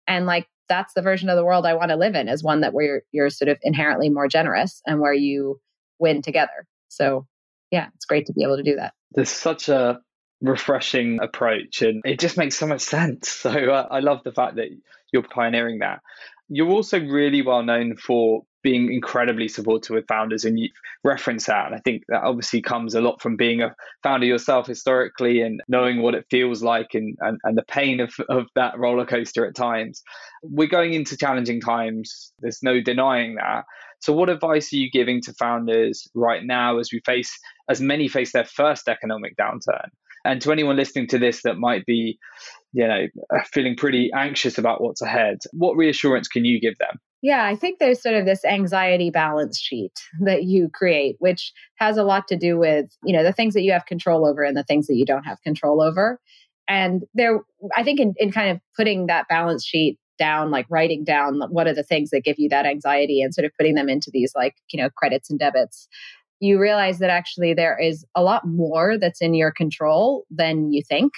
And 0.07 0.25
like 0.25 0.47
that's 0.69 0.93
the 0.93 1.01
version 1.01 1.29
of 1.29 1.35
the 1.35 1.45
world 1.45 1.65
I 1.65 1.73
want 1.73 1.89
to 1.89 1.97
live 1.97 2.15
in 2.15 2.29
is 2.29 2.43
one 2.43 2.61
that 2.61 2.73
where 2.73 3.03
you're 3.11 3.29
sort 3.29 3.49
of 3.49 3.57
inherently 3.61 4.09
more 4.09 4.27
generous 4.27 4.81
and 4.85 4.99
where 4.99 5.13
you 5.13 5.59
win 5.99 6.21
together. 6.21 6.65
So 6.87 7.27
yeah, 7.71 7.87
it's 7.95 8.05
great 8.05 8.27
to 8.27 8.33
be 8.33 8.43
able 8.43 8.57
to 8.57 8.63
do 8.63 8.75
that. 8.75 8.93
There's 9.11 9.29
such 9.29 9.67
a 9.67 9.99
refreshing 10.41 11.19
approach 11.21 11.81
and 11.81 12.01
it 12.05 12.19
just 12.19 12.37
makes 12.37 12.57
so 12.57 12.67
much 12.67 12.81
sense. 12.81 13.29
So 13.43 13.49
uh, 13.49 13.87
I 13.89 13.99
love 13.99 14.19
the 14.23 14.31
fact 14.31 14.55
that 14.55 14.67
you're 15.11 15.23
pioneering 15.23 15.79
that. 15.79 16.01
You're 16.53 16.69
also 16.69 16.99
really 16.99 17.41
well 17.41 17.63
known 17.63 17.95
for 17.97 18.43
being 18.61 18.93
incredibly 18.93 19.47
supportive 19.47 19.95
with 19.95 20.07
founders, 20.07 20.45
and 20.45 20.57
you 20.57 20.69
reference 21.03 21.47
that. 21.47 21.65
And 21.65 21.75
I 21.75 21.79
think 21.79 22.03
that 22.07 22.23
obviously 22.23 22.61
comes 22.61 22.93
a 22.93 23.01
lot 23.01 23.21
from 23.21 23.35
being 23.35 23.61
a 23.61 23.75
founder 24.03 24.25
yourself 24.25 24.67
historically 24.67 25.41
and 25.41 25.61
knowing 25.67 26.01
what 26.01 26.15
it 26.15 26.25
feels 26.29 26.63
like 26.63 26.93
and, 26.93 27.17
and, 27.21 27.39
and 27.43 27.57
the 27.57 27.63
pain 27.63 27.99
of, 27.99 28.13
of 28.29 28.45
that 28.55 28.77
roller 28.77 29.05
coaster 29.05 29.45
at 29.45 29.55
times. 29.55 30.03
We're 30.43 30.67
going 30.67 30.93
into 30.93 31.17
challenging 31.17 31.59
times, 31.59 32.31
there's 32.39 32.63
no 32.63 32.81
denying 32.81 33.35
that. 33.35 33.65
So, 33.99 34.13
what 34.13 34.29
advice 34.29 34.71
are 34.73 34.77
you 34.77 34.91
giving 34.91 35.21
to 35.23 35.33
founders 35.33 36.07
right 36.13 36.43
now 36.43 36.77
as 36.77 36.89
we 36.93 37.01
face, 37.05 37.35
as 37.67 37.81
many 37.81 38.07
face 38.07 38.31
their 38.31 38.45
first 38.45 38.87
economic 38.87 39.35
downturn? 39.37 39.89
And 40.25 40.41
to 40.41 40.51
anyone 40.51 40.77
listening 40.77 41.07
to 41.07 41.17
this 41.17 41.41
that 41.43 41.57
might 41.57 41.85
be, 41.85 42.17
you 42.73 42.87
know, 42.87 43.07
uh, 43.33 43.43
feeling 43.45 43.75
pretty 43.75 44.11
anxious 44.13 44.57
about 44.57 44.81
what's 44.81 45.01
ahead, 45.01 45.37
what 45.51 45.77
reassurance 45.77 46.27
can 46.27 46.43
you 46.43 46.59
give 46.59 46.77
them? 46.79 46.99
Yeah, 47.21 47.45
I 47.45 47.55
think 47.55 47.79
there's 47.79 48.01
sort 48.01 48.15
of 48.15 48.25
this 48.25 48.43
anxiety 48.43 49.09
balance 49.09 49.57
sheet 49.57 49.93
that 50.21 50.43
you 50.43 50.69
create, 50.73 51.15
which 51.19 51.53
has 51.75 51.97
a 51.97 52.03
lot 52.03 52.27
to 52.27 52.35
do 52.35 52.57
with, 52.57 52.87
you 53.05 53.15
know, 53.15 53.23
the 53.23 53.31
things 53.31 53.53
that 53.53 53.61
you 53.61 53.71
have 53.71 53.85
control 53.85 54.27
over 54.27 54.43
and 54.43 54.57
the 54.57 54.63
things 54.63 54.87
that 54.87 54.95
you 54.95 55.05
don't 55.05 55.23
have 55.23 55.41
control 55.41 55.81
over. 55.81 56.19
And 56.67 57.03
there, 57.13 57.39
I 57.75 57.83
think 57.83 57.99
in, 57.99 58.13
in 58.17 58.31
kind 58.31 58.49
of 58.49 58.59
putting 58.75 59.07
that 59.07 59.27
balance 59.29 59.65
sheet 59.65 59.99
down, 60.19 60.51
like 60.51 60.65
writing 60.69 61.03
down 61.03 61.41
what 61.49 61.67
are 61.67 61.73
the 61.73 61.83
things 61.83 62.09
that 62.09 62.23
give 62.23 62.39
you 62.39 62.49
that 62.49 62.65
anxiety 62.65 63.21
and 63.21 63.33
sort 63.33 63.45
of 63.45 63.51
putting 63.57 63.75
them 63.75 63.89
into 63.89 64.09
these 64.11 64.33
like, 64.35 64.55
you 64.71 64.81
know, 64.81 64.89
credits 64.89 65.29
and 65.29 65.39
debits 65.39 65.87
you 66.43 66.59
realize 66.59 66.99
that 66.99 67.09
actually 67.09 67.53
there 67.53 67.79
is 67.79 68.05
a 68.15 68.21
lot 68.21 68.45
more 68.45 68.97
that's 68.97 69.21
in 69.21 69.33
your 69.33 69.51
control 69.51 70.25
than 70.29 70.73
you 70.73 70.83
think. 70.83 71.13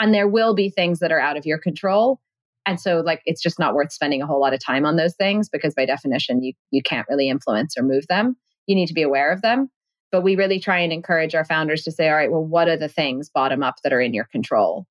And 0.00 0.14
there 0.14 0.28
will 0.28 0.54
be 0.54 0.70
things 0.70 1.00
that 1.00 1.12
are 1.12 1.20
out 1.20 1.36
of 1.36 1.46
your 1.46 1.58
control. 1.58 2.20
And 2.66 2.80
so 2.80 3.00
like 3.00 3.22
it's 3.24 3.42
just 3.42 3.58
not 3.58 3.74
worth 3.74 3.92
spending 3.92 4.22
a 4.22 4.26
whole 4.26 4.40
lot 4.40 4.52
of 4.52 4.64
time 4.64 4.84
on 4.84 4.96
those 4.96 5.14
things 5.14 5.48
because 5.48 5.74
by 5.74 5.86
definition 5.86 6.42
you 6.42 6.52
you 6.70 6.82
can't 6.82 7.06
really 7.08 7.28
influence 7.28 7.76
or 7.78 7.82
move 7.82 8.06
them. 8.08 8.36
You 8.66 8.74
need 8.74 8.88
to 8.88 8.94
be 8.94 9.02
aware 9.02 9.32
of 9.32 9.40
them. 9.40 9.70
But 10.12 10.22
we 10.22 10.36
really 10.36 10.60
try 10.60 10.78
and 10.78 10.92
encourage 10.92 11.34
our 11.34 11.44
founders 11.44 11.82
to 11.84 11.92
say, 11.92 12.08
all 12.08 12.14
right, 12.14 12.30
well, 12.30 12.44
what 12.44 12.68
are 12.68 12.76
the 12.76 12.88
things 12.88 13.30
bottom 13.30 13.62
up 13.62 13.76
that 13.82 13.92
are 13.92 14.00
in 14.00 14.14
your 14.14 14.24
control? 14.24 14.86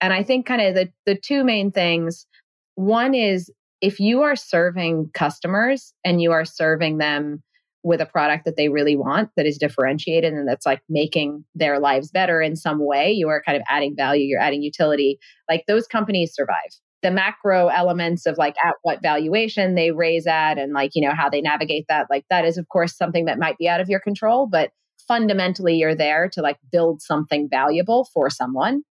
And 0.00 0.12
I 0.12 0.22
think 0.22 0.46
kind 0.46 0.60
of 0.60 0.74
the 0.74 0.88
the 1.06 1.14
two 1.16 1.44
main 1.44 1.70
things, 1.70 2.26
one 2.74 3.14
is 3.14 3.50
if 3.80 4.00
you 4.00 4.22
are 4.22 4.36
serving 4.36 5.10
customers 5.14 5.94
and 6.04 6.20
you 6.20 6.32
are 6.32 6.44
serving 6.44 6.98
them 6.98 7.42
with 7.82 8.00
a 8.00 8.06
product 8.06 8.44
that 8.44 8.56
they 8.56 8.68
really 8.68 8.96
want 8.96 9.30
that 9.36 9.46
is 9.46 9.56
differentiated 9.56 10.32
and 10.32 10.46
that's 10.46 10.66
like 10.66 10.80
making 10.88 11.44
their 11.54 11.78
lives 11.78 12.10
better 12.10 12.42
in 12.42 12.56
some 12.56 12.84
way. 12.84 13.10
You 13.10 13.28
are 13.28 13.42
kind 13.42 13.56
of 13.56 13.62
adding 13.68 13.94
value, 13.96 14.24
you're 14.24 14.40
adding 14.40 14.62
utility. 14.62 15.18
Like 15.48 15.64
those 15.66 15.86
companies 15.86 16.32
survive. 16.34 16.70
The 17.02 17.10
macro 17.10 17.68
elements 17.68 18.26
of 18.26 18.36
like 18.36 18.56
at 18.62 18.74
what 18.82 19.00
valuation 19.00 19.74
they 19.74 19.90
raise 19.90 20.26
at 20.26 20.58
and 20.58 20.74
like, 20.74 20.90
you 20.94 21.06
know, 21.06 21.14
how 21.14 21.30
they 21.30 21.40
navigate 21.40 21.86
that, 21.88 22.08
like 22.10 22.24
that 22.28 22.44
is, 22.44 22.58
of 22.58 22.68
course, 22.68 22.94
something 22.94 23.24
that 23.24 23.38
might 23.38 23.56
be 23.56 23.68
out 23.68 23.80
of 23.80 23.88
your 23.88 24.00
control. 24.00 24.46
But 24.46 24.70
fundamentally, 25.08 25.76
you're 25.76 25.94
there 25.94 26.28
to 26.34 26.42
like 26.42 26.58
build 26.70 27.00
something 27.00 27.48
valuable 27.50 28.06
for 28.12 28.28
someone. 28.28 28.82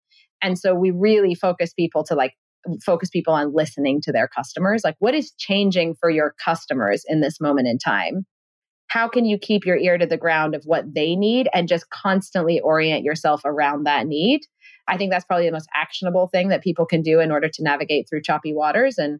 And 0.42 0.58
so 0.58 0.74
we 0.74 0.90
really 0.90 1.36
focus 1.36 1.72
people 1.74 2.04
to 2.06 2.16
like 2.16 2.34
focus 2.84 3.10
people 3.10 3.34
on 3.34 3.54
listening 3.54 4.02
to 4.02 4.12
their 4.12 4.28
customers. 4.28 4.82
Like, 4.84 4.96
what 5.00 5.14
is 5.14 5.32
changing 5.38 5.96
for 6.00 6.10
your 6.10 6.34
customers 6.44 7.04
in 7.08 7.22
this 7.22 7.40
moment 7.40 7.68
in 7.68 7.78
time? 7.78 8.26
How 8.90 9.08
can 9.08 9.26
you 9.26 9.38
keep 9.38 9.66
your 9.66 9.78
ear 9.78 9.98
to 9.98 10.06
the 10.06 10.18
ground 10.18 10.56
of 10.56 10.64
what 10.66 10.94
they 10.94 11.16
need 11.16 11.48
and 11.54 11.68
just 11.68 11.90
constantly 11.90 12.60
orient 12.60 13.04
yourself 13.04 13.42
around 13.46 13.86
that 13.86 14.08
need? 14.08 14.42
I 14.88 14.98
think 14.98 15.12
that's 15.12 15.26
probably 15.26 15.46
the 15.46 15.52
most 15.52 15.70
actionable 15.76 16.28
thing 16.28 16.50
that 16.50 16.64
people 16.64 16.86
can 16.86 17.02
do 17.04 17.20
in 17.20 17.32
order 17.32 17.48
to 17.48 17.64
navigate 17.64 18.08
through 18.10 18.24
choppy 18.24 18.54
waters. 18.54 18.98
And 18.98 19.20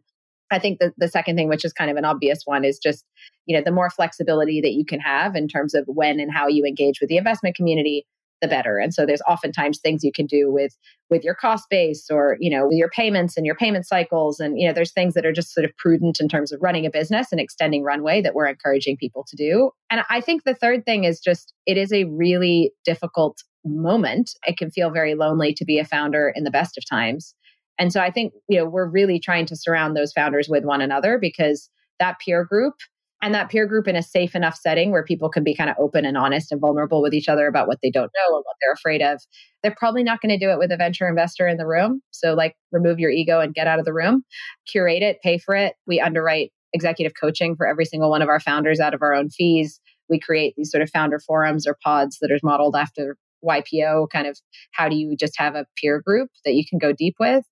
I 0.50 0.58
think 0.58 0.80
the, 0.80 0.92
the 0.96 1.06
second 1.06 1.36
thing, 1.36 1.48
which 1.48 1.64
is 1.64 1.72
kind 1.72 1.90
of 1.90 1.96
an 1.96 2.04
obvious 2.04 2.42
one, 2.44 2.64
is 2.64 2.78
just, 2.78 3.04
you 3.46 3.56
know, 3.56 3.62
the 3.64 3.70
more 3.70 3.88
flexibility 3.88 4.60
that 4.60 4.72
you 4.72 4.84
can 4.84 4.98
have 4.98 5.36
in 5.36 5.46
terms 5.46 5.74
of 5.74 5.84
when 5.86 6.18
and 6.18 6.32
how 6.32 6.48
you 6.48 6.64
engage 6.64 7.00
with 7.00 7.08
the 7.08 7.16
investment 7.16 7.54
community, 7.54 8.04
the 8.40 8.48
better. 8.48 8.78
And 8.78 8.94
so 8.94 9.06
there's 9.06 9.22
oftentimes 9.28 9.78
things 9.78 10.04
you 10.04 10.12
can 10.12 10.26
do 10.26 10.50
with 10.50 10.76
with 11.08 11.24
your 11.24 11.34
cost 11.34 11.68
base 11.68 12.08
or 12.10 12.36
you 12.40 12.50
know 12.50 12.68
with 12.68 12.78
your 12.78 12.88
payments 12.88 13.36
and 13.36 13.44
your 13.44 13.54
payment 13.54 13.86
cycles. 13.86 14.40
And 14.40 14.58
you 14.58 14.66
know 14.66 14.72
there's 14.72 14.92
things 14.92 15.14
that 15.14 15.26
are 15.26 15.32
just 15.32 15.52
sort 15.52 15.64
of 15.64 15.76
prudent 15.76 16.20
in 16.20 16.28
terms 16.28 16.52
of 16.52 16.60
running 16.62 16.86
a 16.86 16.90
business 16.90 17.28
and 17.30 17.40
extending 17.40 17.82
runway 17.82 18.20
that 18.22 18.34
we're 18.34 18.46
encouraging 18.46 18.96
people 18.96 19.24
to 19.28 19.36
do. 19.36 19.70
And 19.90 20.02
i 20.10 20.20
think 20.20 20.44
the 20.44 20.54
third 20.54 20.84
thing 20.84 21.04
is 21.04 21.20
just 21.20 21.52
it 21.66 21.76
is 21.76 21.92
a 21.92 22.04
really 22.04 22.72
difficult 22.84 23.42
moment. 23.64 24.32
It 24.46 24.56
can 24.56 24.70
feel 24.70 24.90
very 24.90 25.14
lonely 25.14 25.52
to 25.54 25.64
be 25.66 25.78
a 25.78 25.84
founder 25.84 26.32
in 26.34 26.44
the 26.44 26.50
best 26.50 26.78
of 26.78 26.88
times. 26.88 27.34
And 27.78 27.92
so 27.92 28.00
i 28.00 28.10
think 28.10 28.32
you 28.48 28.58
know 28.58 28.66
we're 28.66 28.88
really 28.88 29.18
trying 29.18 29.46
to 29.46 29.56
surround 29.56 29.96
those 29.96 30.12
founders 30.12 30.48
with 30.48 30.64
one 30.64 30.80
another 30.80 31.18
because 31.18 31.68
that 31.98 32.18
peer 32.24 32.44
group 32.44 32.74
and 33.22 33.34
that 33.34 33.50
peer 33.50 33.66
group 33.66 33.86
in 33.86 33.96
a 33.96 34.02
safe 34.02 34.34
enough 34.34 34.56
setting 34.56 34.90
where 34.90 35.04
people 35.04 35.28
can 35.28 35.44
be 35.44 35.54
kind 35.54 35.68
of 35.68 35.76
open 35.78 36.04
and 36.04 36.16
honest 36.16 36.50
and 36.50 36.60
vulnerable 36.60 37.02
with 37.02 37.12
each 37.12 37.28
other 37.28 37.46
about 37.46 37.68
what 37.68 37.78
they 37.82 37.90
don't 37.90 38.10
know 38.14 38.36
and 38.36 38.44
what 38.44 38.56
they're 38.60 38.72
afraid 38.72 39.02
of. 39.02 39.20
They're 39.62 39.74
probably 39.76 40.02
not 40.02 40.20
going 40.20 40.36
to 40.36 40.44
do 40.44 40.50
it 40.50 40.58
with 40.58 40.72
a 40.72 40.76
venture 40.76 41.08
investor 41.08 41.46
in 41.46 41.58
the 41.58 41.66
room. 41.66 42.00
So, 42.10 42.34
like, 42.34 42.56
remove 42.72 42.98
your 42.98 43.10
ego 43.10 43.40
and 43.40 43.54
get 43.54 43.66
out 43.66 43.78
of 43.78 43.84
the 43.84 43.92
room, 43.92 44.24
curate 44.66 45.02
it, 45.02 45.18
pay 45.22 45.38
for 45.38 45.54
it. 45.54 45.74
We 45.86 46.00
underwrite 46.00 46.52
executive 46.72 47.12
coaching 47.20 47.56
for 47.56 47.66
every 47.66 47.84
single 47.84 48.10
one 48.10 48.22
of 48.22 48.28
our 48.28 48.40
founders 48.40 48.80
out 48.80 48.94
of 48.94 49.02
our 49.02 49.14
own 49.14 49.28
fees. 49.28 49.80
We 50.08 50.18
create 50.18 50.54
these 50.56 50.70
sort 50.70 50.82
of 50.82 50.90
founder 50.90 51.18
forums 51.18 51.66
or 51.66 51.76
pods 51.84 52.18
that 52.20 52.30
are 52.30 52.38
modeled 52.42 52.76
after 52.76 53.16
YPO, 53.44 54.08
kind 54.10 54.26
of 54.26 54.38
how 54.72 54.88
do 54.88 54.96
you 54.96 55.16
just 55.16 55.34
have 55.38 55.54
a 55.54 55.66
peer 55.76 56.00
group 56.00 56.30
that 56.44 56.54
you 56.54 56.64
can 56.68 56.78
go 56.78 56.92
deep 56.92 57.16
with. 57.18 57.44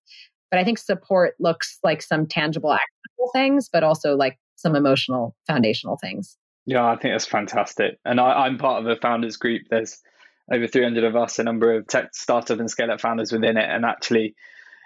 But 0.51 0.61
I 0.61 0.65
think 0.65 0.79
support 0.79 1.35
looks 1.39 1.79
like 1.83 2.01
some 2.01 2.27
tangible, 2.27 2.73
actionable 2.73 3.31
things, 3.35 3.69
but 3.71 3.85
also 3.85 4.17
like 4.17 4.39
some 4.59 4.75
emotional 4.75 5.35
foundational 5.47 5.97
things. 5.97 6.37
Yeah, 6.66 6.85
I 6.85 6.97
think 6.97 7.14
that's 7.14 7.27
fantastic. 7.27 7.99
And 8.05 8.21
I, 8.21 8.47
am 8.47 8.59
part 8.59 8.83
of 8.83 8.88
a 8.88 9.01
founders 9.01 9.37
group. 9.37 9.62
There's 9.71 10.03
over 10.53 10.66
300 10.66 11.05
of 11.05 11.16
us, 11.16 11.38
a 11.38 11.44
number 11.44 11.75
of 11.75 11.87
tech 11.87 12.11
startup 12.12 12.59
and 12.59 12.71
scale 12.71 12.90
up 12.90 13.01
founders 13.01 13.33
within 13.33 13.57
it. 13.57 13.68
And 13.68 13.85
actually, 13.85 14.35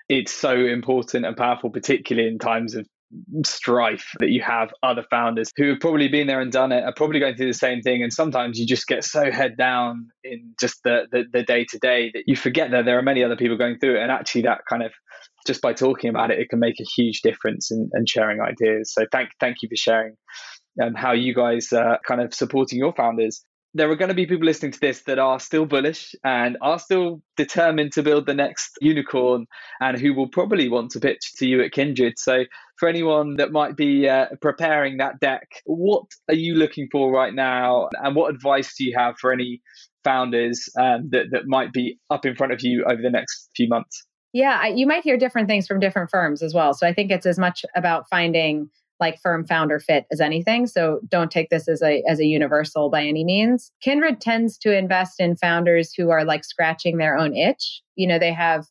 it's 0.08 0.32
so 0.32 0.54
important 0.54 1.24
and 1.24 1.36
powerful, 1.36 1.70
particularly 1.70 2.28
in 2.28 2.38
times 2.38 2.74
of 2.74 2.86
strife 3.44 4.12
that 4.20 4.30
you 4.30 4.40
have 4.40 4.72
other 4.82 5.04
founders 5.10 5.50
who 5.56 5.70
have 5.70 5.80
probably 5.80 6.08
been 6.08 6.26
there 6.26 6.40
and 6.40 6.50
done 6.50 6.72
it 6.72 6.82
are 6.82 6.94
probably 6.94 7.20
going 7.20 7.34
through 7.34 7.46
the 7.46 7.52
same 7.52 7.82
thing 7.82 8.02
and 8.02 8.12
sometimes 8.12 8.58
you 8.58 8.66
just 8.66 8.86
get 8.86 9.04
so 9.04 9.30
head 9.30 9.56
down 9.56 10.08
in 10.24 10.54
just 10.58 10.82
the 10.84 11.06
the 11.32 11.42
day 11.42 11.64
to 11.68 11.78
day 11.78 12.10
that 12.14 12.24
you 12.26 12.36
forget 12.36 12.70
that 12.70 12.84
there 12.84 12.98
are 12.98 13.02
many 13.02 13.22
other 13.22 13.36
people 13.36 13.56
going 13.56 13.78
through 13.78 13.96
it 13.98 14.02
and 14.02 14.10
actually 14.10 14.42
that 14.42 14.60
kind 14.68 14.82
of 14.82 14.92
just 15.46 15.60
by 15.60 15.72
talking 15.72 16.10
about 16.10 16.30
it, 16.30 16.38
it 16.38 16.48
can 16.48 16.58
make 16.58 16.80
a 16.80 16.84
huge 16.96 17.20
difference 17.22 17.70
in, 17.70 17.90
in 17.94 18.06
sharing 18.06 18.40
ideas. 18.40 18.92
So 18.92 19.06
thank 19.10 19.30
thank 19.40 19.56
you 19.62 19.68
for 19.68 19.76
sharing 19.76 20.14
um, 20.82 20.94
how 20.94 21.12
you 21.12 21.34
guys 21.34 21.72
are 21.72 21.98
kind 22.06 22.20
of 22.20 22.32
supporting 22.32 22.78
your 22.78 22.94
founders. 22.94 23.44
There 23.74 23.90
are 23.90 23.96
going 23.96 24.10
to 24.10 24.14
be 24.14 24.26
people 24.26 24.44
listening 24.44 24.72
to 24.72 24.80
this 24.80 25.02
that 25.02 25.18
are 25.18 25.40
still 25.40 25.64
bullish 25.64 26.14
and 26.24 26.58
are 26.60 26.78
still 26.78 27.22
determined 27.36 27.92
to 27.92 28.02
build 28.02 28.26
the 28.26 28.34
next 28.34 28.76
unicorn 28.82 29.46
and 29.80 29.98
who 29.98 30.12
will 30.12 30.28
probably 30.28 30.68
want 30.68 30.90
to 30.90 31.00
pitch 31.00 31.32
to 31.36 31.46
you 31.46 31.62
at 31.62 31.72
Kindred. 31.72 32.18
So, 32.18 32.44
for 32.76 32.88
anyone 32.88 33.36
that 33.36 33.50
might 33.52 33.76
be 33.76 34.08
uh, 34.08 34.26
preparing 34.40 34.98
that 34.98 35.20
deck, 35.20 35.48
what 35.64 36.04
are 36.28 36.34
you 36.34 36.54
looking 36.54 36.88
for 36.92 37.10
right 37.10 37.32
now? 37.32 37.88
And 37.94 38.14
what 38.14 38.34
advice 38.34 38.74
do 38.76 38.84
you 38.84 38.94
have 38.96 39.16
for 39.18 39.32
any 39.32 39.62
founders 40.04 40.68
um, 40.78 41.08
that, 41.10 41.26
that 41.30 41.46
might 41.46 41.72
be 41.72 41.98
up 42.10 42.26
in 42.26 42.34
front 42.34 42.52
of 42.52 42.60
you 42.62 42.84
over 42.84 43.00
the 43.00 43.10
next 43.10 43.50
few 43.56 43.68
months? 43.68 44.04
Yeah, 44.32 44.58
I, 44.62 44.68
you 44.68 44.86
might 44.86 45.04
hear 45.04 45.16
different 45.16 45.48
things 45.48 45.66
from 45.66 45.78
different 45.78 46.10
firms 46.10 46.42
as 46.42 46.54
well. 46.54 46.74
So 46.74 46.86
I 46.86 46.94
think 46.94 47.10
it's 47.10 47.26
as 47.26 47.38
much 47.38 47.64
about 47.76 48.08
finding 48.08 48.70
like 49.02 49.20
firm 49.20 49.44
founder 49.44 49.80
fit 49.80 50.06
as 50.10 50.20
anything. 50.20 50.66
So 50.66 51.00
don't 51.08 51.30
take 51.30 51.50
this 51.50 51.68
as 51.68 51.82
a 51.82 52.02
as 52.08 52.20
a 52.20 52.24
universal 52.24 52.88
by 52.88 53.04
any 53.04 53.24
means. 53.24 53.72
Kindred 53.82 54.20
tends 54.20 54.56
to 54.58 54.76
invest 54.76 55.20
in 55.20 55.36
founders 55.36 55.92
who 55.92 56.10
are 56.10 56.24
like 56.24 56.44
scratching 56.44 56.96
their 56.96 57.18
own 57.18 57.36
itch. 57.36 57.82
You 57.96 58.06
know, 58.06 58.18
they 58.18 58.32
have 58.32 58.64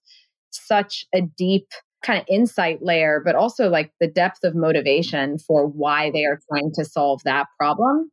such 0.52 1.06
a 1.14 1.22
deep 1.22 1.68
kind 2.04 2.20
of 2.20 2.26
insight 2.28 2.80
layer, 2.82 3.22
but 3.24 3.36
also 3.36 3.70
like 3.70 3.92
the 4.00 4.08
depth 4.08 4.44
of 4.44 4.56
motivation 4.56 5.38
for 5.38 5.68
why 5.68 6.10
they 6.12 6.26
are 6.26 6.40
trying 6.50 6.72
to 6.76 6.86
solve 6.86 7.22
that 7.26 7.46
problem 7.60 8.10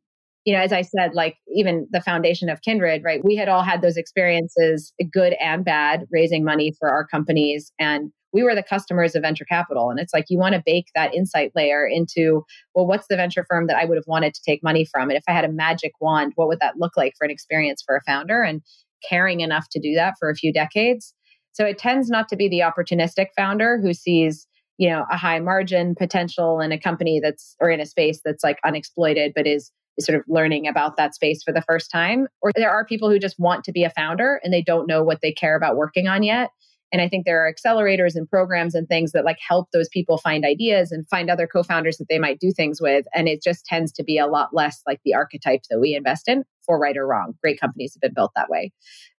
you 0.48 0.54
know, 0.54 0.60
as 0.60 0.72
I 0.72 0.80
said, 0.80 1.14
like 1.14 1.36
even 1.54 1.86
the 1.90 2.00
foundation 2.00 2.48
of 2.48 2.62
Kindred, 2.62 3.04
right? 3.04 3.22
We 3.22 3.36
had 3.36 3.50
all 3.50 3.62
had 3.62 3.82
those 3.82 3.98
experiences, 3.98 4.94
good 5.12 5.34
and 5.34 5.62
bad, 5.62 6.06
raising 6.10 6.42
money 6.42 6.72
for 6.78 6.88
our 6.88 7.06
companies. 7.06 7.70
And 7.78 8.10
we 8.32 8.42
were 8.42 8.54
the 8.54 8.62
customers 8.62 9.14
of 9.14 9.22
venture 9.22 9.44
capital. 9.44 9.90
And 9.90 9.98
it's 9.98 10.12
like 10.12 10.26
you 10.28 10.38
want 10.38 10.54
to 10.54 10.62
bake 10.64 10.88
that 10.94 11.14
insight 11.14 11.52
layer 11.54 11.86
into, 11.86 12.44
well, 12.74 12.86
what's 12.86 13.06
the 13.08 13.16
venture 13.16 13.44
firm 13.48 13.66
that 13.68 13.76
I 13.76 13.84
would 13.84 13.96
have 13.96 14.06
wanted 14.06 14.34
to 14.34 14.40
take 14.46 14.62
money 14.62 14.84
from? 14.84 15.08
And 15.08 15.16
if 15.16 15.24
I 15.28 15.32
had 15.32 15.44
a 15.44 15.52
magic 15.52 15.92
wand, 16.00 16.32
what 16.36 16.48
would 16.48 16.60
that 16.60 16.76
look 16.76 16.96
like 16.96 17.14
for 17.18 17.24
an 17.24 17.30
experience 17.30 17.82
for 17.84 17.96
a 17.96 18.02
founder? 18.02 18.42
And 18.42 18.62
caring 19.08 19.40
enough 19.40 19.68
to 19.70 19.80
do 19.80 19.94
that 19.94 20.14
for 20.18 20.28
a 20.28 20.34
few 20.34 20.52
decades. 20.52 21.14
So 21.52 21.64
it 21.64 21.78
tends 21.78 22.08
not 22.08 22.28
to 22.28 22.36
be 22.36 22.48
the 22.48 22.60
opportunistic 22.60 23.28
founder 23.36 23.80
who 23.80 23.94
sees, 23.94 24.46
you 24.76 24.88
know, 24.88 25.04
a 25.10 25.16
high 25.16 25.40
margin 25.40 25.94
potential 25.94 26.60
in 26.60 26.72
a 26.72 26.78
company 26.78 27.20
that's 27.22 27.56
or 27.60 27.70
in 27.70 27.80
a 27.80 27.86
space 27.86 28.20
that's 28.24 28.44
like 28.44 28.58
unexploited, 28.64 29.32
but 29.34 29.46
is 29.46 29.72
sort 30.00 30.18
of 30.18 30.24
learning 30.28 30.68
about 30.68 30.96
that 30.96 31.14
space 31.14 31.42
for 31.42 31.52
the 31.52 31.62
first 31.62 31.90
time. 31.90 32.28
Or 32.42 32.52
there 32.54 32.70
are 32.70 32.84
people 32.84 33.10
who 33.10 33.18
just 33.18 33.38
want 33.38 33.64
to 33.64 33.72
be 33.72 33.82
a 33.82 33.90
founder 33.90 34.40
and 34.44 34.52
they 34.52 34.62
don't 34.62 34.86
know 34.86 35.02
what 35.02 35.20
they 35.22 35.32
care 35.32 35.56
about 35.56 35.76
working 35.76 36.06
on 36.06 36.22
yet. 36.22 36.50
And 36.92 37.02
I 37.02 37.08
think 37.08 37.26
there 37.26 37.44
are 37.44 37.52
accelerators 37.52 38.14
and 38.14 38.28
programs 38.28 38.74
and 38.74 38.88
things 38.88 39.12
that 39.12 39.24
like 39.24 39.38
help 39.46 39.68
those 39.72 39.88
people 39.88 40.18
find 40.18 40.44
ideas 40.44 40.90
and 40.90 41.08
find 41.08 41.30
other 41.30 41.46
co-founders 41.46 41.98
that 41.98 42.06
they 42.08 42.18
might 42.18 42.40
do 42.40 42.50
things 42.50 42.80
with. 42.80 43.04
And 43.14 43.28
it 43.28 43.42
just 43.42 43.66
tends 43.66 43.92
to 43.92 44.04
be 44.04 44.18
a 44.18 44.26
lot 44.26 44.54
less 44.54 44.80
like 44.86 45.00
the 45.04 45.14
archetype 45.14 45.62
that 45.70 45.80
we 45.80 45.94
invest 45.94 46.28
in 46.28 46.44
for 46.64 46.78
right 46.78 46.96
or 46.96 47.06
wrong. 47.06 47.34
Great 47.42 47.60
companies 47.60 47.94
have 47.94 48.00
been 48.00 48.14
built 48.14 48.32
that 48.36 48.48
way. 48.48 48.72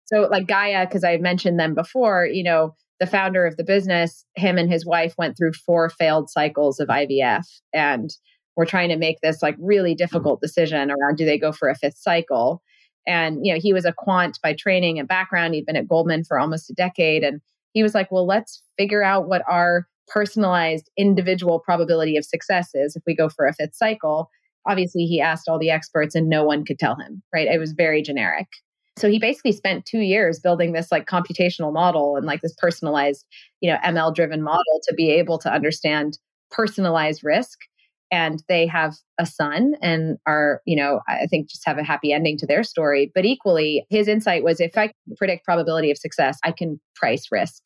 So 0.04 0.22
like 0.30 0.48
Gaia, 0.48 0.86
because 0.86 1.04
I 1.04 1.16
mentioned 1.18 1.60
them 1.60 1.74
before, 1.74 2.26
you 2.26 2.42
know, 2.42 2.74
the 2.98 3.06
founder 3.06 3.46
of 3.46 3.56
the 3.56 3.64
business, 3.64 4.24
him 4.34 4.58
and 4.58 4.70
his 4.70 4.84
wife 4.84 5.14
went 5.16 5.36
through 5.36 5.52
four 5.52 5.88
failed 5.88 6.28
cycles 6.28 6.80
of 6.80 6.88
IVF. 6.88 7.46
And 7.72 8.10
we're 8.56 8.66
trying 8.66 8.90
to 8.90 8.96
make 8.96 9.20
this 9.22 9.42
like 9.42 9.56
really 9.58 9.94
difficult 9.94 10.40
decision 10.40 10.90
around 10.90 11.16
do 11.16 11.24
they 11.24 11.38
go 11.38 11.52
for 11.52 11.68
a 11.68 11.74
fifth 11.74 11.96
cycle 11.96 12.62
and 13.06 13.46
you 13.46 13.54
know 13.54 13.58
he 13.58 13.72
was 13.72 13.86
a 13.86 13.92
quant 13.92 14.38
by 14.42 14.52
training 14.52 14.98
and 14.98 15.08
background 15.08 15.54
he'd 15.54 15.64
been 15.64 15.76
at 15.76 15.88
goldman 15.88 16.24
for 16.24 16.38
almost 16.38 16.68
a 16.68 16.74
decade 16.74 17.22
and 17.22 17.40
he 17.72 17.82
was 17.82 17.94
like 17.94 18.10
well 18.10 18.26
let's 18.26 18.62
figure 18.78 19.02
out 19.02 19.28
what 19.28 19.42
our 19.48 19.86
personalized 20.08 20.90
individual 20.96 21.60
probability 21.60 22.16
of 22.16 22.24
success 22.24 22.70
is 22.74 22.96
if 22.96 23.02
we 23.06 23.14
go 23.14 23.28
for 23.28 23.46
a 23.46 23.54
fifth 23.54 23.74
cycle. 23.74 24.28
Obviously 24.68 25.04
he 25.04 25.20
asked 25.20 25.48
all 25.48 25.58
the 25.58 25.70
experts 25.70 26.14
and 26.14 26.28
no 26.28 26.44
one 26.44 26.64
could 26.64 26.78
tell 26.78 26.96
him 26.96 27.22
right? 27.32 27.48
It 27.48 27.58
was 27.58 27.72
very 27.72 28.02
generic. 28.02 28.46
So 28.98 29.08
he 29.08 29.18
basically 29.18 29.52
spent 29.52 29.86
two 29.86 30.00
years 30.00 30.40
building 30.40 30.72
this 30.72 30.92
like 30.92 31.06
computational 31.06 31.72
model 31.72 32.16
and 32.16 32.26
like 32.26 32.42
this 32.42 32.54
personalized 32.58 33.24
you 33.60 33.70
know 33.70 33.78
ml 33.84 34.14
driven 34.14 34.42
model 34.42 34.80
to 34.88 34.94
be 34.94 35.10
able 35.10 35.38
to 35.38 35.52
understand 35.52 36.18
personalized 36.50 37.22
risk 37.24 37.58
and 38.10 38.42
they 38.48 38.66
have 38.66 38.94
a 39.18 39.26
son 39.26 39.74
and 39.80 40.18
are, 40.26 40.60
you 40.66 40.76
know, 40.76 41.00
I 41.08 41.26
think 41.26 41.48
just 41.48 41.66
have 41.66 41.78
a 41.78 41.84
happy 41.84 42.12
ending 42.12 42.36
to 42.38 42.46
their 42.46 42.64
story. 42.64 43.10
But 43.14 43.24
equally, 43.24 43.86
his 43.88 44.08
insight 44.08 44.42
was 44.42 44.60
if 44.60 44.76
I 44.76 44.92
predict 45.16 45.44
probability 45.44 45.90
of 45.90 45.98
success, 45.98 46.38
I 46.44 46.52
can 46.52 46.80
price 46.96 47.26
risk 47.30 47.62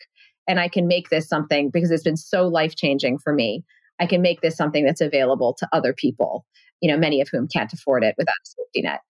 and 0.47 0.61
I 0.61 0.68
can 0.68 0.86
make 0.86 1.09
this 1.09 1.28
something 1.28 1.70
because 1.70 1.90
it's 1.90 2.03
been 2.03 2.16
so 2.16 2.47
life 2.47 2.76
changing 2.76 3.18
for 3.18 3.32
me. 3.32 3.64
I 4.01 4.07
can 4.07 4.22
make 4.22 4.40
this 4.40 4.57
something 4.57 4.84
that's 4.84 5.01
available 5.01 5.55
to 5.59 5.68
other 5.72 5.95
people, 5.95 6.45
you 6.80 6.90
know, 6.90 6.99
many 6.99 7.20
of 7.20 7.28
whom 7.30 7.49
can't 7.49 7.72
afford 7.72 8.05
it 8.05 8.14
without 8.18 8.32
a 8.32 8.47
safety 8.47 8.82
net. 8.82 9.01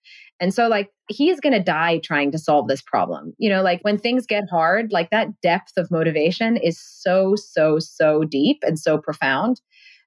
And 0.41 0.53
so, 0.53 0.69
like, 0.69 0.91
he's 1.09 1.41
going 1.41 1.53
to 1.53 1.63
die 1.63 2.01
trying 2.03 2.33
to 2.33 2.39
solve 2.39 2.69
this 2.69 2.83
problem. 2.83 3.35
You 3.39 3.49
know, 3.49 3.63
like 3.63 3.81
when 3.83 3.99
things 3.99 4.27
get 4.27 4.45
hard, 4.51 4.93
like 4.93 5.11
that 5.11 5.41
depth 5.43 5.73
of 5.77 5.91
motivation 5.91 6.57
is 6.57 6.79
so, 6.81 7.35
so, 7.37 7.79
so 7.79 8.25
deep 8.25 8.59
and 8.63 8.79
so 8.79 8.99
profound 8.99 9.61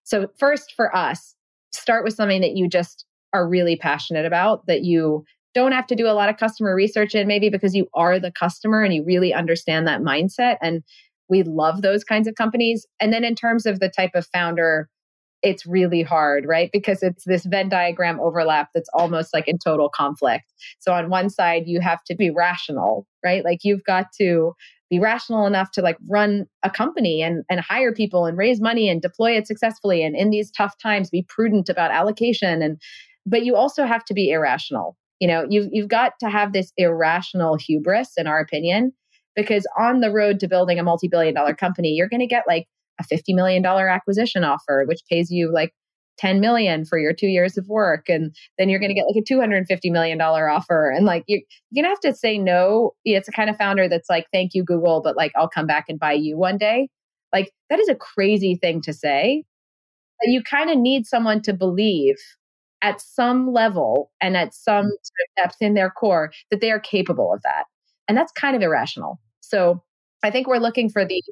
so, 0.08 0.28
first 0.40 0.72
for 0.74 0.96
us, 0.96 1.36
start 1.74 2.06
with 2.06 2.14
something 2.14 2.40
that 2.40 2.56
you 2.56 2.70
just 2.70 3.04
are 3.34 3.46
really 3.46 3.76
passionate 3.76 4.26
about 4.26 4.66
that 4.66 4.86
you 4.86 5.26
don't 5.54 5.74
have 5.74 5.86
to 5.88 5.96
do 5.96 6.08
a 6.08 6.16
lot 6.16 6.30
of 6.30 6.38
customer 6.38 6.74
research 6.74 7.14
in, 7.14 7.28
maybe 7.28 7.50
because 7.50 7.76
you 7.76 7.88
are 7.94 8.18
the 8.18 8.32
customer 8.32 8.84
and 8.84 8.94
you 8.94 9.04
really 9.04 9.34
understand 9.34 9.86
that 9.86 10.00
mindset. 10.00 10.56
And 10.62 10.82
we 11.28 11.44
love 11.44 11.82
those 11.82 12.06
kinds 12.06 12.26
of 12.26 12.36
companies. 12.36 12.88
And 13.02 13.12
then 13.12 13.26
in 13.26 13.36
terms 13.36 13.66
of 13.66 13.82
the 13.82 13.90
type 13.90 14.12
of 14.16 14.26
founder, 14.34 14.88
it's 15.44 15.66
really 15.66 16.04
hard, 16.04 16.46
right? 16.48 16.70
Because 16.72 17.04
it's 17.04 17.26
this 17.26 17.46
Venn 17.46 17.68
diagram 17.68 18.18
overlap 18.22 18.70
that's 18.74 18.90
almost 18.94 19.34
like 19.34 19.50
in 19.50 19.58
total 19.62 19.90
conflict. 19.90 20.46
So 20.80 20.94
on 20.94 21.10
one 21.10 21.30
side, 21.30 21.64
you 21.66 21.82
have 21.82 22.02
to 22.06 22.16
be 22.16 22.30
rational, 22.30 23.06
right? 23.26 23.44
Like 23.44 23.60
you've 23.64 23.84
got 23.84 24.06
to 24.22 24.54
be 24.90 25.00
rational 25.00 25.46
enough 25.46 25.72
to 25.72 25.82
like 25.82 25.98
run 26.10 26.46
a 26.64 26.70
company 26.70 27.22
and, 27.22 27.44
and 27.50 27.60
hire 27.60 27.94
people 27.94 28.26
and 28.26 28.38
raise 28.38 28.62
money 28.62 28.90
and 28.90 29.02
deploy 29.02 29.32
it 29.36 29.48
successfully. 29.48 30.04
And 30.04 30.16
in 30.16 30.30
these 30.30 30.52
tough 30.52 30.76
times, 30.82 31.10
be 31.10 31.26
prudent 31.28 31.70
about 31.70 31.92
allocation. 31.92 32.62
And 32.62 32.82
but 33.26 33.44
you 33.44 33.56
also 33.56 33.86
have 33.86 34.06
to 34.06 34.14
be 34.14 34.30
irrational. 34.30 34.96
You 35.20 35.28
know, 35.28 35.46
you've 35.50 35.68
you've 35.72 35.90
got 35.90 36.14
to 36.22 36.30
have 36.30 36.54
this 36.54 36.72
irrational 36.78 37.58
hubris, 37.58 38.14
in 38.18 38.28
our 38.28 38.40
opinion, 38.40 38.94
because 39.36 39.68
on 39.78 40.00
the 40.00 40.12
road 40.12 40.40
to 40.40 40.48
building 40.48 40.80
a 40.80 40.84
multi-billion 40.84 41.34
dollar 41.34 41.54
company, 41.54 41.90
you're 41.90 42.10
going 42.10 42.22
to 42.22 42.28
get 42.28 42.44
like 42.48 42.68
a 43.00 43.04
$50 43.04 43.36
million 43.36 43.66
acquisition 43.66 44.44
offer, 44.44 44.86
which 44.88 45.02
pays 45.10 45.30
you 45.30 45.52
like 45.52 45.74
10 46.18 46.40
million 46.40 46.86
for 46.86 46.98
your 46.98 47.14
two 47.14 47.28
years 47.28 47.58
of 47.58 47.68
work. 47.68 48.10
And 48.10 48.36
then 48.58 48.70
you're 48.70 48.80
going 48.80 48.90
to 48.90 48.96
get 48.96 49.06
like 49.06 49.22
a 49.22 49.34
$250 49.34 49.92
million 49.92 50.20
offer. 50.20 50.90
And 50.90 51.06
like 51.06 51.24
you, 51.28 51.42
you're 51.72 51.84
going 51.84 51.96
to 51.96 51.96
have 51.96 52.14
to 52.14 52.18
say 52.18 52.38
no. 52.38 52.94
It's 53.06 53.28
a 53.28 53.32
kind 53.32 53.50
of 53.50 53.58
founder 53.58 53.88
that's 53.88 54.10
like, 54.10 54.28
thank 54.32 54.54
you, 54.54 54.64
Google, 54.64 55.02
but 55.02 55.16
like, 55.16 55.32
I'll 55.36 55.50
come 55.50 55.68
back 55.68 55.86
and 55.90 56.00
buy 56.00 56.14
you 56.14 56.38
one 56.38 56.58
day. 56.58 56.90
Like 57.34 57.52
that 57.70 57.80
is 57.80 57.90
a 57.90 57.96
crazy 57.96 58.56
thing 58.56 58.82
to 58.82 58.94
say. 58.94 59.44
But 60.20 60.32
you 60.32 60.42
kind 60.42 60.70
of 60.70 60.78
need 60.78 61.06
someone 61.06 61.42
to 61.44 61.54
believe 61.54 62.16
at 62.82 63.02
some 63.02 63.52
level 63.52 64.12
and 64.22 64.38
at 64.38 64.54
some 64.54 64.90
depth 65.36 65.58
in 65.62 65.74
their 65.74 65.90
core 65.90 66.32
that 66.52 66.62
they 66.62 66.72
are 66.72 66.80
capable 66.80 67.34
of 67.34 67.42
that. 67.44 67.66
And 68.08 68.18
that's 68.18 68.32
kind 68.32 68.56
of 68.56 68.62
irrational. 68.62 69.20
So 69.42 69.84
I 70.28 70.32
think 70.32 70.48
we're 70.48 70.58
looking 70.58 70.90
for 70.90 71.06
the 71.06 71.24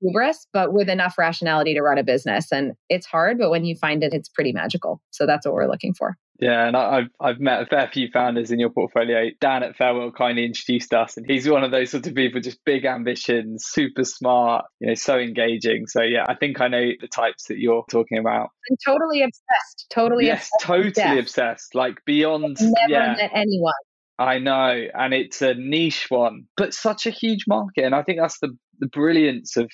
hubris, 0.00 0.46
but 0.54 0.72
with 0.72 0.88
enough 0.88 1.18
rationality 1.18 1.74
to 1.74 1.82
run 1.82 1.98
a 1.98 2.02
business. 2.02 2.50
And 2.50 2.72
it's 2.88 3.04
hard, 3.04 3.38
but 3.38 3.50
when 3.50 3.66
you 3.66 3.76
find 3.76 4.02
it, 4.02 4.14
it's 4.14 4.28
pretty 4.30 4.52
magical. 4.52 5.02
So 5.10 5.26
that's 5.26 5.44
what 5.44 5.54
we're 5.54 5.68
looking 5.68 5.92
for. 5.92 6.16
Yeah, 6.40 6.66
and 6.66 6.76
I've 6.76 7.08
I've 7.20 7.40
met 7.40 7.62
a 7.62 7.66
fair 7.66 7.90
few 7.92 8.08
founders 8.12 8.52
in 8.52 8.60
your 8.60 8.70
portfolio. 8.70 9.30
Dan 9.40 9.64
at 9.64 9.76
Farewill 9.76 10.14
kindly 10.14 10.44
introduced 10.46 10.94
us, 10.94 11.16
and 11.16 11.26
he's 11.28 11.48
one 11.48 11.64
of 11.64 11.72
those 11.72 11.90
sort 11.90 12.06
of 12.06 12.14
people, 12.14 12.40
just 12.40 12.64
big 12.64 12.84
ambitions, 12.84 13.64
super 13.66 14.04
smart, 14.04 14.64
you 14.78 14.86
know, 14.86 14.94
so 14.94 15.18
engaging. 15.18 15.88
So 15.88 16.00
yeah, 16.00 16.24
I 16.28 16.34
think 16.36 16.60
I 16.60 16.68
know 16.68 16.90
the 17.00 17.08
types 17.08 17.48
that 17.48 17.58
you're 17.58 17.84
talking 17.90 18.18
about. 18.18 18.50
I'm 18.70 18.76
totally 18.86 19.22
obsessed, 19.22 19.86
totally 19.92 20.26
yes, 20.26 20.48
obsessed 20.60 20.94
totally 20.94 21.18
obsessed, 21.18 21.74
like 21.74 21.98
beyond. 22.06 22.56
Never 22.60 22.92
yeah. 22.92 23.14
met 23.18 23.30
anyone 23.34 23.74
I 24.18 24.38
know, 24.38 24.86
and 24.94 25.14
it's 25.14 25.42
a 25.42 25.54
niche 25.54 26.06
one, 26.08 26.46
but 26.56 26.74
such 26.74 27.06
a 27.06 27.10
huge 27.10 27.44
market. 27.46 27.84
And 27.84 27.94
I 27.94 28.02
think 28.02 28.18
that's 28.18 28.40
the, 28.40 28.56
the 28.80 28.88
brilliance 28.88 29.56
of 29.56 29.70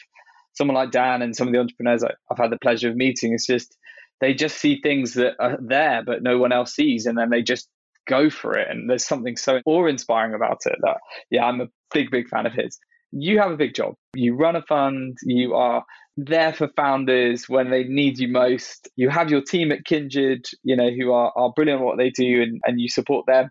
someone 0.53 0.75
like 0.75 0.91
Dan 0.91 1.23
and 1.23 1.35
some 1.35 1.49
of 1.49 1.55
the 1.55 1.61
entrepreneurs 1.61 2.05
I've 2.05 2.39
had 2.39 2.51
the 2.53 2.59
pleasure 2.59 2.91
of 2.91 2.97
meeting. 2.97 3.33
It's 3.33 3.47
just 3.47 3.75
they 4.21 4.35
just 4.35 4.59
see 4.59 4.81
things 4.81 5.15
that 5.15 5.35
are 5.41 5.59
there, 5.61 6.03
but 6.05 6.23
no 6.23 6.39
one 6.39 6.53
else 6.53 6.75
sees, 6.75 7.07
and 7.07 7.17
then 7.17 7.31
they 7.31 7.43
just 7.43 7.69
go 8.07 8.29
for 8.29 8.57
it. 8.59 8.69
And 8.71 8.89
there's 8.89 9.07
something 9.07 9.37
so 9.37 9.61
awe-inspiring 9.65 10.35
about 10.35 10.59
it 10.67 10.77
that, 10.83 10.99
yeah, 11.31 11.45
I'm 11.45 11.63
a 11.63 11.69
big, 11.93 12.11
big 12.11 12.29
fan 12.29 12.47
of 12.47 12.53
his. 12.53 12.79
You 13.13 13.39
have 13.39 13.51
a 13.51 13.57
big 13.57 13.75
job. 13.75 13.95
You 14.15 14.37
run 14.37 14.57
a 14.57 14.63
fund. 14.63 15.17
You 15.23 15.55
are 15.55 15.85
there 16.17 16.53
for 16.53 16.69
founders 16.77 17.49
when 17.49 17.71
they 17.71 17.85
need 17.85 18.19
you 18.19 18.29
most. 18.29 18.89
You 18.97 19.09
have 19.09 19.31
your 19.31 19.41
team 19.41 19.73
at 19.73 19.85
Kindred, 19.85 20.47
you 20.63 20.77
know, 20.77 20.91
who 20.91 21.13
are, 21.13 21.33
are 21.35 21.53
brilliant 21.57 21.81
at 21.81 21.85
what 21.85 21.97
they 21.97 22.11
do, 22.11 22.43
and, 22.43 22.61
and 22.67 22.81
you 22.81 22.89
support 22.89 23.25
them 23.27 23.49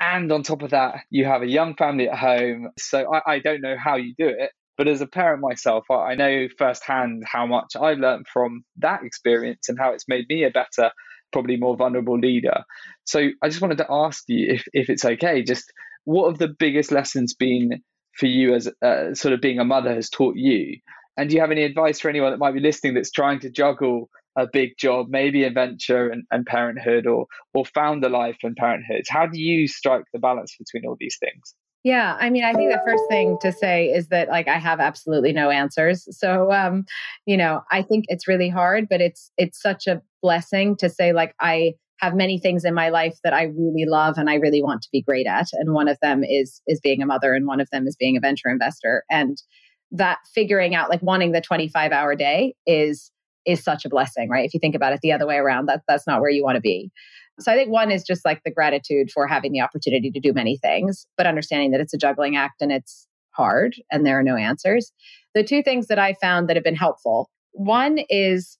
and 0.00 0.30
on 0.32 0.42
top 0.42 0.62
of 0.62 0.70
that, 0.70 1.00
you 1.10 1.24
have 1.24 1.42
a 1.42 1.48
young 1.48 1.76
family 1.76 2.08
at 2.08 2.18
home. 2.18 2.70
So 2.78 3.12
I, 3.12 3.34
I 3.34 3.38
don't 3.38 3.60
know 3.60 3.76
how 3.82 3.96
you 3.96 4.14
do 4.18 4.28
it. 4.28 4.50
But 4.76 4.88
as 4.88 5.00
a 5.00 5.06
parent 5.06 5.40
myself, 5.40 5.84
I, 5.90 5.94
I 5.94 6.14
know 6.16 6.48
firsthand 6.58 7.22
how 7.26 7.46
much 7.46 7.76
I've 7.80 7.98
learned 7.98 8.26
from 8.32 8.64
that 8.78 9.04
experience 9.04 9.68
and 9.68 9.78
how 9.78 9.92
it's 9.92 10.08
made 10.08 10.26
me 10.28 10.44
a 10.44 10.50
better, 10.50 10.90
probably 11.32 11.56
more 11.56 11.76
vulnerable 11.76 12.18
leader. 12.18 12.64
So 13.04 13.28
I 13.42 13.48
just 13.48 13.60
wanted 13.60 13.78
to 13.78 13.86
ask 13.88 14.24
you 14.26 14.54
if, 14.54 14.64
if 14.72 14.90
it's 14.90 15.04
okay, 15.04 15.42
just 15.42 15.72
what 16.04 16.28
have 16.28 16.38
the 16.38 16.54
biggest 16.58 16.90
lessons 16.90 17.34
been 17.34 17.82
for 18.18 18.26
you 18.26 18.54
as 18.54 18.68
uh, 18.82 19.14
sort 19.14 19.32
of 19.32 19.40
being 19.40 19.58
a 19.60 19.64
mother 19.64 19.94
has 19.94 20.10
taught 20.10 20.36
you? 20.36 20.78
And 21.16 21.28
do 21.30 21.36
you 21.36 21.40
have 21.40 21.52
any 21.52 21.62
advice 21.62 22.00
for 22.00 22.08
anyone 22.08 22.32
that 22.32 22.38
might 22.38 22.54
be 22.54 22.60
listening 22.60 22.94
that's 22.94 23.12
trying 23.12 23.40
to 23.40 23.50
juggle 23.50 24.10
a 24.36 24.46
big 24.52 24.70
job, 24.78 25.06
maybe 25.08 25.44
a 25.44 25.50
venture 25.50 26.08
and, 26.08 26.24
and 26.30 26.46
parenthood 26.46 27.06
or 27.06 27.26
or 27.52 27.64
founder 27.64 28.08
life 28.08 28.38
and 28.42 28.56
parenthood? 28.56 29.04
How 29.08 29.26
do 29.26 29.40
you 29.40 29.68
strike 29.68 30.04
the 30.12 30.18
balance 30.18 30.56
between 30.58 30.88
all 30.88 30.96
these 30.98 31.16
things? 31.20 31.54
Yeah, 31.84 32.16
I 32.18 32.30
mean, 32.30 32.44
I 32.44 32.54
think 32.54 32.72
the 32.72 32.80
first 32.86 33.04
thing 33.10 33.36
to 33.42 33.52
say 33.52 33.88
is 33.88 34.08
that 34.08 34.28
like 34.28 34.48
I 34.48 34.58
have 34.58 34.80
absolutely 34.80 35.32
no 35.32 35.50
answers. 35.50 36.08
So, 36.18 36.50
um, 36.50 36.86
you 37.26 37.36
know, 37.36 37.60
I 37.70 37.82
think 37.82 38.06
it's 38.08 38.26
really 38.26 38.48
hard, 38.48 38.86
but 38.88 39.02
it's 39.02 39.30
it's 39.36 39.60
such 39.60 39.86
a 39.86 40.00
blessing 40.22 40.76
to 40.76 40.88
say 40.88 41.12
like 41.12 41.34
I 41.40 41.74
have 42.00 42.14
many 42.14 42.38
things 42.38 42.64
in 42.64 42.74
my 42.74 42.88
life 42.88 43.18
that 43.22 43.34
I 43.34 43.44
really 43.44 43.84
love 43.86 44.16
and 44.16 44.30
I 44.30 44.36
really 44.36 44.62
want 44.62 44.80
to 44.82 44.88
be 44.92 45.02
great 45.02 45.26
at, 45.26 45.48
and 45.52 45.74
one 45.74 45.88
of 45.88 45.98
them 46.00 46.24
is 46.24 46.62
is 46.66 46.80
being 46.80 47.02
a 47.02 47.06
mother, 47.06 47.34
and 47.34 47.46
one 47.46 47.60
of 47.60 47.68
them 47.70 47.86
is 47.86 47.96
being 47.96 48.16
a 48.16 48.20
venture 48.20 48.48
investor, 48.48 49.04
and 49.10 49.36
that 49.90 50.18
figuring 50.34 50.74
out 50.74 50.88
like 50.88 51.02
wanting 51.02 51.32
the 51.32 51.42
25 51.42 51.92
hour 51.92 52.16
day 52.16 52.54
is 52.66 53.12
is 53.46 53.62
such 53.62 53.84
a 53.84 53.88
blessing, 53.88 54.28
right? 54.28 54.44
If 54.44 54.54
you 54.54 54.60
think 54.60 54.74
about 54.74 54.92
it 54.92 55.00
the 55.02 55.12
other 55.12 55.26
way 55.26 55.36
around, 55.36 55.66
that 55.66 55.82
that's 55.88 56.06
not 56.06 56.20
where 56.20 56.30
you 56.30 56.44
want 56.44 56.56
to 56.56 56.60
be. 56.60 56.90
So 57.40 57.52
I 57.52 57.56
think 57.56 57.70
one 57.70 57.90
is 57.90 58.04
just 58.04 58.24
like 58.24 58.42
the 58.44 58.50
gratitude 58.50 59.10
for 59.10 59.26
having 59.26 59.52
the 59.52 59.60
opportunity 59.60 60.10
to 60.10 60.20
do 60.20 60.32
many 60.32 60.56
things, 60.56 61.06
but 61.16 61.26
understanding 61.26 61.72
that 61.72 61.80
it's 61.80 61.94
a 61.94 61.98
juggling 61.98 62.36
act 62.36 62.62
and 62.62 62.70
it's 62.70 63.08
hard 63.30 63.74
and 63.90 64.06
there 64.06 64.18
are 64.18 64.22
no 64.22 64.36
answers. 64.36 64.92
The 65.34 65.42
two 65.42 65.62
things 65.62 65.88
that 65.88 65.98
I 65.98 66.14
found 66.14 66.48
that 66.48 66.56
have 66.56 66.64
been 66.64 66.76
helpful. 66.76 67.28
One 67.52 67.98
is 68.08 68.56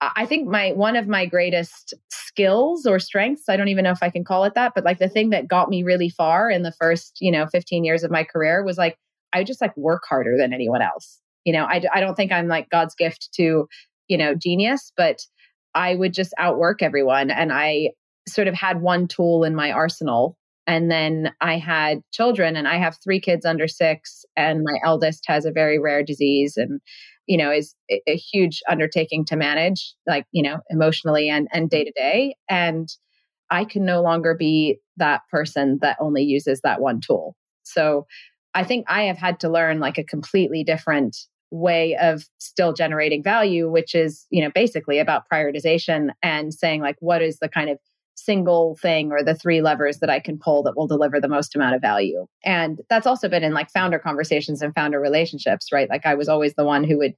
I 0.00 0.26
think 0.26 0.48
my 0.48 0.72
one 0.72 0.96
of 0.96 1.06
my 1.06 1.26
greatest 1.26 1.94
skills 2.10 2.86
or 2.86 2.98
strengths, 2.98 3.48
I 3.48 3.56
don't 3.56 3.68
even 3.68 3.84
know 3.84 3.92
if 3.92 4.02
I 4.02 4.10
can 4.10 4.24
call 4.24 4.44
it 4.44 4.54
that, 4.54 4.72
but 4.74 4.84
like 4.84 4.98
the 4.98 5.08
thing 5.08 5.30
that 5.30 5.46
got 5.46 5.68
me 5.68 5.84
really 5.84 6.08
far 6.08 6.50
in 6.50 6.62
the 6.62 6.72
first, 6.72 7.18
you 7.20 7.30
know, 7.30 7.46
15 7.46 7.84
years 7.84 8.02
of 8.02 8.10
my 8.10 8.24
career 8.24 8.64
was 8.64 8.78
like 8.78 8.98
I 9.32 9.44
just 9.44 9.60
like 9.60 9.76
work 9.76 10.02
harder 10.08 10.36
than 10.36 10.52
anyone 10.52 10.82
else. 10.82 11.20
You 11.44 11.52
know, 11.52 11.64
I, 11.64 11.82
I 11.92 12.00
don't 12.00 12.14
think 12.14 12.32
I'm 12.32 12.48
like 12.48 12.68
God's 12.70 12.94
gift 12.94 13.28
to 13.34 13.68
you 14.08 14.18
know, 14.18 14.34
genius, 14.34 14.92
but 14.96 15.20
I 15.74 15.94
would 15.94 16.12
just 16.12 16.34
outwork 16.38 16.82
everyone. 16.82 17.30
And 17.30 17.52
I 17.52 17.90
sort 18.28 18.48
of 18.48 18.54
had 18.54 18.82
one 18.82 19.08
tool 19.08 19.44
in 19.44 19.54
my 19.54 19.72
arsenal. 19.72 20.36
And 20.66 20.90
then 20.90 21.32
I 21.40 21.58
had 21.58 22.02
children, 22.12 22.54
and 22.54 22.68
I 22.68 22.76
have 22.76 22.96
three 23.02 23.20
kids 23.20 23.44
under 23.44 23.66
six, 23.66 24.24
and 24.36 24.62
my 24.62 24.78
eldest 24.84 25.24
has 25.26 25.44
a 25.44 25.50
very 25.50 25.80
rare 25.80 26.04
disease 26.04 26.56
and, 26.56 26.80
you 27.26 27.36
know, 27.36 27.50
is 27.50 27.74
a 27.90 28.14
huge 28.14 28.60
undertaking 28.68 29.24
to 29.24 29.36
manage, 29.36 29.92
like, 30.06 30.24
you 30.30 30.42
know, 30.42 30.58
emotionally 30.70 31.28
and, 31.28 31.48
and 31.52 31.68
day 31.68 31.82
to 31.82 31.92
day. 31.96 32.36
And 32.48 32.88
I 33.50 33.64
can 33.64 33.84
no 33.84 34.02
longer 34.02 34.36
be 34.38 34.78
that 34.98 35.22
person 35.32 35.78
that 35.82 35.96
only 36.00 36.22
uses 36.22 36.60
that 36.62 36.80
one 36.80 37.00
tool. 37.00 37.34
So 37.64 38.06
I 38.54 38.62
think 38.62 38.86
I 38.88 39.02
have 39.04 39.18
had 39.18 39.40
to 39.40 39.50
learn 39.50 39.80
like 39.80 39.98
a 39.98 40.04
completely 40.04 40.62
different 40.62 41.16
way 41.52 41.96
of 42.00 42.24
still 42.38 42.72
generating 42.72 43.22
value 43.22 43.70
which 43.70 43.94
is 43.94 44.26
you 44.30 44.42
know 44.42 44.50
basically 44.54 44.98
about 44.98 45.24
prioritization 45.30 46.08
and 46.22 46.54
saying 46.54 46.80
like 46.80 46.96
what 47.00 47.20
is 47.22 47.38
the 47.38 47.48
kind 47.48 47.68
of 47.68 47.78
single 48.14 48.76
thing 48.80 49.10
or 49.10 49.22
the 49.22 49.34
three 49.34 49.60
levers 49.60 49.98
that 49.98 50.10
I 50.10 50.20
can 50.20 50.38
pull 50.38 50.62
that 50.62 50.76
will 50.76 50.86
deliver 50.86 51.20
the 51.20 51.28
most 51.28 51.54
amount 51.56 51.74
of 51.74 51.80
value. 51.80 52.26
And 52.44 52.80
that's 52.88 53.06
also 53.06 53.28
been 53.28 53.42
in 53.42 53.54
like 53.54 53.70
founder 53.70 53.98
conversations 53.98 54.62
and 54.62 54.74
founder 54.74 55.00
relationships, 55.00 55.72
right? 55.72 55.88
Like 55.88 56.06
I 56.06 56.14
was 56.14 56.28
always 56.28 56.54
the 56.54 56.64
one 56.64 56.84
who 56.84 56.98
would, 56.98 57.14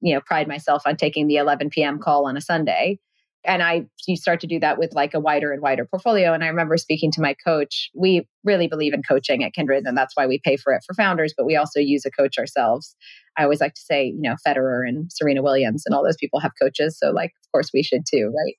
you 0.00 0.14
know, 0.14 0.20
pride 0.20 0.48
myself 0.48 0.82
on 0.86 0.96
taking 0.96 1.26
the 1.26 1.36
11 1.36 1.70
p.m. 1.70 1.98
call 1.98 2.26
on 2.26 2.36
a 2.36 2.40
Sunday 2.40 2.98
and 3.44 3.62
I 3.62 3.86
you 4.06 4.16
start 4.16 4.40
to 4.40 4.46
do 4.46 4.58
that 4.60 4.78
with 4.78 4.94
like 4.94 5.14
a 5.14 5.20
wider 5.20 5.52
and 5.52 5.62
wider 5.62 5.84
portfolio. 5.84 6.32
And 6.32 6.42
I 6.42 6.48
remember 6.48 6.76
speaking 6.76 7.10
to 7.12 7.20
my 7.20 7.34
coach. 7.34 7.90
We 7.94 8.26
really 8.44 8.68
believe 8.68 8.92
in 8.92 9.02
coaching 9.02 9.44
at 9.44 9.54
Kindred, 9.54 9.84
and 9.86 9.96
that's 9.96 10.16
why 10.16 10.26
we 10.26 10.40
pay 10.42 10.56
for 10.56 10.72
it 10.72 10.82
for 10.86 10.94
founders, 10.94 11.34
but 11.36 11.46
we 11.46 11.56
also 11.56 11.80
use 11.80 12.04
a 12.04 12.10
coach 12.10 12.38
ourselves. 12.38 12.96
I 13.36 13.44
always 13.44 13.60
like 13.60 13.74
to 13.74 13.80
say, 13.80 14.06
you 14.06 14.20
know, 14.20 14.34
Federer 14.46 14.86
and 14.86 15.10
Serena 15.12 15.42
Williams 15.42 15.84
and 15.86 15.94
all 15.94 16.04
those 16.04 16.16
people 16.16 16.40
have 16.40 16.52
coaches. 16.60 16.98
So, 16.98 17.10
like, 17.10 17.32
of 17.44 17.52
course, 17.52 17.70
we 17.72 17.82
should 17.82 18.02
too, 18.10 18.32
right? 18.36 18.54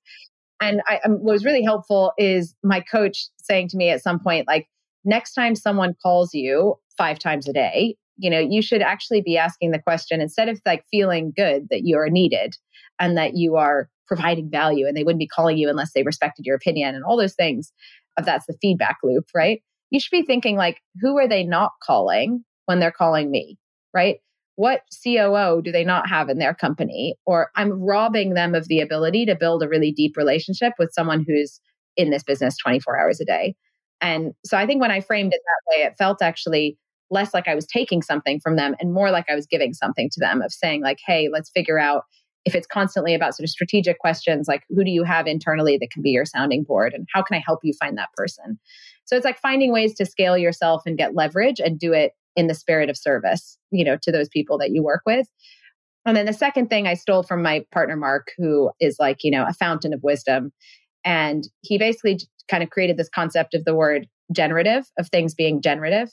And 0.61 0.81
I, 0.87 0.99
um, 1.05 1.13
what 1.13 1.33
was 1.33 1.45
really 1.45 1.63
helpful 1.63 2.13
is 2.17 2.55
my 2.63 2.79
coach 2.81 3.27
saying 3.37 3.69
to 3.69 3.77
me 3.77 3.89
at 3.89 4.01
some 4.01 4.19
point, 4.19 4.47
like, 4.47 4.67
next 5.05 5.33
time 5.33 5.55
someone 5.55 5.95
calls 6.01 6.33
you 6.33 6.75
five 6.97 7.19
times 7.19 7.47
a 7.47 7.53
day, 7.53 7.95
you 8.19 8.29
know, 8.29 8.39
you 8.39 8.61
should 8.61 8.81
actually 8.81 9.21
be 9.21 9.37
asking 9.37 9.71
the 9.71 9.81
question 9.81 10.21
instead 10.21 10.49
of 10.49 10.59
like 10.65 10.83
feeling 10.91 11.33
good 11.35 11.67
that 11.69 11.85
you 11.85 11.97
are 11.97 12.09
needed 12.09 12.55
and 12.99 13.17
that 13.17 13.35
you 13.35 13.55
are 13.55 13.89
providing 14.07 14.49
value 14.49 14.85
and 14.85 14.95
they 14.95 15.03
wouldn't 15.03 15.19
be 15.19 15.27
calling 15.27 15.57
you 15.57 15.69
unless 15.69 15.93
they 15.93 16.03
respected 16.03 16.45
your 16.45 16.55
opinion 16.55 16.95
and 16.95 17.03
all 17.03 17.17
those 17.17 17.35
things. 17.35 17.71
If 18.17 18.25
that's 18.25 18.45
the 18.45 18.57
feedback 18.61 18.97
loop, 19.03 19.25
right? 19.33 19.61
You 19.91 19.99
should 19.99 20.11
be 20.11 20.25
thinking 20.25 20.57
like, 20.57 20.81
who 20.99 21.17
are 21.17 21.27
they 21.27 21.43
not 21.43 21.71
calling 21.81 22.43
when 22.65 22.79
they're 22.79 22.91
calling 22.91 23.31
me, 23.31 23.57
right? 23.93 24.17
What 24.55 24.81
COO 25.03 25.61
do 25.63 25.71
they 25.71 25.85
not 25.85 26.09
have 26.09 26.27
in 26.27 26.37
their 26.37 26.53
company? 26.53 27.15
Or 27.25 27.49
I'm 27.55 27.71
robbing 27.71 28.33
them 28.33 28.53
of 28.53 28.67
the 28.67 28.81
ability 28.81 29.25
to 29.27 29.35
build 29.35 29.63
a 29.63 29.69
really 29.69 29.93
deep 29.93 30.17
relationship 30.17 30.73
with 30.77 30.91
someone 30.91 31.23
who's 31.25 31.61
in 31.95 32.09
this 32.09 32.23
business 32.23 32.57
24 32.57 32.99
hours 32.99 33.21
a 33.21 33.25
day. 33.25 33.55
And 34.01 34.33
so 34.45 34.57
I 34.57 34.65
think 34.65 34.81
when 34.81 34.91
I 34.91 35.01
framed 35.01 35.33
it 35.33 35.41
that 35.45 35.77
way, 35.77 35.85
it 35.85 35.95
felt 35.97 36.21
actually 36.21 36.77
less 37.11 37.33
like 37.33 37.47
I 37.47 37.55
was 37.55 37.65
taking 37.65 38.01
something 38.01 38.39
from 38.39 38.55
them 38.55 38.75
and 38.79 38.93
more 38.93 39.11
like 39.11 39.25
I 39.29 39.35
was 39.35 39.47
giving 39.47 39.73
something 39.73 40.09
to 40.11 40.19
them 40.19 40.41
of 40.41 40.51
saying, 40.51 40.81
like, 40.81 40.99
hey, 41.05 41.29
let's 41.31 41.49
figure 41.49 41.79
out 41.79 42.03
if 42.45 42.55
it's 42.55 42.67
constantly 42.67 43.13
about 43.13 43.35
sort 43.35 43.43
of 43.43 43.49
strategic 43.49 43.99
questions 43.99 44.47
like 44.47 44.63
who 44.69 44.83
do 44.83 44.91
you 44.91 45.03
have 45.03 45.27
internally 45.27 45.77
that 45.77 45.91
can 45.91 46.01
be 46.01 46.11
your 46.11 46.25
sounding 46.25 46.63
board 46.63 46.93
and 46.93 47.05
how 47.13 47.21
can 47.21 47.35
I 47.35 47.43
help 47.45 47.59
you 47.63 47.73
find 47.73 47.97
that 47.97 48.09
person? 48.15 48.57
So 49.05 49.15
it's 49.15 49.25
like 49.25 49.39
finding 49.39 49.73
ways 49.73 49.93
to 49.95 50.05
scale 50.05 50.37
yourself 50.37 50.83
and 50.85 50.97
get 50.97 51.15
leverage 51.15 51.59
and 51.59 51.77
do 51.77 51.93
it 51.93 52.13
in 52.35 52.47
the 52.47 52.53
spirit 52.53 52.89
of 52.89 52.97
service, 52.97 53.57
you 53.71 53.83
know, 53.83 53.97
to 54.01 54.11
those 54.11 54.29
people 54.29 54.57
that 54.59 54.71
you 54.71 54.81
work 54.81 55.01
with. 55.05 55.27
And 56.05 56.15
then 56.15 56.25
the 56.25 56.33
second 56.33 56.69
thing 56.69 56.87
I 56.87 56.93
stole 56.93 57.23
from 57.23 57.43
my 57.43 57.65
partner, 57.71 57.95
Mark, 57.95 58.31
who 58.37 58.71
is 58.79 58.97
like, 58.99 59.23
you 59.23 59.31
know, 59.31 59.45
a 59.45 59.53
fountain 59.53 59.93
of 59.93 60.01
wisdom. 60.01 60.51
And 61.03 61.47
he 61.61 61.77
basically 61.77 62.19
kind 62.47 62.63
of 62.63 62.69
created 62.69 62.97
this 62.97 63.09
concept 63.09 63.53
of 63.53 63.65
the 63.65 63.75
word 63.75 64.07
generative, 64.31 64.85
of 64.97 65.09
things 65.09 65.33
being 65.33 65.61
generative. 65.61 66.09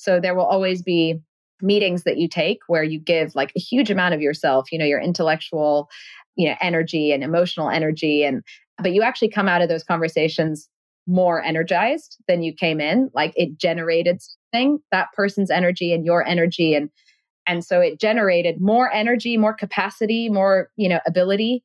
So 0.00 0.20
there 0.20 0.34
will 0.34 0.46
always 0.46 0.82
be 0.82 1.20
meetings 1.62 2.04
that 2.04 2.16
you 2.16 2.26
take 2.26 2.60
where 2.68 2.82
you 2.82 2.98
give 2.98 3.34
like 3.34 3.52
a 3.54 3.60
huge 3.60 3.90
amount 3.90 4.14
of 4.14 4.22
yourself, 4.22 4.72
you 4.72 4.78
know, 4.78 4.84
your 4.84 5.00
intellectual, 5.00 5.90
you 6.36 6.48
know, 6.48 6.54
energy 6.60 7.12
and 7.12 7.22
emotional 7.22 7.68
energy. 7.68 8.24
And, 8.24 8.42
but 8.78 8.92
you 8.92 9.02
actually 9.02 9.28
come 9.28 9.46
out 9.46 9.60
of 9.60 9.68
those 9.68 9.84
conversations 9.84 10.68
more 11.06 11.42
energized 11.42 12.16
than 12.28 12.42
you 12.42 12.54
came 12.54 12.80
in. 12.80 13.10
Like 13.14 13.32
it 13.36 13.58
generated 13.58 14.16
mm. 14.16 14.28
something, 14.54 14.78
that 14.90 15.08
person's 15.14 15.50
energy 15.50 15.92
and 15.92 16.04
your 16.04 16.26
energy. 16.26 16.74
And 16.74 16.90
and 17.46 17.64
so 17.64 17.80
it 17.80 17.98
generated 17.98 18.60
more 18.60 18.92
energy, 18.92 19.36
more 19.36 19.54
capacity, 19.54 20.28
more, 20.28 20.70
you 20.76 20.88
know, 20.88 21.00
ability. 21.06 21.64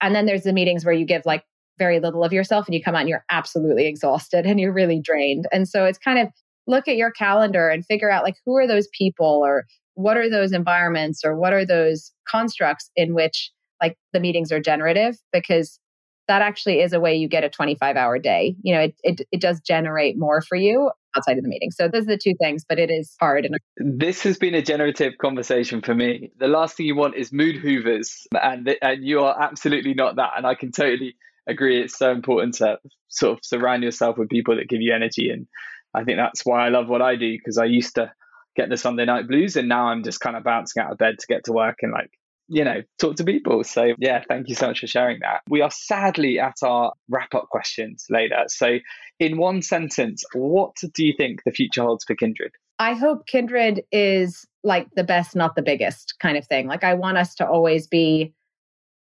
And 0.00 0.14
then 0.14 0.26
there's 0.26 0.44
the 0.44 0.52
meetings 0.52 0.84
where 0.84 0.94
you 0.94 1.04
give 1.04 1.22
like 1.26 1.44
very 1.78 1.98
little 1.98 2.22
of 2.22 2.32
yourself 2.32 2.66
and 2.66 2.74
you 2.74 2.82
come 2.82 2.94
out 2.94 3.00
and 3.00 3.08
you're 3.08 3.24
absolutely 3.30 3.86
exhausted 3.86 4.46
and 4.46 4.60
you're 4.60 4.72
really 4.72 5.00
drained. 5.00 5.48
And 5.50 5.68
so 5.68 5.86
it's 5.86 5.98
kind 5.98 6.20
of 6.20 6.28
look 6.66 6.88
at 6.88 6.96
your 6.96 7.10
calendar 7.10 7.68
and 7.68 7.84
figure 7.84 8.10
out 8.10 8.24
like 8.24 8.36
who 8.44 8.56
are 8.56 8.66
those 8.66 8.88
people 8.96 9.42
or 9.44 9.66
what 9.94 10.16
are 10.16 10.30
those 10.30 10.52
environments 10.52 11.24
or 11.24 11.36
what 11.36 11.52
are 11.52 11.64
those 11.66 12.12
constructs 12.28 12.90
in 12.96 13.14
which 13.14 13.50
like 13.80 13.96
the 14.12 14.20
meetings 14.20 14.50
are 14.50 14.60
generative 14.60 15.16
because 15.32 15.78
that 16.26 16.42
actually 16.42 16.80
is 16.80 16.92
a 16.92 17.00
way 17.00 17.14
you 17.14 17.28
get 17.28 17.44
a 17.44 17.50
25 17.50 17.96
hour 17.96 18.18
day. 18.18 18.56
You 18.62 18.74
know, 18.74 18.80
it, 18.82 18.94
it, 19.02 19.20
it 19.30 19.40
does 19.40 19.60
generate 19.60 20.18
more 20.18 20.40
for 20.40 20.56
you 20.56 20.90
outside 21.16 21.36
of 21.36 21.44
the 21.44 21.48
meeting. 21.48 21.70
So 21.70 21.88
those 21.88 22.04
are 22.04 22.16
the 22.16 22.18
two 22.18 22.34
things, 22.40 22.64
but 22.66 22.78
it 22.78 22.90
is 22.90 23.14
hard. 23.20 23.44
And 23.44 23.98
this 24.00 24.22
has 24.22 24.38
been 24.38 24.54
a 24.54 24.62
generative 24.62 25.14
conversation 25.18 25.82
for 25.82 25.94
me. 25.94 26.32
The 26.38 26.48
last 26.48 26.76
thing 26.76 26.86
you 26.86 26.96
want 26.96 27.14
is 27.16 27.32
mood 27.32 27.56
hoovers, 27.56 28.26
and 28.40 28.76
and 28.80 29.04
you 29.04 29.20
are 29.20 29.40
absolutely 29.40 29.94
not 29.94 30.16
that. 30.16 30.32
And 30.36 30.46
I 30.46 30.54
can 30.54 30.72
totally 30.72 31.14
agree. 31.46 31.82
It's 31.82 31.96
so 31.96 32.10
important 32.10 32.54
to 32.54 32.78
sort 33.08 33.38
of 33.38 33.44
surround 33.44 33.82
yourself 33.82 34.16
with 34.16 34.30
people 34.30 34.56
that 34.56 34.68
give 34.68 34.80
you 34.80 34.94
energy, 34.94 35.30
and 35.30 35.46
I 35.94 36.04
think 36.04 36.18
that's 36.18 36.44
why 36.44 36.66
I 36.66 36.68
love 36.68 36.88
what 36.88 37.02
I 37.02 37.16
do 37.16 37.36
because 37.36 37.58
I 37.58 37.64
used 37.66 37.94
to 37.96 38.12
get 38.56 38.68
the 38.68 38.76
Sunday 38.76 39.04
night 39.04 39.28
blues, 39.28 39.56
and 39.56 39.68
now 39.68 39.86
I'm 39.88 40.02
just 40.02 40.20
kind 40.20 40.36
of 40.36 40.44
bouncing 40.44 40.82
out 40.82 40.92
of 40.92 40.98
bed 40.98 41.18
to 41.18 41.26
get 41.26 41.44
to 41.44 41.52
work 41.52 41.78
and 41.82 41.92
like 41.92 42.10
you 42.48 42.64
know, 42.64 42.82
talk 42.98 43.16
to 43.16 43.24
people. 43.24 43.64
So, 43.64 43.94
yeah, 43.98 44.22
thank 44.28 44.48
you 44.48 44.54
so 44.54 44.68
much 44.68 44.80
for 44.80 44.86
sharing 44.86 45.20
that. 45.20 45.40
We 45.48 45.62
are 45.62 45.70
sadly 45.70 46.38
at 46.38 46.56
our 46.62 46.92
wrap 47.08 47.34
up 47.34 47.48
questions 47.48 48.06
later. 48.10 48.44
So, 48.48 48.78
in 49.18 49.38
one 49.38 49.62
sentence, 49.62 50.24
what 50.34 50.76
do 50.94 51.04
you 51.04 51.14
think 51.16 51.42
the 51.44 51.52
future 51.52 51.82
holds 51.82 52.04
for 52.04 52.14
Kindred? 52.14 52.52
I 52.78 52.94
hope 52.94 53.26
Kindred 53.26 53.82
is 53.92 54.44
like 54.62 54.88
the 54.96 55.04
best, 55.04 55.36
not 55.36 55.54
the 55.54 55.62
biggest 55.62 56.14
kind 56.20 56.36
of 56.36 56.46
thing. 56.46 56.66
Like, 56.66 56.84
I 56.84 56.94
want 56.94 57.18
us 57.18 57.34
to 57.36 57.46
always 57.46 57.86
be 57.86 58.34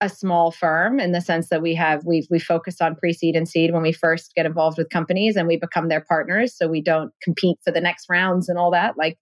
a 0.04 0.10
small 0.10 0.52
firm 0.52 1.00
in 1.00 1.12
the 1.12 1.22
sense 1.22 1.50
that 1.50 1.62
we 1.62 1.74
have 1.74 2.06
we've 2.06 2.28
we 2.30 2.40
focus 2.40 2.82
on 2.82 2.96
pre-seed 2.96 3.36
and 3.36 3.48
seed 3.48 3.72
when 3.72 3.82
we 3.82 3.92
first 3.92 4.34
get 4.36 4.46
involved 4.46 4.78
with 4.78 4.90
companies 4.90 5.36
and 5.36 5.48
we 5.48 5.58
become 5.58 5.88
their 5.88 6.02
partners 6.02 6.56
so 6.56 6.68
we 6.68 6.82
don't 6.82 7.12
compete 7.22 7.58
for 7.64 7.72
the 7.72 7.82
next 7.82 8.08
rounds 8.10 8.50
and 8.50 8.58
all 8.58 8.72
that 8.72 8.98
like 8.98 9.18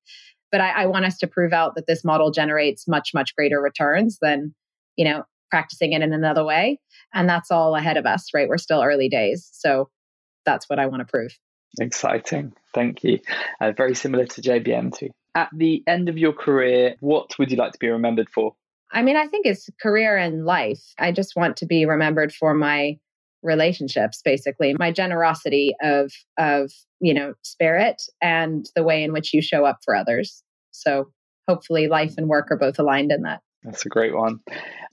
but 0.52 0.62
I, 0.62 0.84
I 0.84 0.86
want 0.86 1.06
us 1.06 1.18
to 1.20 1.28
prove 1.28 1.54
out 1.54 1.76
that 1.76 1.88
this 1.88 2.04
model 2.04 2.30
generates 2.30 2.88
much, 2.88 3.12
much 3.14 3.36
greater 3.36 3.62
returns 3.62 4.20
than, 4.22 4.54
you 4.98 5.06
know, 5.06 5.24
practicing 5.50 5.94
it 5.94 6.02
in 6.02 6.14
another 6.14 6.44
way. 6.44 6.80
And 7.14 7.28
that's 7.28 7.52
all 7.52 7.76
ahead 7.76 7.98
of 7.98 8.06
us, 8.06 8.28
right? 8.34 8.48
We're 8.48 8.58
still 8.58 8.84
early 8.84 9.10
days. 9.10 9.50
So 9.54 9.90
that's 10.46 10.70
what 10.70 10.80
I 10.80 10.88
want 10.88 11.02
to 11.02 11.12
prove. 11.12 11.32
Exciting. 11.80 12.54
Thank 12.74 13.04
you. 13.04 13.20
Uh, 13.62 13.72
very 13.72 13.96
similar 13.96 14.26
to 14.26 14.42
JBM 14.42 14.98
too. 14.98 15.10
At 15.34 15.50
the 15.56 15.82
end 15.88 16.10
of 16.10 16.18
your 16.18 16.34
career, 16.34 16.96
what 17.00 17.32
would 17.40 17.50
you 17.52 17.58
like 17.58 17.72
to 17.72 17.80
be 17.80 17.88
remembered 17.88 18.30
for? 18.30 18.54
I 18.94 19.02
mean, 19.02 19.16
I 19.16 19.28
think 19.28 19.46
it's 19.46 19.70
career 19.82 20.18
and 20.18 20.46
life. 20.46 20.82
I 21.00 21.12
just 21.12 21.36
want 21.36 21.58
to 21.58 21.66
be 21.66 21.86
remembered 21.86 22.34
for 22.34 22.54
my 22.54 22.98
relationships 23.44 24.22
basically 24.24 24.76
my 24.78 24.92
generosity 24.92 25.74
of 25.82 26.12
of 26.38 26.72
you 27.00 27.14
know 27.14 27.34
spirit 27.42 28.02
and 28.22 28.70
the 28.76 28.84
way 28.84 29.04
in 29.04 29.14
which 29.14 29.34
you 29.34 29.42
show 29.42 29.66
up 29.66 29.80
for 29.84 29.96
others. 29.96 30.44
So 30.72 31.12
hopefully 31.48 31.88
life 31.88 32.14
and 32.18 32.28
work 32.28 32.52
are 32.52 32.58
both 32.58 32.80
aligned 32.80 33.12
in 33.12 33.24
that. 33.24 33.42
That's 33.64 33.86
a 33.86 33.90
great 33.90 34.16
one. 34.16 34.40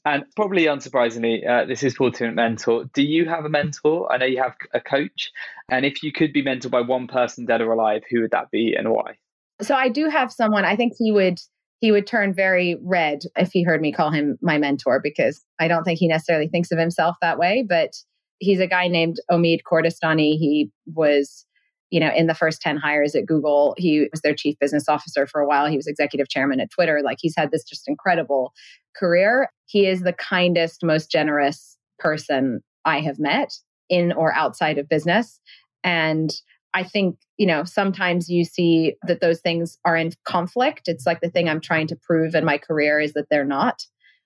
And 0.05 0.24
probably 0.36 0.64
unsurprisingly 0.64 1.46
uh, 1.49 1.66
this 1.66 1.82
is 1.82 1.96
for 1.96 2.05
ultimate 2.05 2.34
mentor. 2.34 2.84
Do 2.94 3.03
you 3.03 3.26
have 3.26 3.44
a 3.44 3.49
mentor? 3.49 4.11
I 4.12 4.18
know 4.18 4.26
you 4.26 4.42
have 4.42 4.57
a 4.74 4.80
coach. 4.80 5.30
And 5.70 5.84
if 5.84 6.03
you 6.03 6.12
could 6.12 6.32
be 6.32 6.42
mentored 6.42 6.70
by 6.70 6.80
one 6.80 7.07
person 7.07 7.46
dead 7.46 7.61
or 7.61 7.72
alive 7.72 8.03
who 8.11 8.22
would 8.22 8.30
that 8.30 8.51
be 8.51 8.74
and 8.74 8.90
why? 8.90 9.16
So 9.61 9.74
i 9.74 9.88
do 9.88 10.09
have 10.09 10.32
someone. 10.32 10.64
I 10.64 10.76
think 10.76 10.94
he 10.99 11.12
would 11.12 11.40
he 11.80 11.92
would 11.92 12.06
turn 12.06 12.34
very 12.34 12.76
red 12.82 13.20
if 13.36 13.52
he 13.52 13.62
heard 13.62 13.80
me 13.80 13.92
call 13.92 14.10
him 14.10 14.38
my 14.42 14.58
mentor 14.58 15.00
because 15.02 15.44
i 15.58 15.68
don't 15.68 15.84
think 15.84 15.98
he 15.98 16.08
necessarily 16.08 16.48
thinks 16.48 16.70
of 16.70 16.78
himself 16.78 17.16
that 17.20 17.38
way 17.38 17.64
but 17.68 17.92
he's 18.38 18.60
a 18.60 18.66
guy 18.66 18.88
named 18.88 19.16
Omid 19.30 19.60
Kordestani. 19.70 20.36
He 20.38 20.70
was, 20.94 21.44
you 21.90 22.00
know, 22.00 22.10
in 22.14 22.26
the 22.26 22.34
first 22.34 22.60
10 22.62 22.76
hires 22.76 23.14
at 23.14 23.26
Google. 23.26 23.74
He 23.78 24.08
was 24.10 24.20
their 24.22 24.34
chief 24.34 24.58
business 24.58 24.88
officer 24.88 25.26
for 25.26 25.40
a 25.40 25.46
while. 25.46 25.66
He 25.66 25.76
was 25.76 25.86
executive 25.86 26.28
chairman 26.28 26.60
at 26.60 26.70
Twitter. 26.70 27.00
Like 27.04 27.18
he's 27.20 27.34
had 27.36 27.50
this 27.50 27.64
just 27.64 27.88
incredible 27.88 28.52
career. 28.96 29.50
He 29.66 29.86
is 29.86 30.02
the 30.02 30.12
kindest, 30.12 30.84
most 30.84 31.10
generous 31.10 31.76
person 31.98 32.60
I 32.84 33.00
have 33.00 33.18
met 33.18 33.52
in 33.88 34.12
or 34.12 34.34
outside 34.34 34.78
of 34.78 34.88
business. 34.88 35.40
And 35.82 36.30
I 36.78 36.84
think, 36.84 37.16
you 37.38 37.46
know, 37.46 37.64
sometimes 37.64 38.28
you 38.28 38.44
see 38.44 38.94
that 39.02 39.20
those 39.20 39.40
things 39.40 39.78
are 39.84 39.96
in 39.96 40.12
conflict. 40.24 40.82
It's 40.86 41.06
like 41.06 41.20
the 41.20 41.28
thing 41.28 41.48
I'm 41.48 41.60
trying 41.60 41.88
to 41.88 41.96
prove 41.96 42.36
in 42.36 42.44
my 42.44 42.56
career 42.56 43.00
is 43.00 43.14
that 43.14 43.26
they're 43.30 43.44
not. 43.44 43.82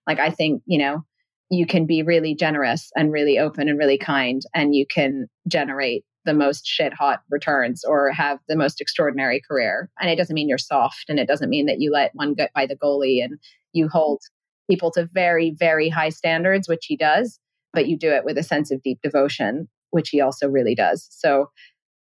Like, 0.07 0.19
I 0.19 0.29
think, 0.29 0.63
you 0.67 0.79
know, 0.79 1.03
you 1.51 1.65
can 1.65 1.87
be 1.87 2.03
really 2.03 2.35
generous 2.35 2.91
and 2.95 3.11
really 3.11 3.39
open 3.39 3.71
and 3.71 3.79
really 3.79 3.97
kind, 3.97 4.43
and 4.55 4.75
you 4.75 4.85
can 4.87 5.29
generate 5.49 6.05
the 6.27 6.35
most 6.35 6.67
shit 6.67 6.93
hot 6.93 7.23
returns 7.31 7.85
or 7.85 8.13
have 8.13 8.39
the 8.49 8.57
most 8.57 8.83
extraordinary 8.83 9.41
career. 9.41 9.89
And 9.99 10.11
it 10.11 10.17
doesn't 10.17 10.35
mean 10.35 10.49
you're 10.49 10.59
soft, 10.59 11.07
and 11.09 11.19
it 11.19 11.27
doesn't 11.27 11.49
mean 11.49 11.65
that 11.67 11.81
you 11.81 11.91
let 11.91 12.11
one 12.13 12.35
get 12.35 12.53
by 12.53 12.67
the 12.67 12.77
goalie 12.77 13.25
and 13.25 13.39
you 13.73 13.89
hold 13.89 14.21
people 14.69 14.91
to 14.91 15.09
very, 15.11 15.55
very 15.59 15.89
high 15.89 16.11
standards, 16.11 16.69
which 16.69 16.85
he 16.85 16.99
does, 16.99 17.41
but 17.73 17.89
you 17.89 17.97
do 17.97 18.11
it 18.11 18.27
with 18.27 18.37
a 18.37 18.43
sense 18.43 18.71
of 18.71 18.83
deep 18.83 18.99
devotion, 19.03 19.69
which 19.91 20.11
he 20.11 20.21
also 20.21 20.49
really 20.49 20.75
does. 20.75 21.09
So, 21.11 21.51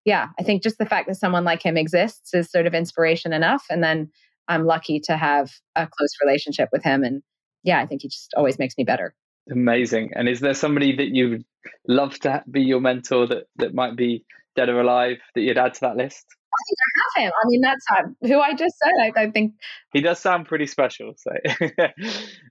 yeah, 0.04 0.28
I 0.38 0.42
think 0.42 0.62
just 0.62 0.78
the 0.78 0.86
fact 0.86 1.08
that 1.08 1.16
someone 1.16 1.44
like 1.44 1.62
him 1.62 1.76
exists 1.76 2.34
is 2.34 2.50
sort 2.50 2.66
of 2.66 2.74
inspiration 2.74 3.32
enough. 3.32 3.64
And 3.70 3.82
then 3.82 4.10
I'm 4.48 4.66
lucky 4.66 5.00
to 5.00 5.16
have 5.16 5.52
a 5.76 5.86
close 5.86 6.10
relationship 6.24 6.68
with 6.72 6.82
him. 6.82 7.04
And 7.04 7.22
yeah, 7.62 7.80
I 7.80 7.86
think 7.86 8.02
he 8.02 8.08
just 8.08 8.34
always 8.36 8.58
makes 8.58 8.76
me 8.76 8.84
better. 8.84 9.14
Amazing. 9.50 10.12
And 10.14 10.28
is 10.28 10.40
there 10.40 10.54
somebody 10.54 10.94
that 10.96 11.08
you 11.14 11.30
would 11.30 11.44
love 11.88 12.18
to 12.20 12.42
be 12.50 12.62
your 12.62 12.80
mentor 12.80 13.26
that, 13.28 13.44
that 13.56 13.74
might 13.74 13.96
be 13.96 14.24
dead 14.56 14.68
or 14.68 14.80
alive 14.80 15.18
that 15.34 15.40
you'd 15.42 15.58
add 15.58 15.74
to 15.74 15.80
that 15.82 15.96
list? 15.96 16.26
I 16.52 16.62
think 16.68 16.78
I 16.80 17.20
have 17.20 17.26
him. 17.26 17.32
I 17.32 17.46
mean, 17.48 17.60
that's 17.62 17.86
who 18.22 18.40
I 18.40 18.54
just 18.54 18.76
said. 18.82 18.92
I, 19.00 19.22
I, 19.22 19.30
think 19.30 19.54
he 19.92 20.02
does 20.02 20.18
sound 20.18 20.46
pretty 20.46 20.66
special. 20.66 21.14
So 21.16 21.30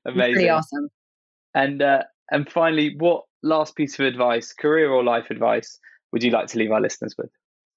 amazing, 0.06 0.34
pretty 0.34 0.50
awesome. 0.50 0.90
And 1.54 1.84
uh, 1.84 2.04
and 2.32 2.50
finally, 2.50 2.96
what 2.98 3.26
last 3.44 3.76
piece 3.76 4.00
of 4.00 4.06
advice, 4.06 4.54
career 4.54 4.90
or 4.90 5.04
life 5.04 5.30
advice, 5.30 5.78
would 6.12 6.24
you 6.24 6.32
like 6.32 6.48
to 6.48 6.58
leave 6.58 6.72
our 6.72 6.82
listeners 6.82 7.14
with? 7.16 7.30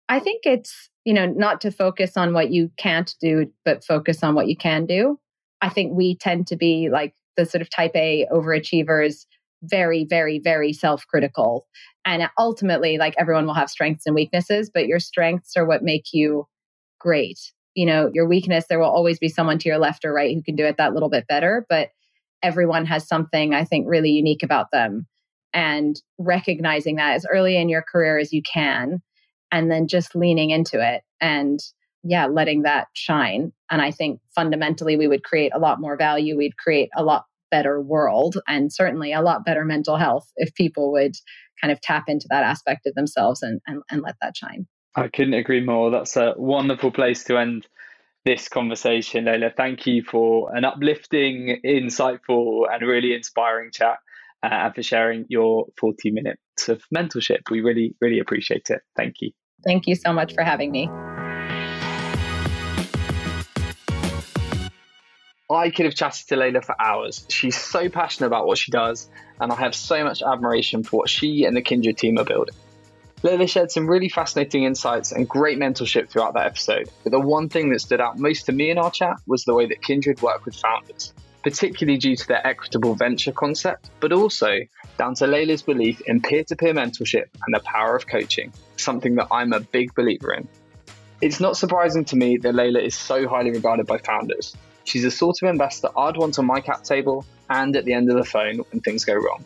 I 0.08 0.18
think 0.18 0.42
it's 0.44 0.90
you 1.04 1.14
know 1.14 1.26
not 1.26 1.60
to 1.62 1.70
focus 1.70 2.16
on 2.16 2.32
what 2.34 2.50
you 2.50 2.70
can't 2.76 3.14
do, 3.20 3.50
but 3.64 3.84
focus 3.84 4.22
on 4.22 4.34
what 4.34 4.48
you 4.48 4.56
can 4.56 4.86
do. 4.86 5.18
I 5.60 5.68
think 5.68 5.92
we 5.94 6.16
tend 6.16 6.46
to 6.48 6.56
be 6.56 6.88
like 6.90 7.14
the 7.36 7.46
sort 7.46 7.62
of 7.62 7.70
type 7.70 7.92
A 7.94 8.26
overachievers 8.30 9.26
very, 9.64 10.04
very, 10.04 10.38
very 10.38 10.72
self 10.72 11.06
critical. 11.06 11.66
And 12.04 12.22
uh, 12.22 12.28
ultimately, 12.38 12.98
like 12.98 13.14
everyone 13.18 13.46
will 13.46 13.54
have 13.54 13.70
strengths 13.70 14.06
and 14.06 14.14
weaknesses, 14.14 14.70
but 14.72 14.86
your 14.86 15.00
strengths 15.00 15.56
are 15.56 15.66
what 15.66 15.82
make 15.82 16.12
you 16.12 16.46
great. 16.98 17.38
You 17.74 17.86
know, 17.86 18.10
your 18.12 18.28
weakness, 18.28 18.66
there 18.68 18.78
will 18.78 18.90
always 18.90 19.18
be 19.18 19.28
someone 19.28 19.58
to 19.58 19.68
your 19.68 19.78
left 19.78 20.04
or 20.04 20.12
right 20.12 20.34
who 20.34 20.42
can 20.42 20.54
do 20.54 20.64
it 20.64 20.76
that 20.76 20.94
little 20.94 21.08
bit 21.08 21.26
better, 21.26 21.66
but 21.68 21.88
everyone 22.42 22.86
has 22.86 23.08
something 23.08 23.54
I 23.54 23.64
think 23.64 23.86
really 23.88 24.10
unique 24.10 24.42
about 24.42 24.70
them. 24.70 25.06
And 25.52 26.00
recognizing 26.18 26.96
that 26.96 27.14
as 27.14 27.26
early 27.30 27.56
in 27.56 27.68
your 27.68 27.82
career 27.82 28.18
as 28.18 28.32
you 28.32 28.42
can, 28.42 29.02
and 29.54 29.70
then 29.70 29.86
just 29.86 30.16
leaning 30.16 30.50
into 30.50 30.80
it 30.84 31.02
and 31.20 31.60
yeah, 32.02 32.26
letting 32.26 32.62
that 32.62 32.88
shine. 32.92 33.52
And 33.70 33.80
I 33.80 33.92
think 33.92 34.20
fundamentally 34.34 34.96
we 34.96 35.06
would 35.06 35.22
create 35.22 35.52
a 35.54 35.60
lot 35.60 35.80
more 35.80 35.96
value. 35.96 36.36
We'd 36.36 36.56
create 36.56 36.90
a 36.96 37.04
lot 37.04 37.24
better 37.52 37.80
world 37.80 38.36
and 38.48 38.72
certainly 38.72 39.12
a 39.12 39.22
lot 39.22 39.44
better 39.44 39.64
mental 39.64 39.96
health 39.96 40.28
if 40.36 40.52
people 40.54 40.90
would 40.92 41.14
kind 41.60 41.70
of 41.70 41.80
tap 41.80 42.04
into 42.08 42.26
that 42.30 42.42
aspect 42.42 42.84
of 42.86 42.94
themselves 42.94 43.42
and, 43.42 43.60
and, 43.68 43.80
and 43.92 44.02
let 44.02 44.16
that 44.20 44.36
shine. 44.36 44.66
I 44.96 45.06
couldn't 45.06 45.34
agree 45.34 45.64
more. 45.64 45.92
That's 45.92 46.16
a 46.16 46.34
wonderful 46.36 46.90
place 46.90 47.22
to 47.24 47.38
end 47.38 47.68
this 48.24 48.48
conversation, 48.48 49.26
Leila. 49.26 49.50
Thank 49.56 49.86
you 49.86 50.02
for 50.02 50.54
an 50.54 50.64
uplifting, 50.64 51.60
insightful, 51.64 52.64
and 52.72 52.82
really 52.82 53.14
inspiring 53.14 53.70
chat 53.72 53.98
uh, 54.42 54.48
and 54.50 54.74
for 54.74 54.82
sharing 54.82 55.26
your 55.28 55.66
40 55.78 56.10
minutes 56.10 56.68
of 56.68 56.82
mentorship. 56.94 57.50
We 57.50 57.60
really, 57.60 57.94
really 58.00 58.18
appreciate 58.18 58.68
it. 58.70 58.80
Thank 58.96 59.20
you. 59.20 59.30
Thank 59.62 59.86
you 59.86 59.94
so 59.94 60.12
much 60.12 60.34
for 60.34 60.42
having 60.42 60.70
me. 60.70 60.88
I 65.50 65.70
could 65.70 65.84
have 65.84 65.94
chatted 65.94 66.26
to 66.28 66.36
Leila 66.36 66.62
for 66.62 66.74
hours. 66.80 67.26
She's 67.28 67.56
so 67.56 67.88
passionate 67.88 68.28
about 68.28 68.46
what 68.46 68.58
she 68.58 68.72
does, 68.72 69.08
and 69.40 69.52
I 69.52 69.56
have 69.56 69.74
so 69.74 70.02
much 70.02 70.22
admiration 70.22 70.82
for 70.82 70.98
what 70.98 71.10
she 71.10 71.44
and 71.44 71.56
the 71.56 71.62
Kindred 71.62 71.98
team 71.98 72.18
are 72.18 72.24
building. 72.24 72.54
Leila 73.22 73.46
shared 73.46 73.70
some 73.70 73.88
really 73.88 74.08
fascinating 74.08 74.64
insights 74.64 75.12
and 75.12 75.26
great 75.28 75.58
mentorship 75.58 76.10
throughout 76.10 76.34
that 76.34 76.46
episode. 76.46 76.90
But 77.02 77.12
the 77.12 77.20
one 77.20 77.48
thing 77.48 77.70
that 77.70 77.80
stood 77.80 78.00
out 78.00 78.18
most 78.18 78.46
to 78.46 78.52
me 78.52 78.70
in 78.70 78.78
our 78.78 78.90
chat 78.90 79.16
was 79.26 79.44
the 79.44 79.54
way 79.54 79.66
that 79.66 79.80
Kindred 79.82 80.20
work 80.20 80.44
with 80.44 80.56
founders, 80.56 81.14
particularly 81.42 81.98
due 81.98 82.16
to 82.16 82.28
their 82.28 82.46
equitable 82.46 82.94
venture 82.94 83.32
concept, 83.32 83.90
but 84.00 84.12
also 84.12 84.58
down 84.96 85.14
to 85.16 85.26
Leila's 85.26 85.62
belief 85.62 86.00
in 86.06 86.20
peer 86.20 86.44
to 86.44 86.56
peer 86.56 86.74
mentorship 86.74 87.26
and 87.46 87.54
the 87.54 87.60
power 87.60 87.96
of 87.96 88.06
coaching, 88.06 88.52
something 88.76 89.16
that 89.16 89.28
I'm 89.30 89.52
a 89.52 89.60
big 89.60 89.94
believer 89.94 90.32
in. 90.32 90.48
It's 91.20 91.40
not 91.40 91.56
surprising 91.56 92.04
to 92.06 92.16
me 92.16 92.36
that 92.38 92.54
Leila 92.54 92.80
is 92.80 92.94
so 92.94 93.28
highly 93.28 93.50
regarded 93.50 93.86
by 93.86 93.98
founders. 93.98 94.56
She's 94.84 95.02
the 95.02 95.10
sort 95.10 95.42
of 95.42 95.48
investor 95.48 95.88
I'd 95.96 96.16
want 96.16 96.38
on 96.38 96.46
my 96.46 96.60
cap 96.60 96.84
table 96.84 97.24
and 97.48 97.74
at 97.76 97.84
the 97.84 97.94
end 97.94 98.10
of 98.10 98.16
the 98.16 98.24
phone 98.24 98.58
when 98.58 98.80
things 98.80 99.04
go 99.04 99.14
wrong. 99.14 99.44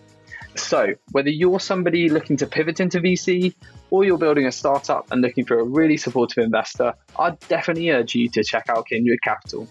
So, 0.56 0.94
whether 1.12 1.30
you're 1.30 1.60
somebody 1.60 2.08
looking 2.08 2.36
to 2.38 2.46
pivot 2.46 2.80
into 2.80 3.00
VC 3.00 3.54
or 3.90 4.04
you're 4.04 4.18
building 4.18 4.46
a 4.46 4.52
startup 4.52 5.10
and 5.12 5.20
looking 5.22 5.44
for 5.44 5.60
a 5.60 5.64
really 5.64 5.96
supportive 5.96 6.42
investor, 6.42 6.94
I'd 7.18 7.38
definitely 7.48 7.90
urge 7.90 8.14
you 8.14 8.28
to 8.30 8.42
check 8.42 8.68
out 8.68 8.86
Kindred 8.88 9.22
Capital. 9.22 9.68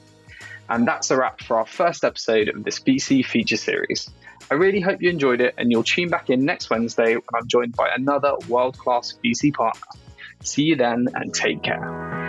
And 0.70 0.88
that's 0.88 1.12
a 1.12 1.18
wrap 1.18 1.42
for 1.42 1.60
our 1.60 1.66
first 1.66 2.04
episode 2.04 2.50
of 2.50 2.64
this 2.64 2.80
VC 2.80 3.26
feature 3.26 3.58
series. 3.58 4.10
I 4.50 4.54
really 4.54 4.80
hope 4.80 5.02
you 5.02 5.10
enjoyed 5.10 5.42
it 5.42 5.56
and 5.58 5.72
you'll 5.72 5.84
tune 5.84 6.10
back 6.10 6.30
in 6.30 6.46
next 6.46 6.70
Wednesday 6.70 7.16
when 7.16 7.24
I'm 7.36 7.48
joined 7.48 7.76
by 7.76 7.90
another 7.94 8.34
world 8.48 8.78
class 8.78 9.14
VC 9.24 9.54
partner. 9.54 9.88
See 10.42 10.64
you 10.64 10.76
then 10.76 11.08
and 11.14 11.34
take 11.34 11.64
care. 11.64 12.27